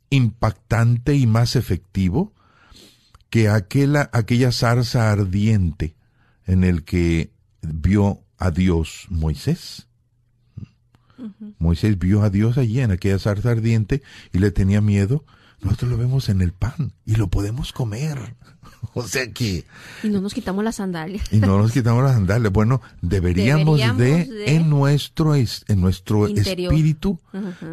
impactante 0.10 1.16
y 1.16 1.28
más 1.28 1.58
efectivo 1.58 2.32
que 3.30 3.50
aquella, 3.50 4.10
aquella 4.14 4.52
zarza 4.54 5.12
ardiente 5.12 5.96
en 6.46 6.64
el 6.64 6.84
que 6.84 7.32
vio 7.62 8.22
a 8.38 8.52
Dios 8.52 9.08
Moisés. 9.10 9.88
Moisés 11.58 11.98
vio 11.98 12.22
a 12.22 12.30
Dios 12.30 12.60
allí 12.60 12.80
en 12.80 12.92
aquella 12.92 13.18
zarza 13.18 13.50
ardiente 13.50 14.04
y 14.32 14.38
le 14.38 14.52
tenía 14.52 14.80
miedo 14.80 15.26
nosotros 15.62 15.92
lo 15.92 15.98
vemos 15.98 16.30
en 16.30 16.42
el 16.42 16.54
pan 16.54 16.94
y 17.06 17.16
lo 17.16 17.28
podemos 17.28 17.74
comer. 17.74 18.36
O 18.94 19.04
sea 19.04 19.32
que... 19.32 19.64
Y 20.04 20.10
no 20.10 20.22
nos 20.22 20.34
quitamos 20.34 20.64
las 20.64 20.76
sandalias. 20.76 21.32
Y 21.32 21.38
no 21.38 21.58
nos 21.60 21.72
quitamos 21.72 22.04
las 22.04 22.14
sandalias. 22.14 22.52
Bueno, 22.52 22.82
deberíamos, 23.02 23.80
de, 23.98 24.56
en 24.56 24.70
nuestro, 24.70 25.36
en 25.36 25.82
nuestro 25.82 26.28
espíritu, 26.28 27.20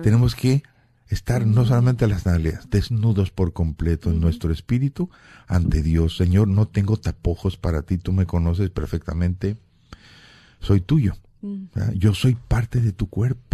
tenemos 0.02 0.34
que 0.34 0.62
estar 1.08 1.46
no 1.46 1.64
solamente 1.64 2.06
las 2.06 2.22
sandalias, 2.22 2.68
desnudos 2.68 3.30
por 3.30 3.52
completo 3.52 4.10
en 4.10 4.20
nuestro 4.20 4.52
espíritu 4.52 5.10
ante 5.46 5.82
Dios. 5.82 6.16
Señor, 6.16 6.48
no 6.48 6.68
tengo 6.68 6.98
tapojos 6.98 7.56
para 7.56 7.82
ti, 7.82 7.98
tú 7.98 8.12
me 8.12 8.26
conoces 8.26 8.70
perfectamente, 8.70 9.56
soy 10.60 10.80
tuyo. 10.80 11.14
Yo 11.94 12.14
soy 12.14 12.36
parte 12.36 12.80
de 12.80 12.92
tu 12.92 13.08
cuerpo. 13.08 13.53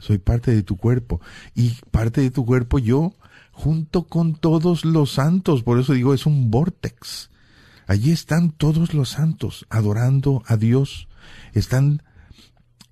Soy 0.00 0.18
parte 0.18 0.52
de 0.52 0.62
tu 0.62 0.76
cuerpo. 0.76 1.20
Y 1.54 1.76
parte 1.90 2.20
de 2.20 2.30
tu 2.30 2.44
cuerpo 2.44 2.78
yo 2.78 3.14
junto 3.52 4.06
con 4.06 4.34
todos 4.34 4.84
los 4.84 5.12
santos. 5.12 5.62
Por 5.62 5.78
eso 5.78 5.92
digo, 5.92 6.14
es 6.14 6.26
un 6.26 6.50
vortex. 6.50 7.30
Allí 7.86 8.12
están 8.12 8.52
todos 8.52 8.94
los 8.94 9.10
santos 9.10 9.66
adorando 9.68 10.42
a 10.46 10.56
Dios. 10.56 11.08
Están 11.52 12.02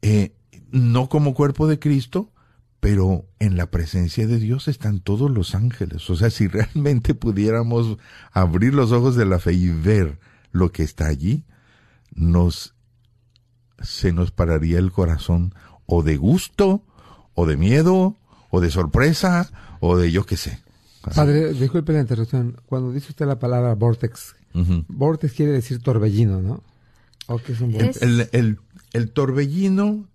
eh, 0.02 0.34
no 0.70 1.08
como 1.08 1.34
cuerpo 1.34 1.66
de 1.66 1.78
Cristo, 1.78 2.32
pero 2.80 3.26
en 3.38 3.56
la 3.56 3.70
presencia 3.70 4.26
de 4.26 4.38
Dios 4.38 4.68
están 4.68 5.00
todos 5.00 5.30
los 5.30 5.54
ángeles. 5.54 6.08
O 6.10 6.16
sea, 6.16 6.30
si 6.30 6.48
realmente 6.48 7.14
pudiéramos 7.14 7.98
abrir 8.32 8.74
los 8.74 8.92
ojos 8.92 9.16
de 9.16 9.26
la 9.26 9.38
fe 9.38 9.52
y 9.54 9.68
ver 9.68 10.18
lo 10.52 10.72
que 10.72 10.82
está 10.82 11.06
allí, 11.06 11.44
nos 12.14 12.74
se 13.80 14.12
nos 14.12 14.32
pararía 14.32 14.78
el 14.78 14.90
corazón 14.90 15.54
o 15.88 16.02
de 16.02 16.16
gusto, 16.16 16.82
o 17.34 17.46
de 17.46 17.56
miedo, 17.56 18.14
o 18.50 18.60
de 18.60 18.70
sorpresa, 18.70 19.50
o 19.80 19.96
de 19.96 20.12
yo 20.12 20.24
qué 20.24 20.36
sé. 20.36 20.60
Padre, 21.14 21.54
disculpe 21.54 21.94
la 21.94 22.00
interrupción. 22.00 22.60
Cuando 22.66 22.92
dice 22.92 23.08
usted 23.08 23.26
la 23.26 23.38
palabra 23.38 23.74
vortex, 23.74 24.36
vortex 24.88 25.32
quiere 25.32 25.52
decir 25.52 25.82
torbellino, 25.82 26.42
¿no? 26.42 26.62
¿O 27.26 27.38
qué 27.38 27.52
es 27.52 27.60
un 27.60 27.72
vortex? 27.72 28.02
El, 28.02 28.58
el, 28.92 29.10
torbellino, 29.10 30.06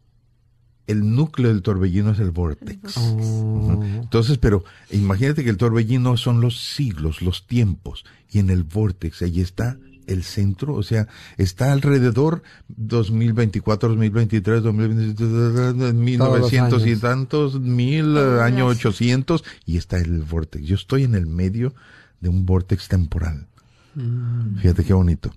el 0.86 1.16
núcleo 1.16 1.50
del 1.50 1.64
torbellino 1.64 2.12
es 2.12 2.20
el 2.20 2.30
vortex. 2.30 2.98
Oh. 2.98 3.84
Entonces, 3.84 4.38
pero 4.38 4.64
imagínate 4.92 5.44
que 5.44 5.50
el 5.50 5.58
torbellino 5.58 6.18
son 6.18 6.40
los 6.40 6.60
siglos, 6.60 7.24
los 7.24 7.48
tiempos, 7.48 8.06
y 8.30 8.40
en 8.40 8.52
el 8.52 8.64
vortex, 8.64 9.24
allí 9.24 9.42
está 9.42 9.78
el 10.08 10.24
centro, 10.24 10.76
o 10.76 10.84
sea, 10.84 11.08
está 11.38 11.72
alrededor 11.72 12.44
2024, 12.68 13.90
2023, 13.90 14.64
2023, 14.64 15.94
1900 15.94 16.88
y 16.88 16.96
tantos, 16.98 17.60
mil, 17.60 18.18
año 18.18 18.68
800, 18.68 19.44
y 19.66 19.78
está 19.78 19.98
el 19.98 20.22
vortex. 20.22 20.66
Yo 20.66 20.76
estoy 20.76 21.04
en 21.04 21.16
el 21.16 21.28
medio 21.28 21.74
de 22.20 22.30
un 22.30 22.46
vortex 22.46 22.88
temporal. 22.88 23.48
Mm. 23.96 24.58
Fíjate 24.58 24.84
qué 24.84 24.94
bonito. 24.94 25.32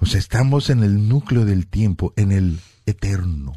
O 0.00 0.06
sea, 0.06 0.18
estamos 0.18 0.70
en 0.70 0.82
el 0.82 1.08
núcleo 1.08 1.44
del 1.44 1.66
tiempo, 1.66 2.14
en 2.16 2.32
el 2.32 2.58
eterno. 2.86 3.52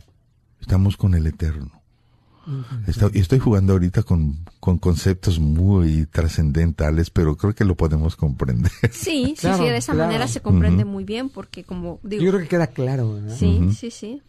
Estamos 0.59 0.97
con 0.97 1.13
el 1.13 1.28
eterno. 1.28 1.82
Estoy, 2.87 3.11
estoy 3.13 3.39
jugando 3.39 3.73
ahorita 3.73 4.03
con, 4.03 4.37
conceptos 4.59 5.39
muy 5.39 6.05
trascendentales, 6.07 7.09
pero 7.09 7.37
creo 7.37 7.55
que 7.55 7.63
lo 7.65 7.75
podemos 7.75 8.15
comprender. 8.15 8.71
Sí, 8.91 9.35
sí, 9.37 9.47
sí, 9.57 9.63
de 9.63 9.77
esa 9.77 9.93
manera 9.93 10.27
se 10.27 10.41
comprende 10.41 10.85
muy 10.85 11.03
bien, 11.03 11.29
porque 11.29 11.63
como 11.63 11.99
digo... 12.03 12.23
Yo 12.23 12.31
creo 12.31 12.41
que 12.41 12.47
queda 12.47 12.67
claro. 12.67 13.19
Sí, 13.29 13.69
sí, 13.77 13.91
sí. 13.91 14.21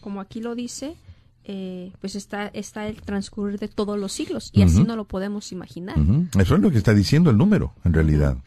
Como 0.00 0.20
aquí 0.20 0.40
lo 0.40 0.54
dice, 0.54 0.96
eh, 1.44 1.92
pues 2.00 2.14
está, 2.14 2.48
está 2.48 2.86
el 2.88 3.00
transcurrir 3.02 3.58
de 3.58 3.68
todos 3.68 3.98
los 3.98 4.12
siglos, 4.12 4.50
y 4.52 4.62
así 4.62 4.84
no 4.84 4.96
lo 4.96 5.04
podemos 5.04 5.52
imaginar. 5.52 5.96
Eso 6.38 6.54
es 6.54 6.60
lo 6.60 6.70
que 6.70 6.78
está 6.78 6.94
diciendo 6.94 7.30
el 7.30 7.36
número, 7.36 7.74
en 7.84 7.92
realidad. 7.92 8.38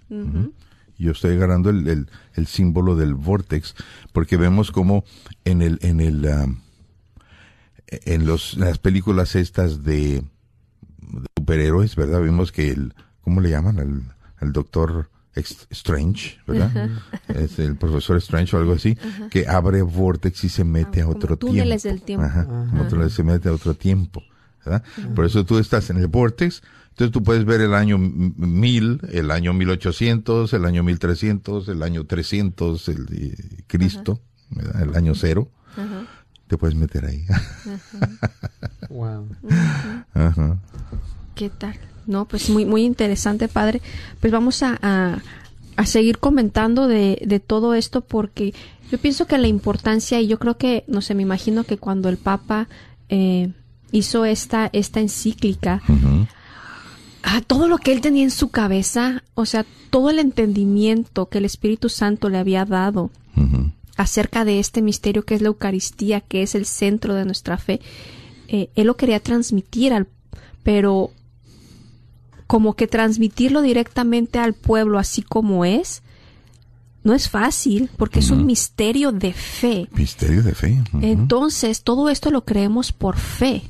Yo 0.97 1.11
estoy 1.11 1.35
agarrando 1.35 1.71
el, 1.71 2.07
el, 2.35 2.47
símbolo 2.47 2.95
del 2.95 3.15
vortex, 3.15 3.75
porque 4.13 4.37
vemos 4.37 4.71
como 4.71 5.03
en 5.45 5.61
el... 5.61 5.79
En 5.81 5.99
el 5.99 6.27
ah, 6.27 6.47
en 7.91 8.25
los, 8.25 8.57
las 8.57 8.77
películas 8.77 9.35
estas 9.35 9.83
de, 9.83 10.23
superhéroes, 11.37 11.95
¿verdad? 11.95 12.21
Vimos 12.21 12.51
que 12.51 12.69
el, 12.69 12.93
¿cómo 13.21 13.41
le 13.41 13.49
llaman? 13.49 13.79
El, 13.79 14.03
el 14.39 14.53
doctor 14.53 15.09
Strange, 15.35 16.39
¿verdad? 16.45 16.89
Es 17.29 17.59
el 17.59 17.75
profesor 17.77 18.17
Strange 18.17 18.55
o 18.55 18.59
algo 18.59 18.73
así, 18.73 18.97
que 19.29 19.47
abre 19.47 19.81
vortex 19.81 20.43
y 20.43 20.49
se 20.49 20.63
mete 20.63 21.01
a 21.01 21.07
otro 21.07 21.37
tiempo. 21.37 21.77
del 21.83 22.01
tiempo. 22.01 22.25
Ajá, 22.25 22.47
se 23.09 23.23
mete 23.23 23.49
a 23.49 23.53
otro 23.53 23.73
tiempo, 23.73 24.23
¿verdad? 24.65 24.83
Por 25.15 25.25
eso 25.25 25.45
tú 25.45 25.57
estás 25.57 25.89
en 25.89 25.97
el 25.97 26.07
vortex, 26.07 26.61
entonces 26.89 27.11
tú 27.11 27.23
puedes 27.23 27.45
ver 27.45 27.61
el 27.61 27.73
año 27.73 27.97
1000, 27.97 29.01
el 29.11 29.31
año 29.31 29.53
1800, 29.53 30.53
el 30.53 30.65
año 30.65 30.83
1300, 30.83 31.67
el 31.69 31.83
año 31.83 32.05
300, 32.05 32.89
el 32.89 33.05
de 33.05 33.63
Cristo, 33.67 34.21
¿verdad? 34.49 34.81
el 34.81 34.95
año 34.95 35.15
cero 35.15 35.49
te 36.51 36.57
puedes 36.57 36.75
meter 36.75 37.05
ahí. 37.05 37.23
wow. 38.89 39.25
¿Qué 41.35 41.49
tal? 41.49 41.75
No, 42.05 42.25
pues 42.25 42.49
muy, 42.49 42.65
muy 42.65 42.83
interesante, 42.83 43.47
padre. 43.47 43.81
Pues 44.19 44.33
vamos 44.33 44.61
a, 44.61 44.77
a, 45.77 45.85
seguir 45.85 46.17
comentando 46.17 46.89
de, 46.89 47.23
de, 47.25 47.39
todo 47.39 47.73
esto 47.73 48.01
porque 48.01 48.53
yo 48.91 48.97
pienso 48.97 49.27
que 49.27 49.37
la 49.37 49.47
importancia, 49.47 50.19
y 50.19 50.27
yo 50.27 50.39
creo 50.39 50.57
que, 50.57 50.83
no 50.89 50.99
sé, 50.99 51.15
me 51.15 51.23
imagino 51.23 51.63
que 51.63 51.77
cuando 51.77 52.09
el 52.09 52.17
Papa 52.17 52.67
eh, 53.07 53.53
hizo 53.93 54.25
esta, 54.25 54.69
esta 54.73 54.99
encíclica, 54.99 55.81
todo 57.47 57.69
lo 57.69 57.77
que 57.77 57.93
él 57.93 58.01
tenía 58.01 58.23
en 58.23 58.31
su 58.31 58.49
cabeza, 58.49 59.23
o 59.35 59.45
sea, 59.45 59.65
todo 59.89 60.09
el 60.09 60.19
entendimiento 60.19 61.29
que 61.29 61.37
el 61.37 61.45
Espíritu 61.45 61.87
Santo 61.87 62.27
le 62.27 62.39
había 62.39 62.65
dado, 62.65 63.09
acerca 64.01 64.45
de 64.45 64.59
este 64.59 64.81
misterio 64.81 65.23
que 65.23 65.35
es 65.35 65.41
la 65.41 65.47
Eucaristía, 65.47 66.21
que 66.21 66.43
es 66.43 66.55
el 66.55 66.65
centro 66.65 67.13
de 67.13 67.25
nuestra 67.25 67.57
fe. 67.57 67.79
Eh, 68.47 68.69
él 68.75 68.87
lo 68.87 68.97
quería 68.97 69.19
transmitir, 69.19 69.93
al, 69.93 70.07
pero 70.63 71.11
como 72.47 72.75
que 72.75 72.87
transmitirlo 72.87 73.61
directamente 73.61 74.39
al 74.39 74.53
pueblo 74.53 74.99
así 74.99 75.21
como 75.21 75.63
es, 75.63 76.01
no 77.03 77.13
es 77.13 77.29
fácil 77.29 77.89
porque 77.97 78.19
es 78.19 78.29
un 78.29 78.45
misterio 78.45 79.11
de 79.11 79.33
fe. 79.33 79.87
Misterio 79.93 80.43
de 80.43 80.53
fe. 80.53 80.83
Entonces, 81.01 81.81
todo 81.81 82.09
esto 82.09 82.29
lo 82.29 82.45
creemos 82.45 82.91
por 82.91 83.17
fe. 83.17 83.63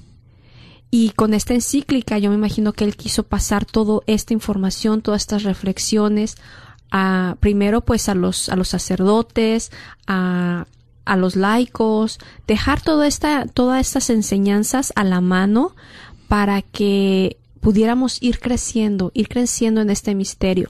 Y 0.89 1.11
con 1.11 1.33
esta 1.33 1.53
encíclica 1.53 2.17
yo 2.17 2.29
me 2.29 2.35
imagino 2.35 2.73
que 2.73 2.83
él 2.83 2.97
quiso 2.97 3.23
pasar 3.23 3.65
toda 3.65 4.01
esta 4.07 4.33
información, 4.33 5.01
todas 5.01 5.21
estas 5.21 5.43
reflexiones 5.43 6.35
a, 6.91 7.37
primero 7.39 7.81
pues 7.81 8.09
a 8.09 8.15
los, 8.15 8.49
a 8.49 8.55
los 8.55 8.67
sacerdotes, 8.67 9.71
a, 10.07 10.67
a 11.05 11.15
los 11.15 11.35
laicos, 11.35 12.19
dejar 12.47 12.81
toda 12.81 13.07
esta, 13.07 13.45
todas 13.47 13.87
estas 13.87 14.09
enseñanzas 14.09 14.93
a 14.95 15.03
la 15.03 15.21
mano 15.21 15.75
para 16.27 16.61
que 16.61 17.37
pudiéramos 17.61 18.21
ir 18.21 18.39
creciendo, 18.39 19.11
ir 19.13 19.27
creciendo 19.27 19.81
en 19.81 19.89
este 19.89 20.15
misterio. 20.15 20.69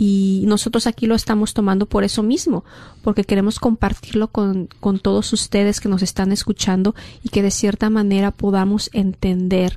Y 0.00 0.44
nosotros 0.46 0.86
aquí 0.86 1.06
lo 1.06 1.16
estamos 1.16 1.54
tomando 1.54 1.86
por 1.86 2.04
eso 2.04 2.22
mismo, 2.22 2.64
porque 3.02 3.24
queremos 3.24 3.58
compartirlo 3.58 4.28
con, 4.28 4.68
con 4.78 5.00
todos 5.00 5.32
ustedes 5.32 5.80
que 5.80 5.88
nos 5.88 6.02
están 6.02 6.30
escuchando 6.30 6.94
y 7.24 7.30
que 7.30 7.42
de 7.42 7.50
cierta 7.50 7.90
manera 7.90 8.30
podamos 8.30 8.90
entender 8.92 9.76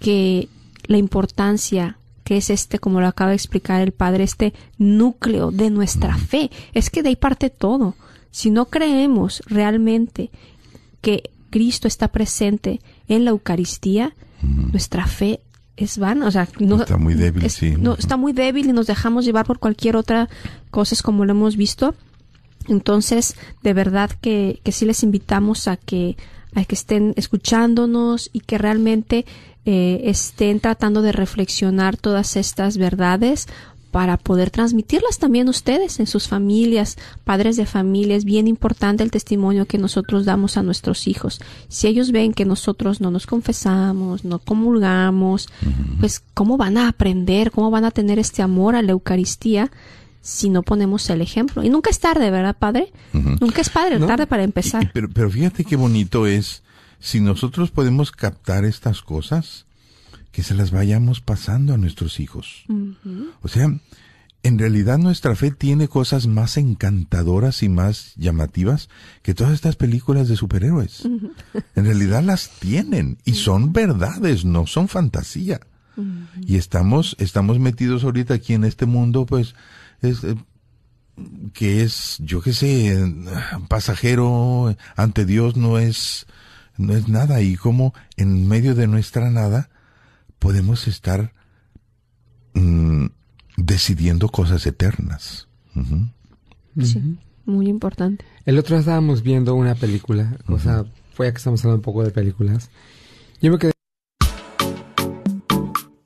que 0.00 0.48
la 0.86 0.96
importancia 0.96 1.98
que 2.24 2.38
es 2.38 2.50
este, 2.50 2.78
como 2.78 3.00
lo 3.00 3.06
acaba 3.06 3.30
de 3.30 3.36
explicar 3.36 3.80
el 3.82 3.92
Padre, 3.92 4.24
este 4.24 4.54
núcleo 4.78 5.50
de 5.50 5.70
nuestra 5.70 6.16
fe. 6.16 6.50
Es 6.72 6.90
que 6.90 7.02
de 7.02 7.10
ahí 7.10 7.16
parte 7.16 7.50
todo. 7.50 7.94
Si 8.30 8.50
no 8.50 8.66
creemos 8.66 9.42
realmente 9.46 10.30
que 11.00 11.30
Cristo 11.50 11.86
está 11.86 12.08
presente 12.08 12.80
en 13.06 13.24
la 13.24 13.30
Eucaristía, 13.30 14.14
nuestra 14.42 15.06
fe 15.06 15.40
es 15.76 15.98
vana, 15.98 16.26
o 16.26 16.30
sea, 16.30 16.48
no, 16.58 16.82
está 16.82 16.96
muy 16.96 17.14
débil, 17.14 17.48
sí. 17.50 17.74
No, 17.78 17.94
está 17.94 18.16
muy 18.16 18.32
débil 18.32 18.68
y 18.68 18.72
nos 18.72 18.86
dejamos 18.86 19.24
llevar 19.24 19.46
por 19.46 19.58
cualquier 19.58 19.96
otra 19.96 20.28
cosa, 20.70 20.96
como 21.02 21.24
lo 21.24 21.32
hemos 21.32 21.56
visto. 21.56 21.94
Entonces, 22.68 23.36
de 23.62 23.72
verdad 23.72 24.10
que, 24.20 24.60
que 24.62 24.72
sí 24.72 24.84
les 24.86 25.02
invitamos 25.02 25.68
a 25.68 25.76
que, 25.76 26.16
a 26.54 26.64
que 26.64 26.74
estén 26.74 27.12
escuchándonos 27.16 28.30
y 28.32 28.40
que 28.40 28.58
realmente 28.58 29.26
eh, 29.66 30.02
estén 30.04 30.60
tratando 30.60 31.02
de 31.02 31.12
reflexionar 31.12 31.96
todas 31.96 32.36
estas 32.36 32.76
verdades 32.76 33.46
para 33.94 34.16
poder 34.16 34.50
transmitirlas 34.50 35.18
también 35.18 35.48
ustedes 35.48 36.00
en 36.00 36.08
sus 36.08 36.26
familias, 36.26 36.96
padres 37.22 37.56
de 37.56 37.64
familia. 37.64 38.16
Es 38.16 38.24
bien 38.24 38.48
importante 38.48 39.04
el 39.04 39.12
testimonio 39.12 39.66
que 39.66 39.78
nosotros 39.78 40.24
damos 40.24 40.56
a 40.56 40.64
nuestros 40.64 41.06
hijos. 41.06 41.40
Si 41.68 41.86
ellos 41.86 42.10
ven 42.10 42.32
que 42.32 42.44
nosotros 42.44 43.00
no 43.00 43.12
nos 43.12 43.28
confesamos, 43.28 44.24
no 44.24 44.40
comulgamos, 44.40 45.48
pues 46.00 46.24
cómo 46.34 46.56
van 46.56 46.76
a 46.76 46.88
aprender, 46.88 47.52
cómo 47.52 47.70
van 47.70 47.84
a 47.84 47.92
tener 47.92 48.18
este 48.18 48.42
amor 48.42 48.74
a 48.74 48.82
la 48.82 48.90
Eucaristía 48.90 49.70
si 50.20 50.48
no 50.48 50.64
ponemos 50.64 51.08
el 51.08 51.20
ejemplo. 51.20 51.62
Y 51.62 51.68
nunca 51.68 51.90
es 51.90 52.00
tarde, 52.00 52.32
¿verdad, 52.32 52.56
padre? 52.58 52.92
Nunca 53.12 53.60
es 53.60 53.70
padre, 53.70 54.00
tarde 54.00 54.26
para 54.26 54.42
empezar. 54.42 54.90
pero, 54.92 55.08
pero 55.08 55.30
fíjate 55.30 55.64
qué 55.64 55.76
bonito 55.76 56.26
es 56.26 56.64
si 57.04 57.20
nosotros 57.20 57.70
podemos 57.70 58.12
captar 58.12 58.64
estas 58.64 59.02
cosas, 59.02 59.66
que 60.32 60.42
se 60.42 60.54
las 60.54 60.70
vayamos 60.70 61.20
pasando 61.20 61.74
a 61.74 61.76
nuestros 61.76 62.18
hijos. 62.18 62.64
O 63.42 63.48
sea, 63.48 63.78
en 64.42 64.58
realidad 64.58 64.96
nuestra 64.96 65.36
fe 65.36 65.50
tiene 65.50 65.86
cosas 65.86 66.26
más 66.26 66.56
encantadoras 66.56 67.62
y 67.62 67.68
más 67.68 68.14
llamativas 68.16 68.88
que 69.20 69.34
todas 69.34 69.52
estas 69.52 69.76
películas 69.76 70.28
de 70.28 70.36
superhéroes. 70.36 71.04
En 71.04 71.84
realidad 71.84 72.22
las 72.22 72.48
tienen 72.58 73.18
y 73.26 73.34
son 73.34 73.74
verdades, 73.74 74.46
no 74.46 74.66
son 74.66 74.88
fantasía. 74.88 75.60
Y 76.46 76.56
estamos, 76.56 77.16
estamos 77.18 77.58
metidos 77.58 78.02
ahorita 78.02 78.32
aquí 78.32 78.54
en 78.54 78.64
este 78.64 78.86
mundo, 78.86 79.26
pues, 79.26 79.54
es, 80.00 80.24
eh, 80.24 80.36
que 81.52 81.82
es, 81.82 82.16
yo 82.20 82.40
qué 82.40 82.54
sé, 82.54 83.14
pasajero 83.68 84.74
ante 84.96 85.26
Dios 85.26 85.54
no 85.56 85.78
es, 85.78 86.26
no 86.76 86.94
es 86.94 87.08
nada. 87.08 87.40
Y 87.42 87.56
como 87.56 87.94
en 88.16 88.48
medio 88.48 88.74
de 88.74 88.86
nuestra 88.86 89.30
nada 89.30 89.70
podemos 90.38 90.88
estar 90.88 91.32
mm, 92.54 93.06
decidiendo 93.56 94.28
cosas 94.28 94.66
eternas. 94.66 95.48
Sí, 96.80 97.18
muy 97.46 97.68
importante. 97.68 98.24
El 98.44 98.58
otro 98.58 98.76
día 98.76 98.80
estábamos 98.80 99.22
viendo 99.22 99.54
una 99.54 99.74
película, 99.74 100.36
o 100.48 100.58
sea, 100.58 100.84
fue 101.14 101.30
que 101.32 101.38
estamos 101.38 101.60
hablando 101.64 101.78
un 101.78 101.82
poco 101.82 102.04
de 102.04 102.10
películas. 102.10 102.70
Yo 103.40 103.50
me 103.50 103.58
quedé 103.58 103.74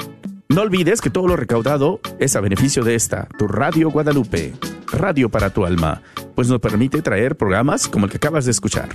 No 0.48 0.62
olvides 0.62 1.00
que 1.00 1.10
todo 1.10 1.26
lo 1.26 1.34
recaudado 1.34 2.00
es 2.20 2.36
a 2.36 2.40
beneficio 2.40 2.84
de 2.84 2.94
esta, 2.94 3.26
tu 3.36 3.48
Radio 3.48 3.90
Guadalupe, 3.90 4.54
radio 4.92 5.28
para 5.28 5.50
tu 5.50 5.66
alma, 5.66 6.02
pues 6.36 6.48
nos 6.48 6.60
permite 6.60 7.02
traer 7.02 7.36
programas 7.36 7.88
como 7.88 8.06
el 8.06 8.12
que 8.12 8.18
acabas 8.18 8.44
de 8.44 8.52
escuchar. 8.52 8.90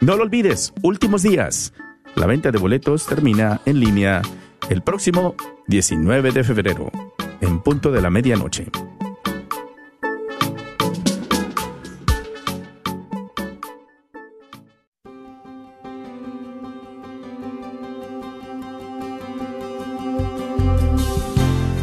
No 0.00 0.16
lo 0.16 0.24
olvides, 0.24 0.74
últimos 0.82 1.22
días. 1.22 1.72
La 2.16 2.26
venta 2.26 2.50
de 2.50 2.58
boletos 2.58 3.06
termina 3.06 3.62
en 3.64 3.80
línea 3.80 4.20
el 4.68 4.82
próximo 4.82 5.34
19 5.68 6.32
de 6.32 6.44
febrero, 6.44 6.92
en 7.40 7.60
punto 7.60 7.90
de 7.90 8.02
la 8.02 8.10
medianoche. 8.10 8.66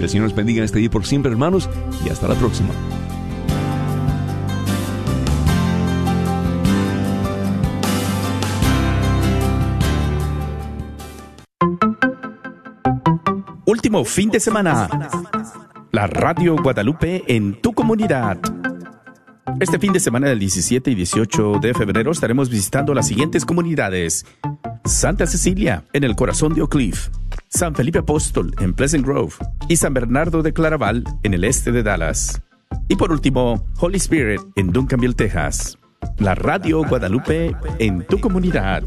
El 0.00 0.08
Señor 0.08 0.24
nos 0.24 0.34
bendiga 0.34 0.58
en 0.58 0.64
este 0.64 0.78
día 0.78 0.90
por 0.90 1.04
siempre, 1.04 1.30
hermanos, 1.30 1.68
y 2.04 2.08
hasta 2.08 2.26
la 2.26 2.34
próxima. 2.34 2.70
Último 13.66 14.04
fin 14.04 14.30
de 14.30 14.40
semana. 14.40 14.88
La 15.92 16.06
Radio 16.06 16.56
Guadalupe 16.56 17.22
en 17.26 17.60
tu 17.60 17.72
comunidad. 17.72 18.38
Este 19.60 19.78
fin 19.78 19.92
de 19.92 20.00
semana 20.00 20.28
del 20.28 20.38
17 20.38 20.90
y 20.90 20.94
18 20.94 21.58
de 21.60 21.74
febrero 21.74 22.10
estaremos 22.10 22.48
visitando 22.48 22.94
las 22.94 23.06
siguientes 23.06 23.44
comunidades. 23.44 24.24
Santa 24.84 25.26
Cecilia, 25.26 25.84
en 25.92 26.04
el 26.04 26.16
corazón 26.16 26.54
de 26.54 26.62
Oak 26.62 26.72
Cliff. 26.72 27.10
San 27.52 27.74
Felipe 27.74 27.98
Apóstol, 27.98 28.54
en 28.60 28.72
Pleasant 28.72 29.04
Grove. 29.04 29.34
Y 29.68 29.74
San 29.74 29.92
Bernardo 29.92 30.40
de 30.40 30.52
Claraval, 30.52 31.02
en 31.24 31.34
el 31.34 31.42
este 31.42 31.72
de 31.72 31.82
Dallas. 31.82 32.40
Y 32.88 32.94
por 32.94 33.10
último, 33.10 33.66
Holy 33.80 33.96
Spirit, 33.96 34.40
en 34.54 34.70
Duncanville, 34.70 35.14
Texas. 35.14 35.76
La 36.18 36.36
Radio 36.36 36.84
Guadalupe 36.84 37.56
en 37.80 38.06
tu 38.06 38.20
comunidad. 38.20 38.84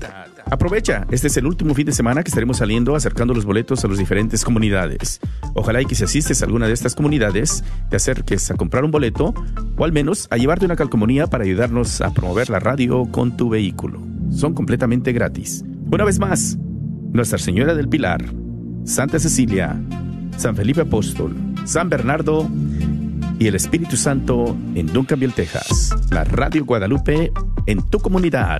Aprovecha, 0.49 1.05
este 1.11 1.27
es 1.27 1.35
el 1.35 1.45
último 1.45 1.73
fin 1.73 1.85
de 1.87 1.91
semana 1.91 2.23
que 2.23 2.29
estaremos 2.29 2.57
saliendo 2.57 2.95
acercando 2.95 3.33
los 3.33 3.43
boletos 3.43 3.83
a 3.83 3.89
las 3.89 3.97
diferentes 3.97 4.45
comunidades. 4.45 5.19
Ojalá 5.55 5.81
y 5.81 5.85
que 5.85 5.95
si 5.95 6.05
asistes 6.05 6.41
a 6.41 6.45
alguna 6.45 6.67
de 6.67 6.73
estas 6.73 6.95
comunidades, 6.95 7.65
te 7.89 7.97
acerques 7.97 8.49
a 8.49 8.55
comprar 8.55 8.85
un 8.85 8.91
boleto 8.91 9.33
o 9.77 9.83
al 9.83 9.91
menos 9.91 10.27
a 10.31 10.37
llevarte 10.37 10.65
una 10.65 10.77
calcomanía 10.77 11.27
para 11.27 11.43
ayudarnos 11.43 11.99
a 11.99 12.13
promover 12.13 12.49
la 12.49 12.59
radio 12.59 13.05
con 13.11 13.35
tu 13.35 13.49
vehículo. 13.49 14.01
Son 14.31 14.53
completamente 14.53 15.11
gratis. 15.11 15.65
Una 15.91 16.05
vez 16.05 16.17
más, 16.17 16.57
Nuestra 17.11 17.37
Señora 17.37 17.75
del 17.75 17.89
Pilar, 17.89 18.23
Santa 18.85 19.19
Cecilia, 19.19 19.79
San 20.37 20.55
Felipe 20.55 20.81
Apóstol, 20.81 21.35
San 21.65 21.89
Bernardo 21.89 22.47
y 23.39 23.47
el 23.47 23.55
Espíritu 23.55 23.95
Santo 23.95 24.55
en 24.75 24.87
Duncanville, 24.87 25.33
Texas. 25.33 25.95
La 26.11 26.23
Radio 26.23 26.65
Guadalupe 26.65 27.31
en 27.65 27.81
tu 27.89 27.99
comunidad. 27.99 28.59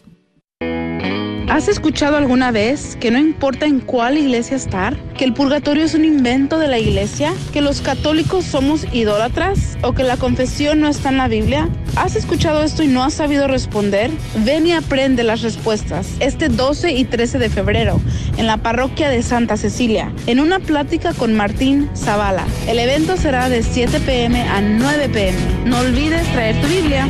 ¿Has 1.51 1.67
escuchado 1.67 2.15
alguna 2.15 2.51
vez 2.51 2.95
que 2.95 3.11
no 3.11 3.19
importa 3.19 3.65
en 3.65 3.81
cuál 3.81 4.17
iglesia 4.17 4.55
estar, 4.55 4.95
que 5.17 5.25
el 5.25 5.33
purgatorio 5.33 5.83
es 5.83 5.93
un 5.93 6.05
invento 6.05 6.57
de 6.57 6.69
la 6.69 6.79
iglesia, 6.79 7.33
que 7.51 7.59
los 7.59 7.81
católicos 7.81 8.45
somos 8.45 8.87
idólatras 8.93 9.77
o 9.81 9.91
que 9.91 10.03
la 10.03 10.15
confesión 10.15 10.79
no 10.79 10.87
está 10.87 11.09
en 11.09 11.17
la 11.17 11.27
Biblia? 11.27 11.67
¿Has 11.97 12.15
escuchado 12.15 12.63
esto 12.63 12.83
y 12.83 12.87
no 12.87 13.03
has 13.03 13.15
sabido 13.15 13.49
responder? 13.49 14.11
Ven 14.45 14.65
y 14.65 14.71
aprende 14.71 15.23
las 15.23 15.41
respuestas 15.41 16.07
este 16.21 16.47
12 16.47 16.93
y 16.93 17.03
13 17.03 17.37
de 17.37 17.49
febrero 17.49 17.99
en 18.37 18.47
la 18.47 18.55
parroquia 18.55 19.09
de 19.09 19.21
Santa 19.21 19.57
Cecilia, 19.57 20.09
en 20.27 20.39
una 20.39 20.61
plática 20.61 21.13
con 21.13 21.35
Martín 21.35 21.89
Zavala. 21.97 22.45
El 22.65 22.79
evento 22.79 23.17
será 23.17 23.49
de 23.49 23.61
7 23.61 23.99
pm 23.99 24.41
a 24.41 24.61
9 24.61 25.09
pm. 25.09 25.37
No 25.65 25.79
olvides 25.79 26.25
traer 26.31 26.61
tu 26.61 26.67
Biblia. 26.69 27.09